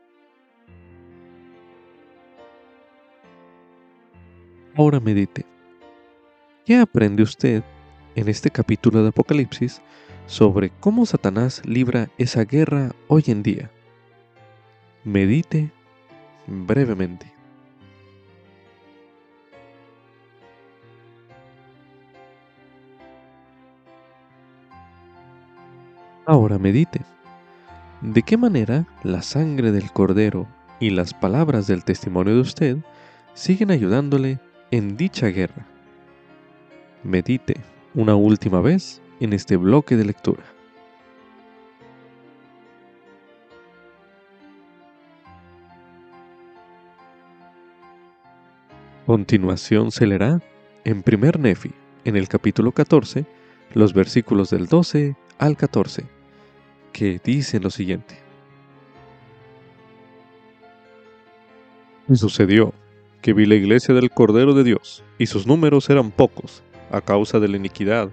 Ahora 4.74 4.98
medite. 4.98 5.46
¿Qué 6.66 6.78
aprende 6.78 7.22
usted 7.22 7.62
en 8.16 8.28
este 8.28 8.50
capítulo 8.50 9.04
de 9.04 9.10
Apocalipsis 9.10 9.80
sobre 10.26 10.70
cómo 10.80 11.06
Satanás 11.06 11.62
libra 11.64 12.10
esa 12.18 12.44
guerra 12.44 12.90
hoy 13.06 13.22
en 13.28 13.44
día? 13.44 13.70
Medite 15.04 15.70
brevemente. 16.48 17.37
Ahora 26.28 26.58
medite. 26.58 27.00
¿De 28.02 28.22
qué 28.22 28.36
manera 28.36 28.84
la 29.02 29.22
sangre 29.22 29.72
del 29.72 29.90
cordero 29.90 30.46
y 30.78 30.90
las 30.90 31.14
palabras 31.14 31.66
del 31.66 31.84
testimonio 31.84 32.34
de 32.34 32.42
usted 32.42 32.76
siguen 33.32 33.70
ayudándole 33.70 34.38
en 34.70 34.98
dicha 34.98 35.28
guerra? 35.28 35.66
Medite 37.02 37.56
una 37.94 38.14
última 38.14 38.60
vez 38.60 39.00
en 39.20 39.32
este 39.32 39.56
bloque 39.56 39.96
de 39.96 40.04
lectura. 40.04 40.42
Continuación 49.06 49.90
se 49.92 50.06
leerá 50.06 50.42
en 50.84 51.02
primer 51.02 51.40
Nefi, 51.40 51.72
en 52.04 52.16
el 52.16 52.28
capítulo 52.28 52.72
14, 52.72 53.24
los 53.72 53.94
versículos 53.94 54.50
del 54.50 54.66
12 54.66 55.16
al 55.38 55.56
14, 55.56 56.17
que 56.92 57.20
dicen 57.22 57.62
lo 57.62 57.70
siguiente. 57.70 58.18
Y 62.08 62.16
sucedió 62.16 62.72
que 63.20 63.32
vi 63.32 63.46
la 63.46 63.54
iglesia 63.54 63.94
del 63.94 64.10
Cordero 64.10 64.54
de 64.54 64.64
Dios, 64.64 65.04
y 65.18 65.26
sus 65.26 65.46
números 65.46 65.90
eran 65.90 66.10
pocos, 66.10 66.62
a 66.90 67.00
causa 67.00 67.38
de 67.40 67.48
la 67.48 67.56
iniquidad 67.56 68.10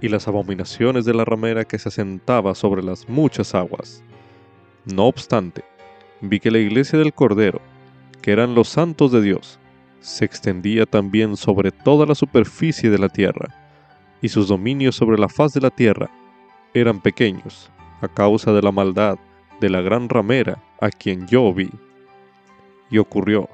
y 0.00 0.08
las 0.08 0.28
abominaciones 0.28 1.04
de 1.04 1.14
la 1.14 1.24
ramera 1.24 1.64
que 1.64 1.78
se 1.78 1.88
asentaba 1.88 2.54
sobre 2.54 2.82
las 2.82 3.08
muchas 3.08 3.54
aguas. 3.54 4.02
No 4.84 5.06
obstante, 5.06 5.64
vi 6.20 6.40
que 6.40 6.50
la 6.50 6.58
iglesia 6.58 6.98
del 6.98 7.12
Cordero, 7.12 7.60
que 8.20 8.32
eran 8.32 8.54
los 8.54 8.68
santos 8.68 9.12
de 9.12 9.22
Dios, 9.22 9.58
se 10.00 10.24
extendía 10.24 10.86
también 10.86 11.36
sobre 11.36 11.70
toda 11.70 12.06
la 12.06 12.14
superficie 12.14 12.90
de 12.90 12.98
la 12.98 13.08
tierra, 13.08 13.54
y 14.20 14.28
sus 14.28 14.48
dominios 14.48 14.96
sobre 14.96 15.18
la 15.18 15.28
faz 15.28 15.52
de 15.52 15.60
la 15.60 15.70
tierra 15.70 16.10
eran 16.74 17.00
pequeños, 17.00 17.70
a 18.00 18.08
causa 18.08 18.52
de 18.52 18.62
la 18.62 18.72
maldad 18.72 19.18
de 19.60 19.70
la 19.70 19.80
gran 19.80 20.08
ramera 20.08 20.62
a 20.80 20.90
quien 20.90 21.26
yo 21.26 21.52
vi. 21.52 21.70
Y 22.90 22.98
ocurrió 22.98 23.48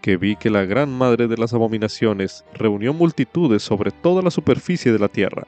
que 0.00 0.16
vi 0.16 0.36
que 0.36 0.50
la 0.50 0.64
gran 0.64 0.92
madre 0.92 1.28
de 1.28 1.36
las 1.36 1.54
abominaciones 1.54 2.44
reunió 2.52 2.92
multitudes 2.92 3.62
sobre 3.62 3.90
toda 3.90 4.22
la 4.22 4.30
superficie 4.30 4.92
de 4.92 4.98
la 4.98 5.08
tierra, 5.08 5.46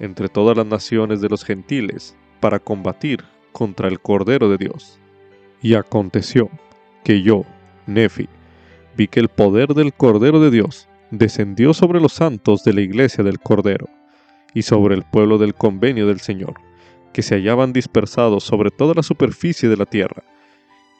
entre 0.00 0.28
todas 0.28 0.56
las 0.56 0.66
naciones 0.66 1.20
de 1.20 1.28
los 1.28 1.44
gentiles, 1.44 2.16
para 2.40 2.58
combatir 2.58 3.24
contra 3.52 3.88
el 3.88 4.00
Cordero 4.00 4.48
de 4.48 4.58
Dios. 4.58 4.98
Y 5.62 5.74
aconteció 5.74 6.50
que 7.04 7.22
yo, 7.22 7.44
Nefi, 7.86 8.28
vi 8.96 9.06
que 9.08 9.20
el 9.20 9.28
poder 9.28 9.68
del 9.68 9.94
Cordero 9.94 10.40
de 10.40 10.50
Dios 10.50 10.88
descendió 11.10 11.72
sobre 11.72 12.00
los 12.00 12.12
santos 12.12 12.64
de 12.64 12.72
la 12.72 12.80
iglesia 12.80 13.22
del 13.22 13.38
Cordero 13.38 13.88
y 14.52 14.62
sobre 14.62 14.94
el 14.94 15.04
pueblo 15.04 15.38
del 15.38 15.54
convenio 15.54 16.06
del 16.06 16.20
Señor, 16.20 16.54
que 17.16 17.22
se 17.22 17.36
hallaban 17.36 17.72
dispersados 17.72 18.44
sobre 18.44 18.70
toda 18.70 18.92
la 18.92 19.02
superficie 19.02 19.70
de 19.70 19.78
la 19.78 19.86
tierra, 19.86 20.22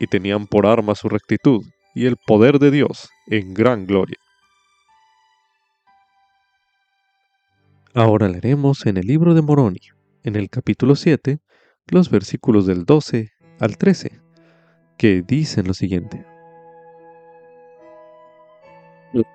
y 0.01 0.07
tenían 0.07 0.47
por 0.47 0.65
arma 0.65 0.95
su 0.95 1.11
rectitud 1.11 1.63
y 1.95 2.07
el 2.07 2.17
poder 2.17 2.59
de 2.59 2.71
Dios 2.71 3.11
en 3.27 3.53
gran 3.53 3.87
gloria. 3.87 4.17
Ahora 7.93 8.31
leeremos 8.31 8.87
en 8.87 8.97
el 8.97 9.07
libro 9.07 9.35
de 9.35 9.43
Moroni, 9.43 9.81
en 10.23 10.37
el 10.37 10.49
capítulo 10.49 10.97
7, 10.97 11.39
los 11.89 12.09
versículos 12.09 12.65
del 12.65 12.87
12 12.87 13.33
al 13.61 13.77
13, 13.77 14.19
que 14.97 15.21
dicen 15.21 15.67
lo 15.67 15.75
siguiente. 15.75 16.25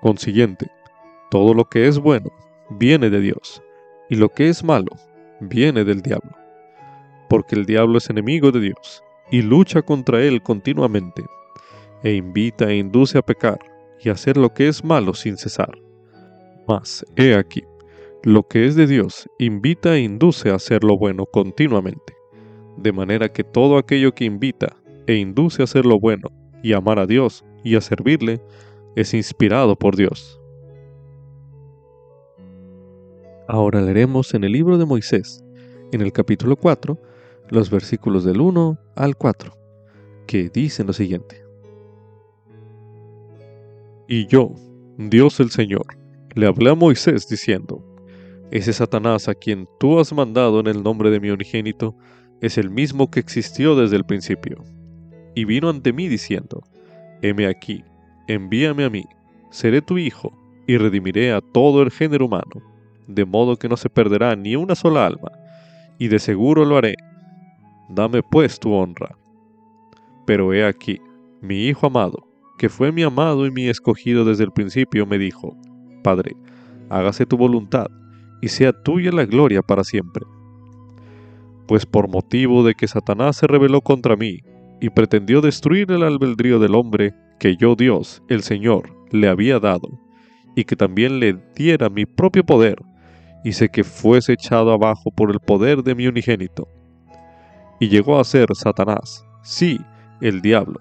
Consiguiente, 0.00 0.68
todo 1.30 1.54
lo 1.54 1.66
que 1.66 1.86
es 1.86 2.00
bueno 2.00 2.32
viene 2.70 3.08
de 3.08 3.20
Dios, 3.20 3.62
y 4.10 4.16
lo 4.16 4.30
que 4.30 4.48
es 4.48 4.64
malo 4.64 4.90
viene 5.38 5.84
del 5.84 6.02
diablo, 6.02 6.41
porque 7.32 7.54
el 7.54 7.64
diablo 7.64 7.96
es 7.96 8.10
enemigo 8.10 8.52
de 8.52 8.60
Dios, 8.60 9.02
y 9.30 9.40
lucha 9.40 9.80
contra 9.80 10.22
él 10.22 10.42
continuamente, 10.42 11.24
e 12.02 12.12
invita 12.12 12.70
e 12.70 12.76
induce 12.76 13.16
a 13.16 13.22
pecar, 13.22 13.58
y 14.04 14.10
a 14.10 14.12
hacer 14.12 14.36
lo 14.36 14.52
que 14.52 14.68
es 14.68 14.84
malo 14.84 15.14
sin 15.14 15.38
cesar. 15.38 15.80
Mas, 16.68 17.06
he 17.16 17.34
aquí, 17.34 17.62
lo 18.22 18.42
que 18.42 18.66
es 18.66 18.76
de 18.76 18.86
Dios 18.86 19.30
invita 19.38 19.96
e 19.96 20.00
induce 20.00 20.50
a 20.50 20.56
hacer 20.56 20.84
lo 20.84 20.98
bueno 20.98 21.24
continuamente, 21.24 22.12
de 22.76 22.92
manera 22.92 23.30
que 23.30 23.44
todo 23.44 23.78
aquello 23.78 24.12
que 24.12 24.26
invita 24.26 24.76
e 25.06 25.14
induce 25.14 25.62
a 25.62 25.64
hacer 25.64 25.86
lo 25.86 25.98
bueno, 25.98 26.28
y 26.62 26.74
amar 26.74 26.98
a 26.98 27.06
Dios, 27.06 27.46
y 27.64 27.76
a 27.76 27.80
servirle, 27.80 28.42
es 28.94 29.14
inspirado 29.14 29.74
por 29.74 29.96
Dios. 29.96 30.38
Ahora 33.48 33.80
leeremos 33.80 34.34
en 34.34 34.44
el 34.44 34.52
libro 34.52 34.76
de 34.76 34.84
Moisés, 34.84 35.42
en 35.92 36.02
el 36.02 36.12
capítulo 36.12 36.56
4, 36.56 36.98
los 37.52 37.68
versículos 37.70 38.24
del 38.24 38.40
1 38.40 38.78
al 38.96 39.14
4, 39.14 39.52
que 40.26 40.48
dicen 40.48 40.86
lo 40.86 40.94
siguiente. 40.94 41.44
Y 44.08 44.26
yo, 44.26 44.54
Dios 44.96 45.38
el 45.38 45.50
Señor, 45.50 45.84
le 46.34 46.46
hablé 46.46 46.70
a 46.70 46.74
Moisés 46.74 47.28
diciendo, 47.28 47.84
ese 48.50 48.72
Satanás 48.72 49.28
a 49.28 49.34
quien 49.34 49.68
tú 49.78 50.00
has 50.00 50.14
mandado 50.14 50.60
en 50.60 50.66
el 50.66 50.82
nombre 50.82 51.10
de 51.10 51.20
mi 51.20 51.28
unigénito 51.28 51.94
es 52.40 52.56
el 52.56 52.70
mismo 52.70 53.10
que 53.10 53.20
existió 53.20 53.76
desde 53.76 53.96
el 53.96 54.04
principio. 54.04 54.64
Y 55.34 55.44
vino 55.44 55.68
ante 55.68 55.92
mí 55.92 56.08
diciendo, 56.08 56.62
heme 57.20 57.46
aquí, 57.46 57.84
envíame 58.28 58.84
a 58.84 58.90
mí, 58.90 59.04
seré 59.50 59.82
tu 59.82 59.98
hijo, 59.98 60.32
y 60.66 60.78
redimiré 60.78 61.32
a 61.32 61.42
todo 61.42 61.82
el 61.82 61.90
género 61.90 62.24
humano, 62.26 62.62
de 63.08 63.26
modo 63.26 63.56
que 63.56 63.68
no 63.68 63.76
se 63.76 63.90
perderá 63.90 64.36
ni 64.36 64.56
una 64.56 64.74
sola 64.74 65.06
alma, 65.06 65.32
y 65.98 66.08
de 66.08 66.18
seguro 66.18 66.64
lo 66.64 66.78
haré. 66.78 66.94
Dame 67.94 68.22
pues 68.22 68.58
tu 68.58 68.72
honra. 68.72 69.18
Pero 70.26 70.54
he 70.54 70.64
aquí, 70.64 70.98
mi 71.42 71.66
hijo 71.66 71.88
amado, 71.88 72.26
que 72.56 72.70
fue 72.70 72.90
mi 72.90 73.02
amado 73.02 73.44
y 73.44 73.50
mi 73.50 73.68
escogido 73.68 74.24
desde 74.24 74.44
el 74.44 74.50
principio, 74.50 75.04
me 75.04 75.18
dijo, 75.18 75.54
Padre, 76.02 76.34
hágase 76.88 77.26
tu 77.26 77.36
voluntad, 77.36 77.88
y 78.40 78.48
sea 78.48 78.72
tuya 78.72 79.12
la 79.12 79.26
gloria 79.26 79.60
para 79.60 79.84
siempre. 79.84 80.24
Pues 81.68 81.84
por 81.84 82.08
motivo 82.08 82.64
de 82.64 82.74
que 82.74 82.88
Satanás 82.88 83.36
se 83.36 83.46
rebeló 83.46 83.82
contra 83.82 84.16
mí, 84.16 84.38
y 84.80 84.88
pretendió 84.88 85.42
destruir 85.42 85.92
el 85.92 86.02
albedrío 86.02 86.58
del 86.58 86.74
hombre, 86.74 87.14
que 87.38 87.56
yo 87.56 87.74
Dios, 87.74 88.22
el 88.28 88.42
Señor, 88.42 88.96
le 89.10 89.28
había 89.28 89.58
dado, 89.60 90.00
y 90.56 90.64
que 90.64 90.76
también 90.76 91.20
le 91.20 91.38
diera 91.54 91.90
mi 91.90 92.06
propio 92.06 92.42
poder, 92.42 92.76
hice 93.44 93.68
que 93.68 93.84
fuese 93.84 94.32
echado 94.32 94.72
abajo 94.72 95.10
por 95.10 95.30
el 95.30 95.40
poder 95.40 95.82
de 95.82 95.94
mi 95.94 96.06
unigénito. 96.06 96.68
Y 97.82 97.88
llegó 97.88 98.20
a 98.20 98.24
ser 98.24 98.46
Satanás, 98.54 99.26
sí, 99.42 99.80
el 100.20 100.40
diablo, 100.40 100.78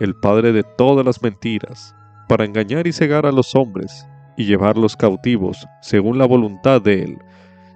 el 0.00 0.16
padre 0.16 0.50
de 0.50 0.64
todas 0.64 1.06
las 1.06 1.22
mentiras, 1.22 1.94
para 2.28 2.44
engañar 2.44 2.88
y 2.88 2.92
cegar 2.92 3.26
a 3.26 3.30
los 3.30 3.54
hombres, 3.54 4.08
y 4.36 4.44
llevarlos 4.46 4.96
cautivos 4.96 5.68
según 5.82 6.18
la 6.18 6.26
voluntad 6.26 6.82
de 6.82 7.04
él, 7.04 7.18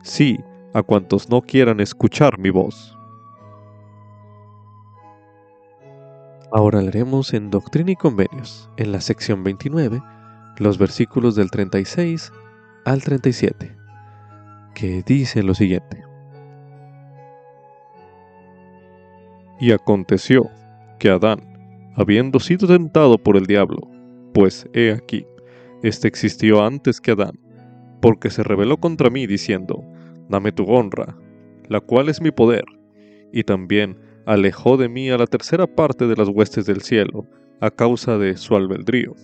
sí, 0.02 0.40
a 0.74 0.82
cuantos 0.82 1.30
no 1.30 1.42
quieran 1.42 1.78
escuchar 1.78 2.40
mi 2.40 2.50
voz. 2.50 2.98
Ahora 6.50 6.82
leeremos 6.82 7.34
en 7.34 7.52
Doctrina 7.52 7.92
y 7.92 7.96
Convenios, 7.96 8.68
en 8.78 8.90
la 8.90 9.00
sección 9.00 9.44
29, 9.44 10.02
los 10.58 10.76
versículos 10.76 11.36
del 11.36 11.52
36 11.52 12.32
al 12.84 13.00
37, 13.00 13.76
que 14.74 15.04
dicen 15.06 15.46
lo 15.46 15.54
siguiente. 15.54 16.05
Y 19.58 19.72
aconteció 19.72 20.50
que 20.98 21.10
Adán, 21.10 21.40
habiendo 21.94 22.40
sido 22.40 22.66
tentado 22.66 23.18
por 23.18 23.36
el 23.36 23.46
diablo, 23.46 23.90
pues 24.34 24.68
he 24.74 24.92
aquí, 24.92 25.26
éste 25.82 26.08
existió 26.08 26.64
antes 26.64 27.00
que 27.00 27.12
Adán, 27.12 27.38
porque 28.00 28.30
se 28.30 28.42
rebeló 28.42 28.76
contra 28.76 29.08
mí 29.08 29.26
diciendo, 29.26 29.82
dame 30.28 30.52
tu 30.52 30.64
honra, 30.64 31.16
la 31.68 31.80
cual 31.80 32.08
es 32.08 32.20
mi 32.20 32.30
poder, 32.30 32.64
y 33.32 33.44
también 33.44 33.98
alejó 34.26 34.76
de 34.76 34.88
mí 34.88 35.08
a 35.08 35.18
la 35.18 35.26
tercera 35.26 35.66
parte 35.66 36.06
de 36.06 36.16
las 36.16 36.28
huestes 36.28 36.66
del 36.66 36.82
cielo, 36.82 37.26
a 37.60 37.70
causa 37.70 38.18
de 38.18 38.36
su 38.36 38.54
albedrío, 38.56 39.14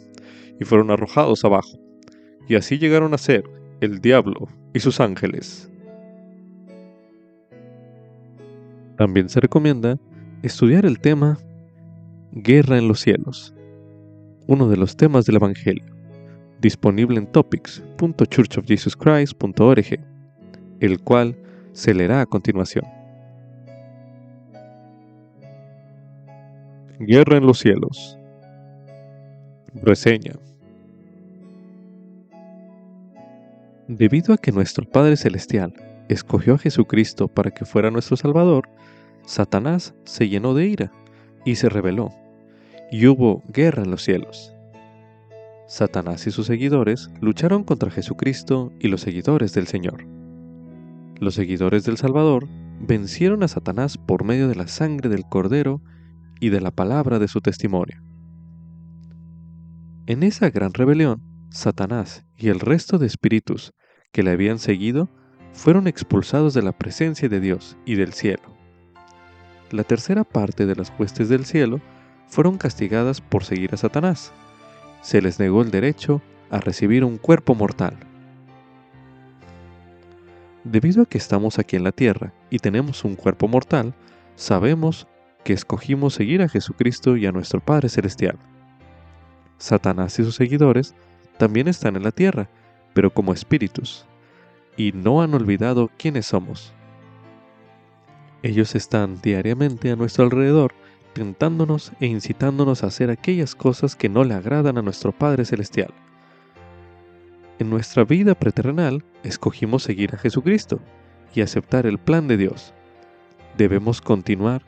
y 0.59 0.64
fueron 0.64 0.91
arrojados 0.91 1.45
abajo. 1.45 1.78
Y 2.49 2.55
así 2.55 2.78
llegaron 2.78 3.12
a 3.12 3.18
ser 3.18 3.45
el 3.80 4.01
diablo 4.01 4.49
y 4.72 4.80
sus 4.80 5.01
ángeles. 5.01 5.70
También 8.97 9.28
se 9.28 9.41
recomienda 9.41 9.99
estudiar 10.43 10.84
el 10.84 10.99
tema 10.99 11.38
Guerra 12.32 12.76
en 12.78 12.88
los 12.88 12.99
cielos, 13.01 13.55
uno 14.47 14.68
de 14.68 14.76
los 14.76 14.97
temas 14.97 15.26
del 15.26 15.36
Evangelio, 15.36 15.84
disponible 16.61 17.18
en 17.18 17.26
topics.churchofjesuschrist.org, 17.26 20.01
el 20.80 21.01
cual 21.01 21.36
se 21.72 21.95
leerá 21.95 22.22
a 22.22 22.26
continuación. 22.26 22.84
Guerra 26.99 27.36
en 27.36 27.47
los 27.47 27.59
cielos. 27.59 28.18
Reseña. 29.74 30.32
Debido 33.88 34.34
a 34.34 34.38
que 34.38 34.53
nuestro 34.53 34.88
Padre 34.88 35.16
Celestial 35.16 35.74
escogió 36.09 36.55
a 36.55 36.59
Jesucristo 36.59 37.26
para 37.28 37.51
que 37.51 37.64
fuera 37.64 37.90
nuestro 37.90 38.16
Salvador, 38.16 38.68
Satanás 39.25 39.95
se 40.05 40.29
llenó 40.29 40.55
de 40.55 40.66
ira 40.66 40.93
y 41.45 41.57
se 41.57 41.68
rebeló, 41.68 42.11
y 42.91 43.07
hubo 43.07 43.43
guerra 43.49 43.83
en 43.83 43.91
los 43.91 44.03
cielos. 44.03 44.55
Satanás 45.66 46.27
y 46.27 46.31
sus 46.31 46.47
seguidores 46.47 47.11
lucharon 47.20 47.64
contra 47.64 47.91
Jesucristo 47.91 48.73
y 48.79 48.89
los 48.89 49.01
seguidores 49.01 49.55
del 49.55 49.66
Señor. 49.66 50.05
Los 51.18 51.35
seguidores 51.35 51.85
del 51.85 51.97
Salvador 51.97 52.49
vencieron 52.81 53.43
a 53.43 53.49
Satanás 53.49 53.97
por 53.97 54.25
medio 54.25 54.49
de 54.49 54.57
la 54.57 54.66
sangre 54.66 55.09
del 55.09 55.25
Cordero 55.25 55.81
y 56.41 56.51
de 56.51 56.61
la 56.61 56.73
palabra 56.73 57.18
de 57.18 57.29
su 57.29 57.41
testimonio. 57.41 58.03
En 60.07 60.25
esa 60.25 60.51
gran 60.51 60.75
rebelión, 60.75 61.23
Satanás 61.49 62.27
y 62.37 62.49
el 62.49 62.59
resto 62.59 62.99
de 62.99 63.07
espíritus 63.07 63.73
que 64.11 64.23
le 64.23 64.33
habían 64.33 64.59
seguido 64.59 65.09
fueron 65.53 65.87
expulsados 65.87 66.55
de 66.55 66.62
la 66.62 66.73
presencia 66.73 67.29
de 67.29 67.41
Dios 67.41 67.77
y 67.87 67.95
del 67.95 68.12
cielo. 68.12 68.51
La 69.73 69.85
tercera 69.85 70.23
parte 70.23 70.66
de 70.66 70.77
las 70.77 70.93
huestes 70.99 71.31
del 71.31 71.47
cielo 71.47 71.81
fueron 72.29 72.59
castigadas 72.59 73.23
por 73.23 73.43
seguir 73.43 73.73
a 73.73 73.79
Satanás. 73.79 74.31
Se 75.01 75.23
les 75.23 75.41
negó 75.41 75.62
el 75.62 75.70
derecho 75.70 76.20
a 76.51 76.61
recibir 76.61 77.05
un 77.07 77.16
cuerpo 77.16 77.55
mortal. 77.55 77.97
Debido 80.62 81.03
a 81.03 81.07
que 81.07 81.16
estamos 81.16 81.59
aquí 81.59 81.77
en 81.77 81.85
la 81.85 81.93
tierra 81.93 82.35
y 82.51 82.59
tenemos 82.59 83.03
un 83.03 83.16
cuerpo 83.16 83.49
mortal, 83.49 83.95
sabemos 84.37 85.09
que 85.43 85.55
escogimos 85.55 86.12
seguir 86.12 86.43
a 86.43 86.51
Jesucristo 86.51 87.16
y 87.16 87.25
a 87.25 87.33
nuestro 87.33 87.61
Padre 87.61 87.89
Celestial. 87.89 88.39
Satanás 89.57 90.18
y 90.18 90.25
sus 90.25 90.35
seguidores 90.35 90.95
también 91.39 91.66
están 91.66 91.97
en 91.97 92.03
la 92.03 92.12
tierra, 92.12 92.51
pero 92.93 93.12
como 93.14 93.33
espíritus, 93.33 94.05
y 94.77 94.93
no 94.93 95.23
han 95.23 95.33
olvidado 95.33 95.91
quiénes 95.97 96.27
somos. 96.27 96.75
Ellos 98.43 98.74
están 98.74 99.20
diariamente 99.22 99.93
a 99.93 99.97
nuestro 99.97 100.24
alrededor, 100.24 100.74
tentándonos 101.12 101.93
e 102.01 102.07
incitándonos 102.07 102.82
a 102.82 102.88
hacer 102.88 103.11
aquellas 103.11 103.55
cosas 103.55 103.95
que 103.95 104.09
no 104.09 104.24
le 104.24 104.34
agradan 104.34 104.78
a 104.78 104.82
nuestro 104.82 105.12
Padre 105.12 105.45
Celestial. 105.45 105.95
En 107.61 107.70
nuestra 107.70 108.05
vida 108.05 108.34
preterrenal 108.34 109.05
escogimos 109.22 109.84
seguir 109.84 110.14
a 110.14 110.18
Jesucristo 110.18 110.80
y 111.34 111.43
aceptar 111.43 111.86
el 111.86 111.99
plan 111.99 112.26
de 112.26 112.36
Dios. 112.36 112.74
Debemos 113.57 114.01
continuar 114.01 114.62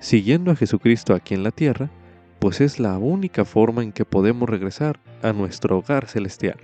siguiendo 0.00 0.50
a 0.50 0.56
Jesucristo 0.56 1.14
aquí 1.14 1.34
en 1.34 1.44
la 1.44 1.52
tierra, 1.52 1.90
pues 2.40 2.60
es 2.60 2.80
la 2.80 2.98
única 2.98 3.44
forma 3.44 3.82
en 3.82 3.92
que 3.92 4.04
podemos 4.04 4.48
regresar 4.48 4.98
a 5.22 5.32
nuestro 5.32 5.78
hogar 5.78 6.06
celestial. 6.06 6.58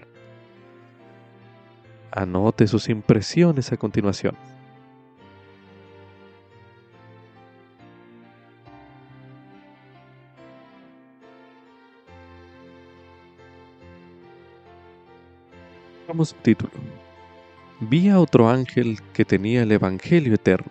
Anote 2.11 2.67
sus 2.67 2.89
impresiones 2.89 3.71
a 3.73 3.77
continuación. 3.77 4.37
Vi 17.81 18.09
a 18.09 18.21
otro 18.21 18.49
ángel 18.49 18.99
que 19.13 19.25
tenía 19.25 19.63
el 19.63 19.73
Evangelio 19.73 20.35
eterno. 20.35 20.71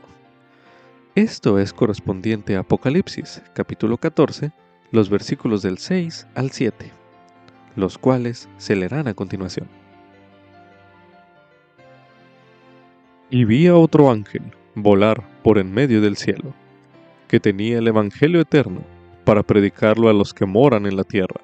Esto 1.13 1.59
es 1.59 1.73
correspondiente 1.73 2.55
a 2.55 2.59
Apocalipsis, 2.59 3.41
capítulo 3.53 3.97
14, 3.97 4.51
los 4.91 5.09
versículos 5.09 5.61
del 5.61 5.77
6 5.77 6.27
al 6.35 6.51
7, 6.51 6.91
los 7.75 7.97
cuales 7.97 8.47
se 8.57 8.75
leerán 8.75 9.07
a 9.07 9.13
continuación. 9.13 9.67
Y 13.29 13.43
vi 13.43 13.67
a 13.67 13.75
otro 13.75 14.09
ángel 14.09 14.43
volar 14.73 15.21
por 15.43 15.57
en 15.57 15.73
medio 15.73 16.01
del 16.01 16.15
cielo, 16.15 16.53
que 17.27 17.39
tenía 17.39 17.79
el 17.79 17.87
Evangelio 17.87 18.39
eterno 18.39 18.81
para 19.25 19.43
predicarlo 19.43 20.09
a 20.09 20.13
los 20.13 20.33
que 20.33 20.45
moran 20.45 20.85
en 20.85 20.95
la 20.95 21.03
tierra, 21.03 21.41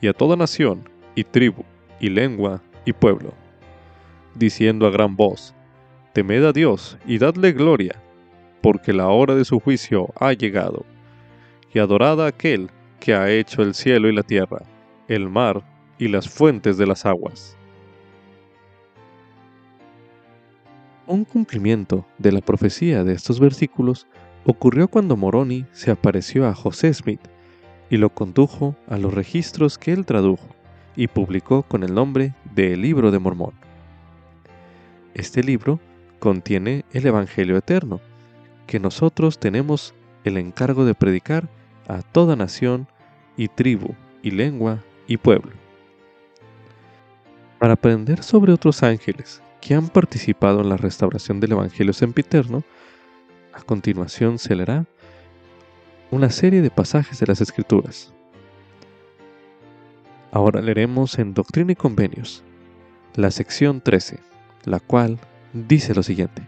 y 0.00 0.06
a 0.06 0.12
toda 0.12 0.36
nación, 0.36 0.88
y 1.14 1.24
tribu, 1.24 1.64
y 1.98 2.10
lengua, 2.10 2.62
y 2.84 2.92
pueblo, 2.92 3.32
diciendo 4.34 4.86
a 4.86 4.90
gran 4.90 5.16
voz, 5.16 5.54
Temed 6.12 6.44
a 6.44 6.52
Dios 6.52 6.96
y 7.06 7.18
dadle 7.18 7.52
gloria, 7.52 8.00
porque 8.62 8.92
la 8.92 9.08
hora 9.08 9.34
de 9.34 9.44
su 9.44 9.58
juicio 9.58 10.12
ha 10.18 10.32
llegado, 10.32 10.84
y 11.72 11.80
adorad 11.80 12.22
a 12.22 12.28
aquel 12.28 12.70
que 13.00 13.14
ha 13.14 13.30
hecho 13.30 13.62
el 13.62 13.74
cielo 13.74 14.08
y 14.08 14.14
la 14.14 14.22
tierra, 14.22 14.62
el 15.08 15.28
mar 15.28 15.62
y 15.98 16.08
las 16.08 16.28
fuentes 16.28 16.78
de 16.78 16.86
las 16.86 17.04
aguas. 17.04 17.56
Un 21.06 21.24
cumplimiento 21.24 22.06
de 22.16 22.32
la 22.32 22.40
profecía 22.40 23.04
de 23.04 23.12
estos 23.12 23.38
versículos 23.38 24.06
ocurrió 24.46 24.88
cuando 24.88 25.16
Moroni 25.16 25.66
se 25.72 25.90
apareció 25.90 26.46
a 26.46 26.54
José 26.54 26.94
Smith 26.94 27.20
y 27.90 27.98
lo 27.98 28.08
condujo 28.08 28.74
a 28.88 28.96
los 28.96 29.12
registros 29.12 29.76
que 29.76 29.92
él 29.92 30.06
tradujo 30.06 30.48
y 30.96 31.08
publicó 31.08 31.62
con 31.62 31.82
el 31.82 31.92
nombre 31.92 32.34
de 32.54 32.72
El 32.72 32.82
Libro 32.82 33.10
de 33.10 33.18
Mormón. 33.18 33.52
Este 35.14 35.42
libro 35.42 35.80
contiene 36.18 36.84
el 36.92 37.06
Evangelio 37.06 37.56
Eterno, 37.56 38.00
que 38.66 38.80
nosotros 38.80 39.38
tenemos 39.38 39.94
el 40.24 40.38
encargo 40.38 40.84
de 40.84 40.94
predicar 40.94 41.48
a 41.88 42.02
toda 42.02 42.36
nación 42.36 42.88
y 43.36 43.48
tribu 43.48 43.94
y 44.22 44.30
lengua 44.30 44.82
y 45.06 45.16
pueblo. 45.16 45.52
Para 47.58 47.74
aprender 47.74 48.22
sobre 48.22 48.52
otros 48.52 48.82
ángeles 48.82 49.42
que 49.60 49.74
han 49.74 49.88
participado 49.88 50.60
en 50.60 50.68
la 50.68 50.76
restauración 50.76 51.40
del 51.40 51.52
Evangelio 51.52 51.92
sempiterno, 51.92 52.62
a 53.52 53.62
continuación 53.62 54.38
se 54.38 54.54
leerá 54.54 54.86
una 56.10 56.30
serie 56.30 56.62
de 56.62 56.70
pasajes 56.70 57.18
de 57.18 57.26
las 57.26 57.40
Escrituras. 57.40 58.13
Ahora 60.34 60.60
leeremos 60.60 61.20
en 61.20 61.32
Doctrina 61.32 61.70
y 61.70 61.76
Convenios, 61.76 62.42
la 63.14 63.30
sección 63.30 63.80
13, 63.80 64.18
la 64.64 64.80
cual 64.80 65.20
dice 65.52 65.94
lo 65.94 66.02
siguiente. 66.02 66.42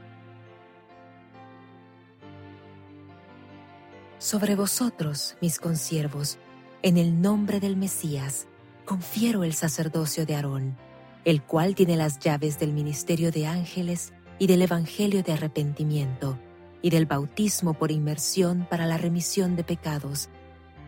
Sobre 4.18 4.56
vosotros, 4.56 5.36
mis 5.40 5.60
consiervos, 5.60 6.36
en 6.82 6.96
el 6.96 7.22
nombre 7.22 7.60
del 7.60 7.76
Mesías, 7.76 8.48
confiero 8.84 9.44
el 9.44 9.54
sacerdocio 9.54 10.26
de 10.26 10.34
Aarón, 10.34 10.76
el 11.24 11.42
cual 11.42 11.76
tiene 11.76 11.96
las 11.96 12.18
llaves 12.18 12.58
del 12.58 12.72
ministerio 12.72 13.30
de 13.30 13.46
ángeles 13.46 14.12
y 14.40 14.48
del 14.48 14.62
Evangelio 14.62 15.22
de 15.22 15.32
arrepentimiento, 15.32 16.36
y 16.82 16.90
del 16.90 17.06
bautismo 17.06 17.74
por 17.74 17.92
inmersión 17.92 18.66
para 18.68 18.84
la 18.86 18.98
remisión 18.98 19.54
de 19.54 19.62
pecados 19.62 20.28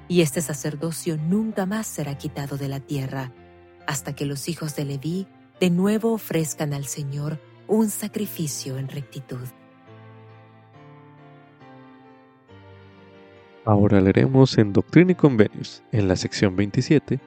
y 0.09 0.23
este 0.23 0.41
sacerdocio 0.41 1.19
nunca 1.19 1.67
más 1.67 1.87
será 1.87 2.17
quitado 2.17 2.57
de 2.57 2.69
la 2.69 2.81
tierra, 2.81 3.31
hasta 3.87 4.15
que 4.15 4.25
los 4.25 4.49
hijos 4.49 4.75
de 4.75 4.87
Leví 4.87 5.27
de 5.61 5.71
nuevo 5.71 6.13
ofrezcan 6.13 6.73
al 6.73 6.87
Señor 6.87 7.39
un 7.67 7.91
sacrificio 7.91 8.79
en 8.79 8.89
rectitud. 8.89 9.47
Ahora 13.65 14.01
leeremos 14.01 14.57
en 14.57 14.73
Doctrina 14.73 15.13
y 15.13 15.15
Convenios, 15.15 15.83
en 15.93 16.09
la 16.09 16.17
sección 16.17 16.57
27, 16.57 17.21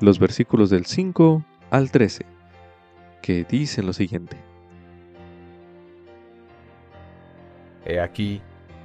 los 0.00 0.18
versículos 0.18 0.70
del 0.70 0.86
5 0.86 1.44
al 1.70 1.90
13, 1.90 2.24
que 3.20 3.44
dicen 3.44 3.84
lo 3.84 3.92
siguiente. 3.92 4.38
He 7.84 8.00
aquí, 8.00 8.40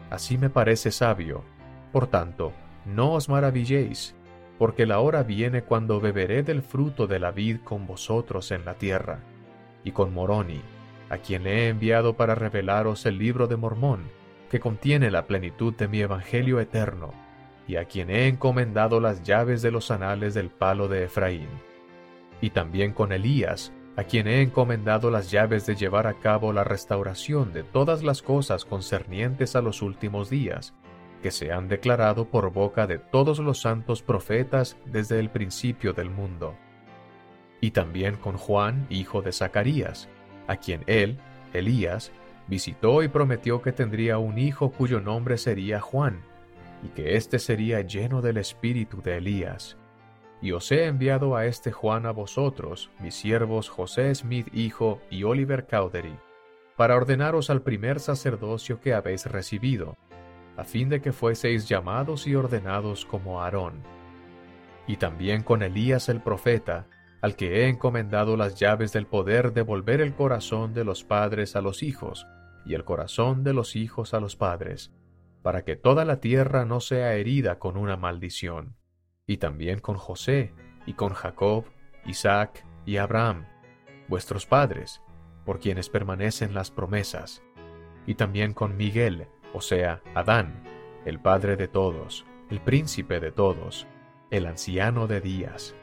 así 0.09 0.37
me 0.37 0.49
parece 0.49 0.91
sabio, 0.91 1.45
por 1.93 2.07
tanto, 2.07 2.51
no 2.88 3.13
os 3.13 3.29
maravilléis, 3.29 4.15
porque 4.57 4.85
la 4.85 4.99
hora 4.99 5.23
viene 5.23 5.61
cuando 5.61 5.99
beberé 5.99 6.43
del 6.43 6.61
fruto 6.61 7.05
de 7.05 7.19
la 7.19 7.31
vid 7.31 7.59
con 7.63 7.85
vosotros 7.85 8.51
en 8.51 8.65
la 8.65 8.75
tierra, 8.75 9.19
y 9.83 9.91
con 9.91 10.13
Moroni, 10.13 10.61
a 11.09 11.17
quien 11.17 11.47
he 11.47 11.67
enviado 11.67 12.15
para 12.15 12.35
revelaros 12.35 13.05
el 13.05 13.17
libro 13.17 13.47
de 13.47 13.57
Mormón, 13.57 14.03
que 14.49 14.59
contiene 14.59 15.11
la 15.11 15.27
plenitud 15.27 15.73
de 15.75 15.88
mi 15.88 15.99
evangelio 16.01 16.59
eterno, 16.59 17.13
y 17.67 17.75
a 17.75 17.85
quien 17.85 18.09
he 18.09 18.27
encomendado 18.27 18.99
las 18.99 19.23
llaves 19.23 19.61
de 19.61 19.71
los 19.71 19.91
anales 19.91 20.33
del 20.33 20.49
palo 20.49 20.88
de 20.88 21.03
Efraín. 21.03 21.49
Y 22.41 22.51
también 22.51 22.93
con 22.93 23.11
Elías, 23.11 23.73
a 23.97 24.03
quien 24.03 24.27
he 24.27 24.41
encomendado 24.41 25.11
las 25.11 25.31
llaves 25.31 25.65
de 25.65 25.75
llevar 25.75 26.07
a 26.07 26.13
cabo 26.13 26.53
la 26.53 26.63
restauración 26.63 27.51
de 27.51 27.63
todas 27.63 28.03
las 28.03 28.21
cosas 28.21 28.63
concernientes 28.63 29.55
a 29.55 29.61
los 29.61 29.81
últimos 29.81 30.29
días, 30.29 30.73
que 31.22 31.32
se 31.32 31.51
han 31.51 31.68
declarado 31.68 32.26
por 32.26 32.51
boca 32.51 32.88
de 32.88 32.99
todos 32.99 33.39
los 33.39 33.61
santos 33.61 34.01
profetas 34.01 34.78
desde 34.86 35.20
el 35.20 35.30
principio 35.30 35.93
del 35.93 36.09
mundo. 36.09 36.55
Y 37.59 37.72
también 37.72 38.15
con 38.15 38.38
Juan, 38.38 38.86
hijo 38.89 39.22
de 39.22 39.32
Zacarías, 39.32 40.07
a 40.47 40.57
quien 40.57 40.84
él, 40.88 41.18
Elías, 41.53 42.11
visitó 42.47 43.03
y 43.03 43.07
prometió 43.07 43.61
que 43.61 43.72
tendría 43.72 44.18
un 44.18 44.38
hijo 44.38 44.72
cuyo 44.72 45.01
nombre 45.01 45.38
sería 45.38 45.82
Juan, 45.82 46.22
y 46.84 46.89
que 46.89 47.15
éste 47.15 47.39
sería 47.39 47.82
lleno 47.82 48.22
del 48.22 48.38
espíritu 48.38 49.01
de 49.01 49.18
Elías. 49.18 49.78
Y 50.41 50.51
os 50.51 50.72
he 50.72 50.86
enviado 50.86 51.36
a 51.36 51.45
este 51.45 51.72
Juan 51.72 52.05
a 52.05 52.11
vosotros, 52.11 52.91
mis 52.99 53.15
siervos 53.15 53.70
José 53.70 54.13
Smith 54.13 54.47
hijo 54.53 55.01
y 55.09 55.24
Oliver 55.24 55.65
Cowdery, 55.65 56.15
para 56.76 56.95
ordenaros 56.95 57.49
al 57.49 57.63
primer 57.63 57.99
sacerdocio 57.99 58.80
que 58.80 58.93
habéis 58.93 59.26
recibido, 59.26 59.97
a 60.57 60.63
fin 60.63 60.89
de 60.89 61.01
que 61.01 61.13
fueseis 61.13 61.69
llamados 61.69 62.27
y 62.27 62.35
ordenados 62.35 63.05
como 63.05 63.41
Aarón. 63.41 63.83
Y 64.87 64.97
también 64.97 65.43
con 65.43 65.61
Elías 65.61 66.09
el 66.09 66.21
profeta, 66.21 66.87
al 67.21 67.35
que 67.35 67.61
he 67.61 67.69
encomendado 67.69 68.37
las 68.37 68.59
llaves 68.59 68.91
del 68.91 69.05
poder 69.07 69.53
de 69.53 69.61
volver 69.61 70.01
el 70.01 70.13
corazón 70.13 70.73
de 70.73 70.83
los 70.83 71.03
padres 71.03 71.55
a 71.55 71.61
los 71.61 71.83
hijos, 71.83 72.25
y 72.65 72.73
el 72.73 72.83
corazón 72.83 73.43
de 73.43 73.53
los 73.53 73.75
hijos 73.75 74.13
a 74.13 74.19
los 74.19 74.35
padres, 74.35 74.91
para 75.41 75.63
que 75.63 75.75
toda 75.75 76.05
la 76.05 76.19
tierra 76.19 76.65
no 76.65 76.79
sea 76.79 77.13
herida 77.13 77.59
con 77.59 77.77
una 77.77 77.95
maldición. 77.95 78.75
Y 79.25 79.37
también 79.37 79.79
con 79.79 79.95
José, 79.97 80.53
y 80.85 80.93
con 80.93 81.13
Jacob, 81.13 81.65
Isaac 82.05 82.65
y 82.85 82.97
Abraham, 82.97 83.45
vuestros 84.07 84.45
padres, 84.45 85.01
por 85.45 85.59
quienes 85.59 85.89
permanecen 85.89 86.53
las 86.53 86.71
promesas, 86.71 87.43
y 88.05 88.15
también 88.15 88.53
con 88.53 88.77
Miguel, 88.77 89.27
o 89.53 89.61
sea, 89.61 90.01
Adán, 90.13 90.63
el 91.05 91.19
Padre 91.19 91.55
de 91.55 91.67
todos, 91.67 92.25
el 92.49 92.59
Príncipe 92.59 93.19
de 93.19 93.31
todos, 93.31 93.87
el 94.29 94.45
anciano 94.45 95.07
de 95.07 95.21
días, 95.21 95.75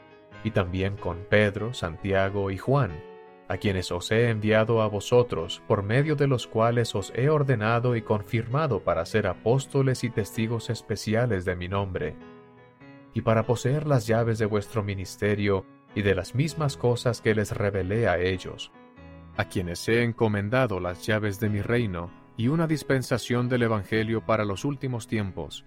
y 0.43 0.51
también 0.51 0.95
con 0.97 1.25
Pedro, 1.29 1.73
Santiago 1.73 2.51
y 2.51 2.57
Juan, 2.57 2.91
a 3.47 3.57
quienes 3.57 3.91
os 3.91 4.11
he 4.11 4.29
enviado 4.29 4.81
a 4.81 4.87
vosotros, 4.87 5.61
por 5.67 5.83
medio 5.83 6.15
de 6.15 6.27
los 6.27 6.47
cuales 6.47 6.95
os 6.95 7.11
he 7.15 7.29
ordenado 7.29 7.95
y 7.95 8.01
confirmado 8.01 8.81
para 8.81 9.05
ser 9.05 9.27
apóstoles 9.27 10.03
y 10.03 10.09
testigos 10.09 10.69
especiales 10.69 11.45
de 11.45 11.55
mi 11.55 11.67
nombre, 11.67 12.15
y 13.13 13.21
para 13.21 13.43
poseer 13.43 13.87
las 13.87 14.07
llaves 14.07 14.39
de 14.39 14.45
vuestro 14.45 14.83
ministerio 14.83 15.65
y 15.95 16.01
de 16.01 16.15
las 16.15 16.35
mismas 16.35 16.75
cosas 16.77 17.21
que 17.21 17.33
les 17.33 17.51
revelé 17.51 18.07
a 18.07 18.19
ellos, 18.19 18.71
a 19.37 19.45
quienes 19.45 19.87
he 19.87 20.03
encomendado 20.03 20.79
las 20.79 21.05
llaves 21.05 21.39
de 21.39 21.49
mi 21.49 21.61
reino 21.61 22.24
y 22.37 22.49
una 22.49 22.67
dispensación 22.67 23.49
del 23.49 23.63
Evangelio 23.63 24.25
para 24.25 24.45
los 24.45 24.65
últimos 24.65 25.07
tiempos, 25.07 25.65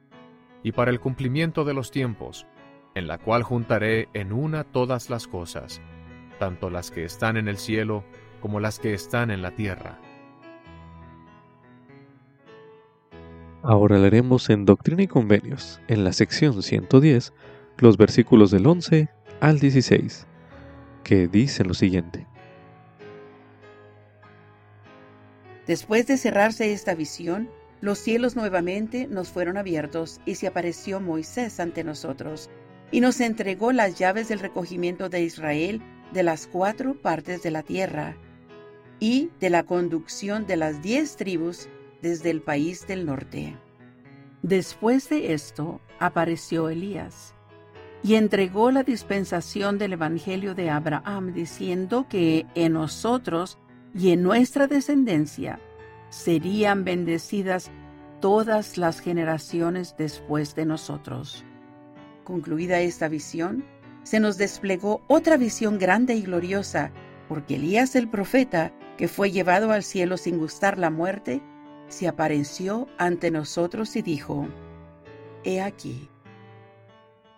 y 0.62 0.72
para 0.72 0.90
el 0.90 1.00
cumplimiento 1.00 1.64
de 1.64 1.74
los 1.74 1.90
tiempos, 1.90 2.46
en 2.94 3.08
la 3.08 3.18
cual 3.18 3.42
juntaré 3.42 4.08
en 4.12 4.32
una 4.32 4.64
todas 4.64 5.10
las 5.10 5.26
cosas, 5.26 5.80
tanto 6.38 6.70
las 6.70 6.90
que 6.90 7.04
están 7.04 7.36
en 7.36 7.48
el 7.48 7.56
cielo 7.56 8.04
como 8.40 8.60
las 8.60 8.78
que 8.78 8.94
están 8.94 9.30
en 9.30 9.42
la 9.42 9.52
tierra. 9.52 9.98
Ahora 13.62 13.98
leeremos 13.98 14.50
en 14.50 14.64
Doctrina 14.64 15.02
y 15.02 15.08
Convenios, 15.08 15.80
en 15.88 16.04
la 16.04 16.12
sección 16.12 16.62
110, 16.62 17.32
los 17.78 17.96
versículos 17.96 18.50
del 18.50 18.66
11 18.66 19.08
al 19.40 19.58
16, 19.58 20.26
que 21.02 21.26
dicen 21.26 21.66
lo 21.66 21.74
siguiente. 21.74 22.27
Después 25.68 26.06
de 26.06 26.16
cerrarse 26.16 26.72
esta 26.72 26.94
visión, 26.94 27.50
los 27.82 27.98
cielos 27.98 28.34
nuevamente 28.36 29.06
nos 29.06 29.28
fueron 29.28 29.58
abiertos 29.58 30.18
y 30.24 30.36
se 30.36 30.46
apareció 30.46 30.98
Moisés 30.98 31.60
ante 31.60 31.84
nosotros, 31.84 32.48
y 32.90 33.00
nos 33.00 33.20
entregó 33.20 33.70
las 33.72 33.98
llaves 33.98 34.28
del 34.28 34.38
recogimiento 34.38 35.10
de 35.10 35.22
Israel 35.22 35.82
de 36.14 36.22
las 36.22 36.46
cuatro 36.46 36.94
partes 36.94 37.42
de 37.42 37.50
la 37.50 37.62
tierra, 37.62 38.16
y 38.98 39.28
de 39.40 39.50
la 39.50 39.64
conducción 39.64 40.46
de 40.46 40.56
las 40.56 40.80
diez 40.80 41.16
tribus 41.16 41.68
desde 42.00 42.30
el 42.30 42.40
país 42.40 42.86
del 42.86 43.04
norte. 43.04 43.54
Después 44.40 45.10
de 45.10 45.34
esto 45.34 45.82
apareció 45.98 46.70
Elías, 46.70 47.34
y 48.02 48.14
entregó 48.14 48.70
la 48.70 48.84
dispensación 48.84 49.76
del 49.76 49.92
Evangelio 49.92 50.54
de 50.54 50.70
Abraham, 50.70 51.34
diciendo 51.34 52.06
que 52.08 52.46
en 52.54 52.72
nosotros 52.72 53.58
y 53.94 54.12
en 54.12 54.22
nuestra 54.22 54.66
descendencia 54.66 55.60
serían 56.10 56.84
bendecidas 56.84 57.70
todas 58.20 58.76
las 58.78 59.00
generaciones 59.00 59.94
después 59.96 60.54
de 60.54 60.66
nosotros. 60.66 61.44
Concluida 62.24 62.80
esta 62.80 63.08
visión, 63.08 63.64
se 64.02 64.20
nos 64.20 64.38
desplegó 64.38 65.02
otra 65.06 65.36
visión 65.36 65.78
grande 65.78 66.14
y 66.14 66.22
gloriosa, 66.22 66.92
porque 67.28 67.56
Elías 67.56 67.94
el 67.94 68.08
profeta, 68.08 68.72
que 68.96 69.08
fue 69.08 69.30
llevado 69.30 69.70
al 69.70 69.82
cielo 69.82 70.16
sin 70.16 70.38
gustar 70.38 70.78
la 70.78 70.90
muerte, 70.90 71.42
se 71.88 72.08
apareció 72.08 72.88
ante 72.98 73.30
nosotros 73.30 73.96
y 73.96 74.02
dijo, 74.02 74.48
He 75.44 75.60
aquí, 75.60 76.08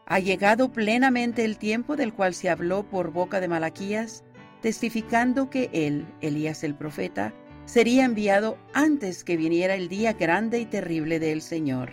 ha 0.06 0.18
llegado 0.18 0.72
plenamente 0.72 1.44
el 1.44 1.56
tiempo 1.56 1.94
del 1.94 2.12
cual 2.12 2.34
se 2.34 2.50
habló 2.50 2.82
por 2.82 3.12
boca 3.12 3.40
de 3.40 3.46
Malaquías, 3.46 4.24
testificando 4.60 5.50
que 5.50 5.70
él, 5.72 6.06
Elías 6.20 6.64
el 6.64 6.74
profeta, 6.74 7.32
sería 7.64 8.04
enviado 8.04 8.58
antes 8.74 9.24
que 9.24 9.36
viniera 9.36 9.74
el 9.74 9.88
día 9.88 10.12
grande 10.12 10.60
y 10.60 10.66
terrible 10.66 11.18
del 11.18 11.40
Señor, 11.40 11.92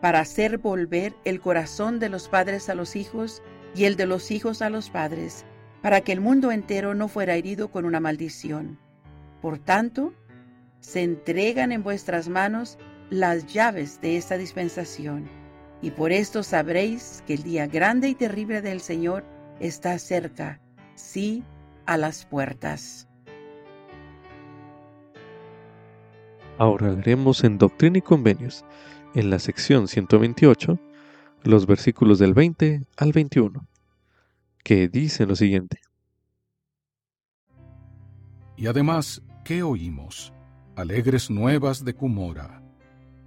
para 0.00 0.20
hacer 0.20 0.58
volver 0.58 1.14
el 1.24 1.40
corazón 1.40 1.98
de 1.98 2.08
los 2.08 2.28
padres 2.28 2.68
a 2.68 2.74
los 2.74 2.96
hijos 2.96 3.42
y 3.74 3.84
el 3.84 3.96
de 3.96 4.06
los 4.06 4.30
hijos 4.30 4.60
a 4.60 4.68
los 4.68 4.90
padres, 4.90 5.44
para 5.80 6.00
que 6.00 6.12
el 6.12 6.20
mundo 6.20 6.52
entero 6.52 6.94
no 6.94 7.08
fuera 7.08 7.36
herido 7.36 7.70
con 7.70 7.84
una 7.84 8.00
maldición. 8.00 8.78
Por 9.40 9.58
tanto, 9.58 10.12
se 10.80 11.02
entregan 11.02 11.72
en 11.72 11.82
vuestras 11.82 12.28
manos 12.28 12.78
las 13.10 13.46
llaves 13.46 14.00
de 14.00 14.16
esta 14.16 14.36
dispensación, 14.36 15.28
y 15.80 15.90
por 15.90 16.12
esto 16.12 16.42
sabréis 16.42 17.22
que 17.26 17.34
el 17.34 17.42
día 17.42 17.66
grande 17.66 18.08
y 18.08 18.14
terrible 18.14 18.60
del 18.60 18.80
Señor 18.80 19.24
está 19.60 19.98
cerca 19.98 20.61
sí 20.94 21.42
a 21.86 21.96
las 21.96 22.26
puertas. 22.26 23.08
Ahora 26.58 26.92
leeremos 26.92 27.42
en 27.44 27.58
Doctrina 27.58 27.98
y 27.98 28.02
Convenios, 28.02 28.64
en 29.14 29.30
la 29.30 29.38
sección 29.38 29.88
128, 29.88 30.78
los 31.42 31.66
versículos 31.66 32.18
del 32.18 32.34
20 32.34 32.82
al 32.96 33.12
21, 33.12 33.66
que 34.62 34.88
dicen 34.88 35.28
lo 35.28 35.34
siguiente. 35.34 35.78
Y 38.56 38.68
además, 38.68 39.22
¿qué 39.44 39.64
oímos? 39.64 40.32
Alegres 40.76 41.30
nuevas 41.30 41.84
de 41.84 41.94
Cumora. 41.94 42.62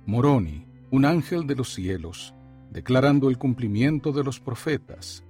Moroni, 0.06 0.66
un 0.92 1.04
ángel 1.04 1.46
de 1.46 1.56
los 1.56 1.74
cielos, 1.74 2.34
declarando 2.72 3.30
el 3.30 3.38
cumplimiento 3.38 4.14
de 4.14 4.24
los 4.24 4.40
profetas, 4.40 5.25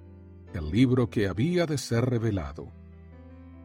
el 0.56 0.72
libro 0.72 1.10
que 1.10 1.28
había 1.28 1.66
de 1.66 1.78
ser 1.78 2.06
revelado. 2.06 2.68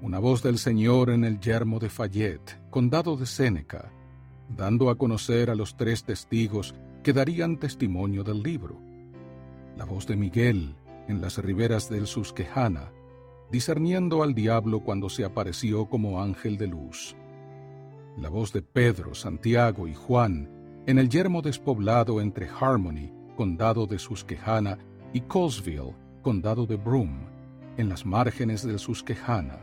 Una 0.02 0.18
voz 0.18 0.42
del 0.42 0.58
Señor 0.58 1.10
en 1.10 1.24
el 1.24 1.40
yermo 1.40 1.78
de 1.78 1.88
Fayette, 1.88 2.58
condado 2.70 3.16
de 3.16 3.26
Séneca, 3.26 3.92
dando 4.48 4.90
a 4.90 4.96
conocer 4.96 5.50
a 5.50 5.54
los 5.54 5.76
tres 5.76 6.04
testigos 6.04 6.74
que 7.02 7.12
darían 7.12 7.58
testimonio 7.58 8.24
del 8.24 8.42
libro. 8.42 8.80
La 9.76 9.84
voz 9.84 10.06
de 10.06 10.16
Miguel 10.16 10.74
en 11.08 11.20
las 11.20 11.38
riberas 11.38 11.88
del 11.88 12.06
Susquehanna, 12.06 12.90
discerniendo 13.50 14.22
al 14.22 14.34
diablo 14.34 14.80
cuando 14.80 15.08
se 15.08 15.24
apareció 15.24 15.86
como 15.86 16.22
ángel 16.22 16.56
de 16.56 16.66
luz. 16.66 17.16
La 18.16 18.28
voz 18.28 18.52
de 18.52 18.62
Pedro, 18.62 19.14
Santiago 19.14 19.88
y 19.88 19.94
Juan 19.94 20.48
en 20.86 20.98
el 20.98 21.08
yermo 21.08 21.42
despoblado 21.42 22.20
entre 22.20 22.48
Harmony, 22.48 23.12
condado 23.36 23.86
de 23.86 23.98
Susquehanna, 23.98 24.78
y 25.12 25.22
Colesville, 25.22 25.94
condado 26.20 26.66
de 26.66 26.76
Broome, 26.76 27.26
en 27.76 27.88
las 27.88 28.04
márgenes 28.04 28.62
del 28.66 28.78
Susquehanna, 28.78 29.58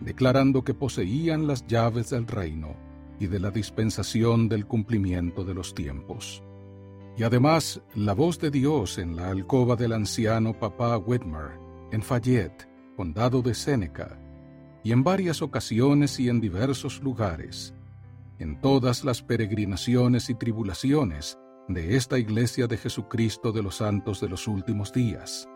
declarando 0.00 0.64
que 0.64 0.74
poseían 0.74 1.46
las 1.46 1.66
llaves 1.66 2.10
del 2.10 2.26
reino 2.26 2.76
y 3.18 3.26
de 3.26 3.40
la 3.40 3.50
dispensación 3.50 4.48
del 4.48 4.66
cumplimiento 4.66 5.44
de 5.44 5.54
los 5.54 5.74
tiempos. 5.74 6.42
Y 7.16 7.22
además 7.22 7.80
la 7.94 8.12
voz 8.12 8.38
de 8.38 8.50
Dios 8.50 8.98
en 8.98 9.16
la 9.16 9.30
alcoba 9.30 9.76
del 9.76 9.92
anciano 9.92 10.58
papá 10.58 10.98
Whitmer, 10.98 11.58
en 11.92 12.02
Fayette, 12.02 12.68
condado 12.96 13.40
de 13.40 13.54
Seneca, 13.54 14.18
y 14.84 14.92
en 14.92 15.02
varias 15.02 15.40
ocasiones 15.40 16.20
y 16.20 16.28
en 16.28 16.40
diversos 16.40 17.02
lugares, 17.02 17.74
en 18.38 18.60
todas 18.60 19.02
las 19.04 19.22
peregrinaciones 19.22 20.28
y 20.28 20.34
tribulaciones 20.34 21.38
de 21.68 21.96
esta 21.96 22.18
iglesia 22.18 22.66
de 22.66 22.76
Jesucristo 22.76 23.50
de 23.50 23.62
los 23.62 23.76
santos 23.76 24.20
de 24.20 24.28
los 24.28 24.46
últimos 24.46 24.92
días 24.92 25.48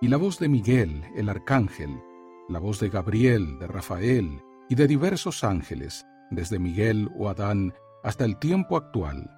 y 0.00 0.08
la 0.08 0.16
voz 0.16 0.38
de 0.38 0.48
Miguel, 0.48 1.04
el 1.14 1.28
arcángel, 1.28 2.02
la 2.48 2.58
voz 2.58 2.80
de 2.80 2.88
Gabriel, 2.88 3.58
de 3.58 3.66
Rafael 3.66 4.42
y 4.68 4.74
de 4.74 4.86
diversos 4.86 5.44
ángeles, 5.44 6.06
desde 6.30 6.58
Miguel 6.58 7.10
o 7.18 7.28
Adán 7.28 7.74
hasta 8.02 8.24
el 8.24 8.38
tiempo 8.38 8.76
actual, 8.76 9.30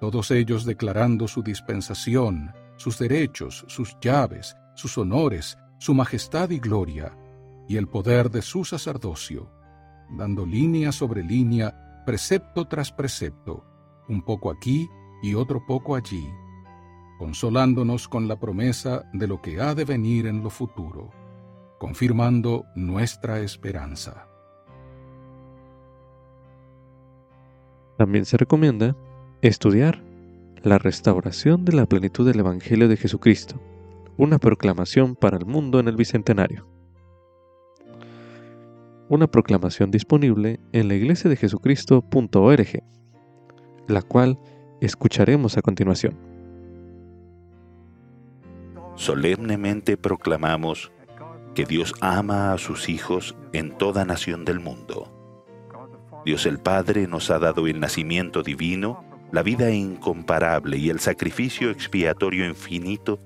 todos 0.00 0.32
ellos 0.32 0.64
declarando 0.64 1.28
su 1.28 1.44
dispensación, 1.44 2.52
sus 2.76 2.98
derechos, 2.98 3.64
sus 3.68 3.96
llaves, 4.00 4.56
sus 4.74 4.98
honores, 4.98 5.56
su 5.78 5.94
majestad 5.94 6.50
y 6.50 6.58
gloria, 6.58 7.16
y 7.68 7.76
el 7.76 7.86
poder 7.86 8.28
de 8.28 8.42
su 8.42 8.64
sacerdocio, 8.64 9.48
dando 10.10 10.44
línea 10.44 10.90
sobre 10.90 11.22
línea, 11.22 12.02
precepto 12.04 12.66
tras 12.66 12.90
precepto, 12.90 13.64
un 14.08 14.22
poco 14.22 14.50
aquí 14.50 14.88
y 15.22 15.34
otro 15.34 15.64
poco 15.64 15.94
allí, 15.94 16.28
consolándonos 17.22 18.08
con 18.08 18.26
la 18.26 18.40
promesa 18.40 19.08
de 19.12 19.28
lo 19.28 19.40
que 19.40 19.60
ha 19.60 19.76
de 19.76 19.84
venir 19.84 20.26
en 20.26 20.42
lo 20.42 20.50
futuro, 20.50 21.10
confirmando 21.78 22.64
nuestra 22.74 23.38
esperanza. 23.38 24.26
También 27.96 28.24
se 28.24 28.36
recomienda 28.36 28.96
Estudiar 29.40 30.02
la 30.64 30.78
restauración 30.78 31.64
de 31.64 31.74
la 31.74 31.86
plenitud 31.86 32.26
del 32.26 32.40
Evangelio 32.40 32.88
de 32.88 32.96
Jesucristo, 32.96 33.54
una 34.16 34.40
proclamación 34.40 35.14
para 35.14 35.36
el 35.36 35.46
mundo 35.46 35.78
en 35.78 35.86
el 35.86 35.94
Bicentenario. 35.94 36.66
Una 39.08 39.28
proclamación 39.28 39.92
disponible 39.92 40.58
en 40.72 40.88
la 40.88 40.94
iglesia 40.94 41.30
de 41.30 41.36
Jesucristo.org, 41.36 42.82
la 43.86 44.02
cual 44.02 44.40
escucharemos 44.80 45.56
a 45.56 45.62
continuación. 45.62 46.31
Solemnemente 48.94 49.96
proclamamos 49.96 50.92
que 51.54 51.64
Dios 51.64 51.94
ama 52.00 52.52
a 52.52 52.58
sus 52.58 52.88
hijos 52.88 53.36
en 53.52 53.76
toda 53.76 54.04
nación 54.04 54.44
del 54.44 54.60
mundo. 54.60 55.10
Dios 56.24 56.46
el 56.46 56.58
Padre 56.58 57.06
nos 57.06 57.30
ha 57.30 57.38
dado 57.38 57.66
el 57.66 57.80
nacimiento 57.80 58.42
divino, 58.42 59.04
la 59.32 59.42
vida 59.42 59.70
incomparable 59.70 60.76
y 60.76 60.88
el 60.90 61.00
sacrificio 61.00 61.70
expiatorio 61.70 62.46
infinito 62.46 63.18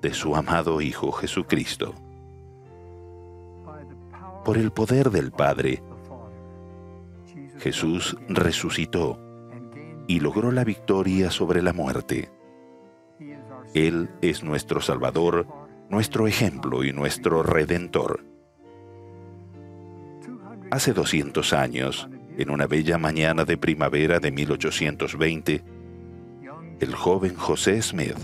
de 0.00 0.14
su 0.14 0.36
amado 0.36 0.80
Hijo 0.80 1.10
Jesucristo. 1.12 1.94
Por 4.44 4.58
el 4.58 4.70
poder 4.70 5.10
del 5.10 5.32
Padre, 5.32 5.82
Jesús 7.58 8.16
resucitó 8.28 9.18
y 10.06 10.20
logró 10.20 10.52
la 10.52 10.64
victoria 10.64 11.30
sobre 11.30 11.62
la 11.62 11.72
muerte. 11.72 12.30
Él 13.74 14.08
es 14.22 14.42
nuestro 14.42 14.80
Salvador, 14.80 15.46
nuestro 15.90 16.26
ejemplo 16.26 16.84
y 16.84 16.92
nuestro 16.92 17.42
Redentor. 17.42 18.24
Hace 20.70 20.92
200 20.92 21.52
años, 21.52 22.08
en 22.36 22.50
una 22.50 22.66
bella 22.66 22.98
mañana 22.98 23.44
de 23.44 23.56
primavera 23.56 24.20
de 24.20 24.30
1820, 24.30 25.64
el 26.80 26.94
joven 26.94 27.34
José 27.34 27.80
Smith, 27.82 28.18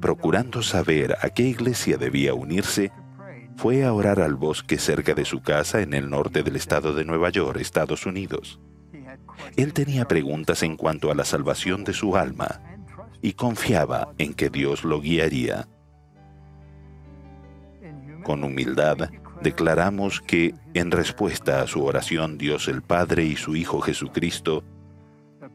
procurando 0.00 0.62
saber 0.62 1.16
a 1.20 1.30
qué 1.30 1.44
iglesia 1.44 1.96
debía 1.96 2.34
unirse, 2.34 2.92
fue 3.56 3.84
a 3.84 3.92
orar 3.92 4.20
al 4.20 4.36
bosque 4.36 4.78
cerca 4.78 5.14
de 5.14 5.24
su 5.24 5.42
casa 5.42 5.82
en 5.82 5.94
el 5.94 6.08
norte 6.08 6.42
del 6.42 6.56
estado 6.56 6.94
de 6.94 7.04
Nueva 7.04 7.30
York, 7.30 7.58
Estados 7.60 8.06
Unidos. 8.06 8.60
Él 9.56 9.72
tenía 9.72 10.08
preguntas 10.08 10.62
en 10.62 10.76
cuanto 10.76 11.10
a 11.10 11.14
la 11.14 11.24
salvación 11.24 11.84
de 11.84 11.92
su 11.92 12.16
alma 12.16 12.71
y 13.22 13.34
confiaba 13.34 14.12
en 14.18 14.34
que 14.34 14.50
Dios 14.50 14.84
lo 14.84 15.00
guiaría. 15.00 15.68
Con 18.24 18.44
humildad, 18.44 19.10
declaramos 19.42 20.20
que, 20.20 20.54
en 20.74 20.90
respuesta 20.90 21.62
a 21.62 21.66
su 21.66 21.84
oración, 21.84 22.36
Dios 22.36 22.68
el 22.68 22.82
Padre 22.82 23.24
y 23.24 23.36
su 23.36 23.56
Hijo 23.56 23.80
Jesucristo 23.80 24.64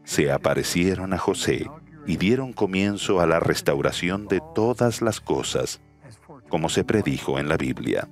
se 0.04 0.32
aparecieron 0.32 1.12
a 1.12 1.18
José 1.18 1.70
y 2.06 2.16
dieron 2.16 2.54
comienzo 2.54 3.20
a 3.20 3.26
la 3.26 3.40
restauración 3.40 4.26
de 4.28 4.40
todas 4.54 5.02
las 5.02 5.20
cosas, 5.20 5.80
como 6.48 6.70
se 6.70 6.84
predijo 6.84 7.38
en 7.38 7.48
la 7.48 7.58
Biblia. 7.58 8.08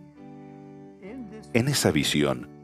En 1.55 1.69
esa 1.69 1.91
visión, 1.91 2.56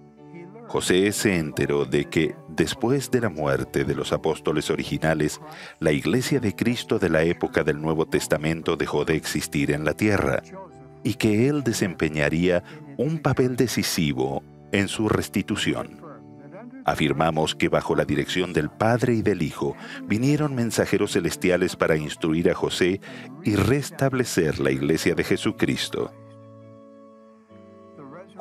José 0.72 1.12
se 1.12 1.36
enteró 1.36 1.84
de 1.84 2.06
que, 2.06 2.34
después 2.48 3.10
de 3.10 3.20
la 3.20 3.28
muerte 3.28 3.84
de 3.84 3.94
los 3.94 4.10
apóstoles 4.10 4.70
originales, 4.70 5.38
la 5.80 5.92
iglesia 5.92 6.40
de 6.40 6.56
Cristo 6.56 6.98
de 6.98 7.10
la 7.10 7.24
época 7.24 7.62
del 7.62 7.78
Nuevo 7.78 8.06
Testamento 8.06 8.74
dejó 8.74 9.04
de 9.04 9.14
existir 9.14 9.70
en 9.70 9.84
la 9.84 9.92
tierra 9.92 10.42
y 11.04 11.12
que 11.12 11.46
él 11.50 11.62
desempeñaría 11.62 12.64
un 12.96 13.18
papel 13.18 13.54
decisivo 13.54 14.42
en 14.72 14.88
su 14.88 15.10
restitución. 15.10 16.00
Afirmamos 16.86 17.54
que 17.54 17.68
bajo 17.68 17.94
la 17.94 18.06
dirección 18.06 18.54
del 18.54 18.70
Padre 18.70 19.12
y 19.16 19.20
del 19.20 19.42
Hijo 19.42 19.76
vinieron 20.04 20.54
mensajeros 20.54 21.12
celestiales 21.12 21.76
para 21.76 21.98
instruir 21.98 22.50
a 22.50 22.54
José 22.54 23.02
y 23.44 23.56
restablecer 23.56 24.58
la 24.58 24.70
iglesia 24.70 25.14
de 25.14 25.24
Jesucristo. 25.24 26.14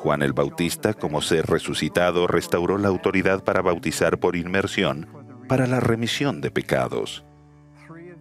Juan 0.02 0.22
el 0.22 0.32
Bautista, 0.32 0.94
como 0.94 1.22
ser 1.22 1.46
resucitado, 1.46 2.26
restauró 2.26 2.76
la 2.76 2.88
autoridad 2.88 3.44
para 3.44 3.62
bautizar 3.62 4.18
por 4.18 4.34
inmersión 4.34 5.06
para 5.46 5.68
la 5.68 5.78
remisión 5.78 6.40
de 6.40 6.50
pecados. 6.50 7.24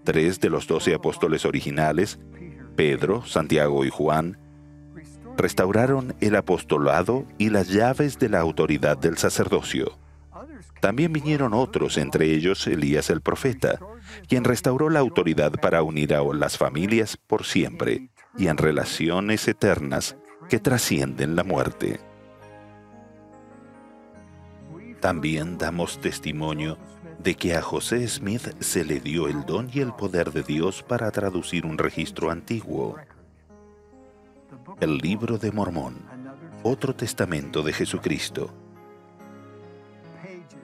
Tres 0.03 0.39
de 0.39 0.51
los 0.51 0.67
doce 0.67 0.93
apóstoles 0.93 1.43
originales, 1.43 2.19
Pedro, 2.75 3.25
Santiago 3.25 3.83
y 3.83 3.89
Juan, 3.89 4.37
restauraron 5.35 6.13
el 6.21 6.35
apostolado 6.35 7.25
y 7.39 7.49
las 7.49 7.69
llaves 7.69 8.19
de 8.19 8.29
la 8.29 8.41
autoridad 8.41 8.95
del 8.95 9.17
sacerdocio. 9.17 9.97
También 10.81 11.11
vinieron 11.11 11.51
otros, 11.55 11.97
entre 11.97 12.31
ellos 12.31 12.67
Elías 12.67 13.09
el 13.09 13.21
profeta, 13.21 13.79
quien 14.27 14.43
restauró 14.43 14.91
la 14.91 14.99
autoridad 14.99 15.53
para 15.53 15.81
unir 15.81 16.13
a 16.13 16.21
las 16.21 16.59
familias 16.59 17.17
por 17.17 17.43
siempre 17.43 18.11
y 18.37 18.49
en 18.49 18.57
relaciones 18.57 19.47
eternas 19.47 20.15
que 20.49 20.59
trascienden 20.59 21.35
la 21.35 21.43
muerte. 21.43 21.99
También 24.99 25.57
damos 25.57 25.99
testimonio 25.99 26.77
de 27.19 27.35
que 27.35 27.55
a 27.55 27.61
José 27.61 28.07
Smith 28.07 28.55
se 28.59 28.83
le 28.83 28.99
dio 28.99 29.27
el 29.27 29.45
don 29.45 29.69
y 29.73 29.79
el 29.79 29.93
poder 29.93 30.31
de 30.31 30.43
Dios 30.43 30.83
para 30.83 31.11
traducir 31.11 31.65
un 31.65 31.77
registro 31.77 32.31
antiguo 32.31 32.97
el 34.79 34.97
libro 34.97 35.37
de 35.37 35.51
Mormón, 35.51 35.95
otro 36.63 36.95
testamento 36.95 37.61
de 37.63 37.73
Jesucristo. 37.73 38.53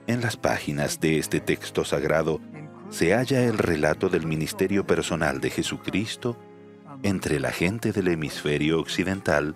En 0.06 0.20
las 0.20 0.36
páginas 0.36 1.00
de 1.00 1.18
este 1.18 1.40
texto 1.40 1.84
sagrado 1.84 2.40
se 2.90 3.14
halla 3.14 3.44
el 3.44 3.58
relato 3.58 4.08
del 4.08 4.26
ministerio 4.26 4.86
personal 4.86 5.40
de 5.40 5.50
Jesucristo 5.50 6.36
entre 7.02 7.38
la 7.38 7.50
gente 7.50 7.92
del 7.92 8.08
hemisferio 8.08 8.80
occidental 8.80 9.54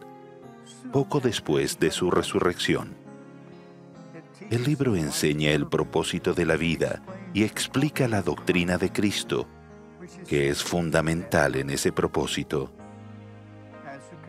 poco 0.93 1.21
después 1.21 1.79
de 1.79 1.91
su 1.91 2.11
resurrección. 2.11 2.95
El 4.51 4.65
libro 4.65 4.97
enseña 4.97 5.51
el 5.51 5.67
propósito 5.67 6.35
de 6.35 6.45
la 6.45 6.57
vida 6.57 7.03
y 7.33 7.45
explica 7.45 8.09
la 8.09 8.23
doctrina 8.23 8.77
de 8.77 8.93
Cristo, 8.93 9.47
que 10.29 10.51
es 10.51 10.63
fundamental 10.63 11.57
en 11.57 11.71
ese 11.71 11.93
propósito. 11.93 12.71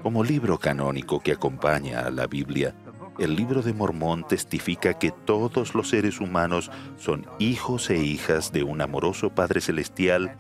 Como 0.02 0.24
libro 0.24 0.58
canónico 0.58 1.20
que 1.20 1.34
acompaña 1.34 2.02
a 2.02 2.12
la 2.12 2.28
Biblia, 2.28 2.76
el 3.20 3.36
libro 3.36 3.62
de 3.62 3.74
Mormón 3.74 4.28
testifica 4.28 4.94
que 4.96 5.12
todos 5.12 5.76
los 5.76 5.90
seres 5.90 6.20
humanos 6.20 6.72
son 6.98 7.26
hijos 7.40 7.90
e 7.90 7.98
hijas 7.98 8.52
de 8.52 8.64
un 8.64 8.82
amoroso 8.82 9.30
Padre 9.30 9.62
Celestial, 9.62 10.36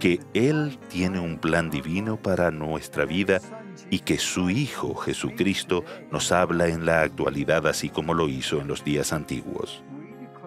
que 0.00 0.20
Él 0.34 0.78
tiene 0.88 1.20
un 1.20 1.38
plan 1.38 1.70
divino 1.70 2.16
para 2.16 2.50
nuestra 2.50 3.04
vida 3.04 3.40
y 3.90 4.00
que 4.00 4.18
su 4.18 4.50
Hijo 4.50 4.94
Jesucristo 4.94 5.84
nos 6.10 6.32
habla 6.32 6.68
en 6.68 6.86
la 6.86 7.02
actualidad 7.02 7.66
así 7.66 7.88
como 7.88 8.14
lo 8.14 8.28
hizo 8.28 8.60
en 8.60 8.68
los 8.68 8.84
días 8.84 9.12
antiguos. 9.12 9.82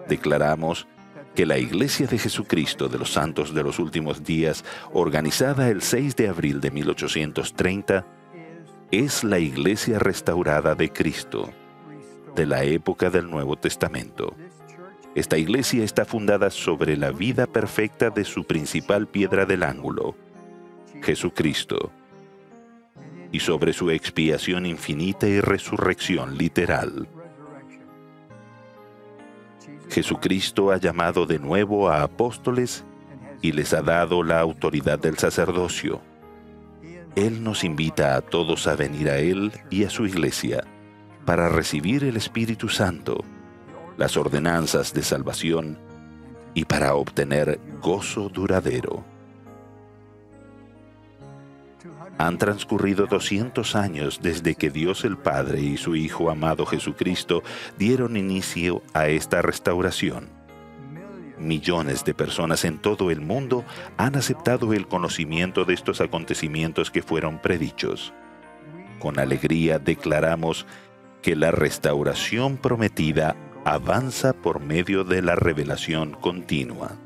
Declaramos 0.08 0.86
que 1.34 1.46
la 1.46 1.58
Iglesia 1.58 2.06
de 2.06 2.18
Jesucristo 2.18 2.88
de 2.88 2.98
los 2.98 3.12
Santos 3.12 3.54
de 3.54 3.62
los 3.62 3.78
Últimos 3.78 4.22
Días, 4.22 4.64
organizada 4.92 5.68
el 5.70 5.82
6 5.82 6.16
de 6.16 6.28
abril 6.28 6.60
de 6.60 6.70
1830, 6.70 8.06
es 8.90 9.24
la 9.24 9.38
iglesia 9.38 9.98
restaurada 9.98 10.74
de 10.74 10.92
Cristo, 10.92 11.50
de 12.36 12.44
la 12.44 12.62
época 12.64 13.08
del 13.08 13.30
Nuevo 13.30 13.56
Testamento. 13.56 14.36
Esta 15.14 15.38
iglesia 15.38 15.82
está 15.82 16.04
fundada 16.04 16.50
sobre 16.50 16.98
la 16.98 17.10
vida 17.10 17.46
perfecta 17.46 18.10
de 18.10 18.24
su 18.24 18.44
principal 18.44 19.06
piedra 19.06 19.46
del 19.46 19.62
ángulo, 19.62 20.14
Jesucristo, 21.02 21.90
y 23.32 23.40
sobre 23.40 23.72
su 23.72 23.90
expiación 23.90 24.66
infinita 24.66 25.26
y 25.26 25.40
resurrección 25.40 26.38
literal. 26.38 27.08
Jesucristo 29.90 30.70
ha 30.70 30.76
llamado 30.76 31.26
de 31.26 31.38
nuevo 31.38 31.88
a 31.90 32.02
apóstoles 32.02 32.84
y 33.40 33.52
les 33.52 33.74
ha 33.74 33.82
dado 33.82 34.22
la 34.22 34.38
autoridad 34.40 34.98
del 34.98 35.18
sacerdocio 35.18 36.00
él 37.14 37.44
nos 37.44 37.62
invita 37.62 38.16
a 38.16 38.22
todos 38.22 38.66
a 38.66 38.74
venir 38.74 39.10
a 39.10 39.18
Él 39.18 39.52
y 39.68 39.84
a 39.84 39.90
su 39.90 40.06
iglesia 40.06 40.64
para 41.26 41.50
recibir 41.50 42.04
el 42.04 42.16
Espíritu 42.16 42.70
Santo, 42.70 43.22
las 43.98 44.16
ordenanzas 44.16 44.94
de 44.94 45.02
salvación 45.02 45.78
y 46.54 46.64
para 46.64 46.94
obtener 46.94 47.60
gozo 47.82 48.30
duradero. 48.30 49.04
Han 52.18 52.38
transcurrido 52.38 53.06
200 53.06 53.74
años 53.74 54.20
desde 54.22 54.54
que 54.54 54.70
Dios 54.70 55.04
el 55.04 55.16
Padre 55.16 55.60
y 55.60 55.76
su 55.76 55.96
Hijo 55.96 56.30
amado 56.30 56.66
Jesucristo 56.66 57.42
dieron 57.78 58.16
inicio 58.16 58.82
a 58.94 59.08
esta 59.08 59.42
restauración 59.42 60.42
millones 61.42 62.04
de 62.04 62.14
personas 62.14 62.64
en 62.64 62.78
todo 62.78 63.10
el 63.10 63.20
mundo 63.20 63.64
han 63.96 64.16
aceptado 64.16 64.72
el 64.72 64.86
conocimiento 64.86 65.64
de 65.64 65.74
estos 65.74 66.00
acontecimientos 66.00 66.90
que 66.90 67.02
fueron 67.02 67.38
predichos. 67.38 68.12
Con 68.98 69.18
alegría 69.18 69.78
declaramos 69.78 70.66
que 71.20 71.36
la 71.36 71.50
restauración 71.50 72.56
prometida 72.56 73.36
avanza 73.64 74.32
por 74.32 74.60
medio 74.60 75.04
de 75.04 75.22
la 75.22 75.36
revelación 75.36 76.12
continua. 76.12 76.96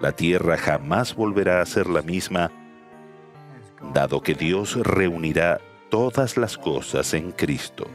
La 0.00 0.12
tierra 0.12 0.56
jamás 0.56 1.14
volverá 1.14 1.60
a 1.60 1.66
ser 1.66 1.86
la 1.86 2.02
misma, 2.02 2.50
dado 3.92 4.22
que 4.22 4.34
Dios 4.34 4.76
reunirá 4.76 5.60
todas 5.90 6.36
las 6.36 6.56
cosas 6.58 7.14
en 7.14 7.32
Cristo. 7.32 7.86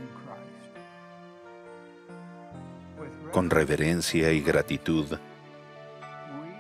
Con 3.31 3.49
reverencia 3.49 4.31
y 4.31 4.41
gratitud, 4.41 5.17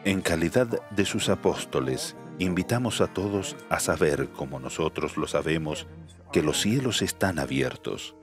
en 0.03 0.21
calidad 0.21 0.67
de 0.89 1.05
sus 1.05 1.29
apóstoles, 1.29 2.15
invitamos 2.39 3.01
a 3.01 3.07
todos 3.07 3.55
a 3.69 3.79
saber, 3.79 4.29
como 4.29 4.59
nosotros 4.59 5.17
lo 5.17 5.27
sabemos, 5.27 5.85
que 6.31 6.41
los 6.41 6.61
cielos 6.61 7.01
están 7.01 7.39
abiertos. 7.39 8.15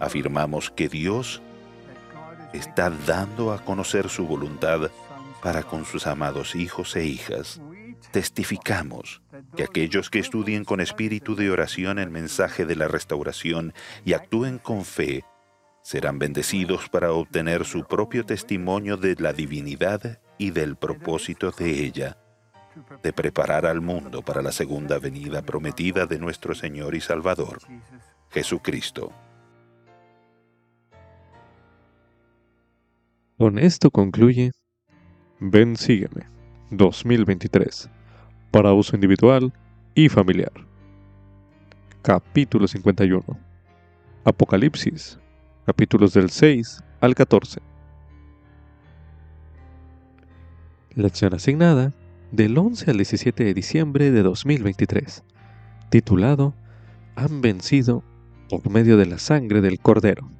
Afirmamos 0.00 0.70
que 0.70 0.88
Dios 0.88 1.42
está 2.52 2.90
dando 2.90 3.52
a 3.52 3.64
conocer 3.64 4.08
su 4.08 4.26
voluntad 4.26 4.90
para 5.42 5.62
con 5.62 5.84
sus 5.84 6.06
amados 6.06 6.54
hijos 6.54 6.96
e 6.96 7.04
hijas. 7.04 7.60
Testificamos 8.10 9.22
que 9.56 9.64
aquellos 9.64 10.10
que 10.10 10.18
estudien 10.18 10.64
con 10.64 10.80
espíritu 10.80 11.34
de 11.34 11.50
oración 11.50 11.98
el 11.98 12.10
mensaje 12.10 12.64
de 12.64 12.76
la 12.76 12.88
restauración 12.88 13.74
y 14.04 14.14
actúen 14.14 14.58
con 14.58 14.84
fe, 14.84 15.24
serán 15.82 16.18
bendecidos 16.18 16.88
para 16.88 17.12
obtener 17.12 17.64
su 17.64 17.84
propio 17.84 18.24
testimonio 18.24 18.96
de 18.96 19.14
la 19.18 19.32
divinidad 19.32 20.20
y 20.38 20.50
del 20.50 20.76
propósito 20.76 21.52
de 21.52 21.84
ella, 21.84 22.18
de 23.02 23.12
preparar 23.12 23.66
al 23.66 23.80
mundo 23.80 24.22
para 24.22 24.42
la 24.42 24.52
segunda 24.52 24.98
venida 24.98 25.42
prometida 25.42 26.06
de 26.06 26.18
nuestro 26.18 26.54
Señor 26.54 26.94
y 26.94 27.00
Salvador, 27.00 27.58
Jesucristo. 28.30 29.12
Con 33.38 33.58
esto 33.58 33.90
concluye 33.90 34.52
Ven 35.38 35.76
Sígueme 35.76 36.26
2023 36.70 37.90
para 38.56 38.72
uso 38.72 38.96
individual 38.96 39.52
y 39.94 40.08
familiar. 40.08 40.50
Capítulo 42.00 42.66
51 42.66 43.22
Apocalipsis 44.24 45.18
capítulos 45.66 46.14
del 46.14 46.30
6 46.30 46.82
al 47.02 47.14
14. 47.14 47.60
Lección 50.94 51.34
asignada 51.34 51.92
del 52.32 52.56
11 52.56 52.92
al 52.92 52.96
17 52.96 53.44
de 53.44 53.52
diciembre 53.52 54.10
de 54.10 54.22
2023, 54.22 55.22
titulado 55.90 56.54
Han 57.14 57.42
vencido 57.42 58.02
por 58.48 58.70
medio 58.70 58.96
de 58.96 59.04
la 59.04 59.18
sangre 59.18 59.60
del 59.60 59.80
Cordero. 59.80 60.30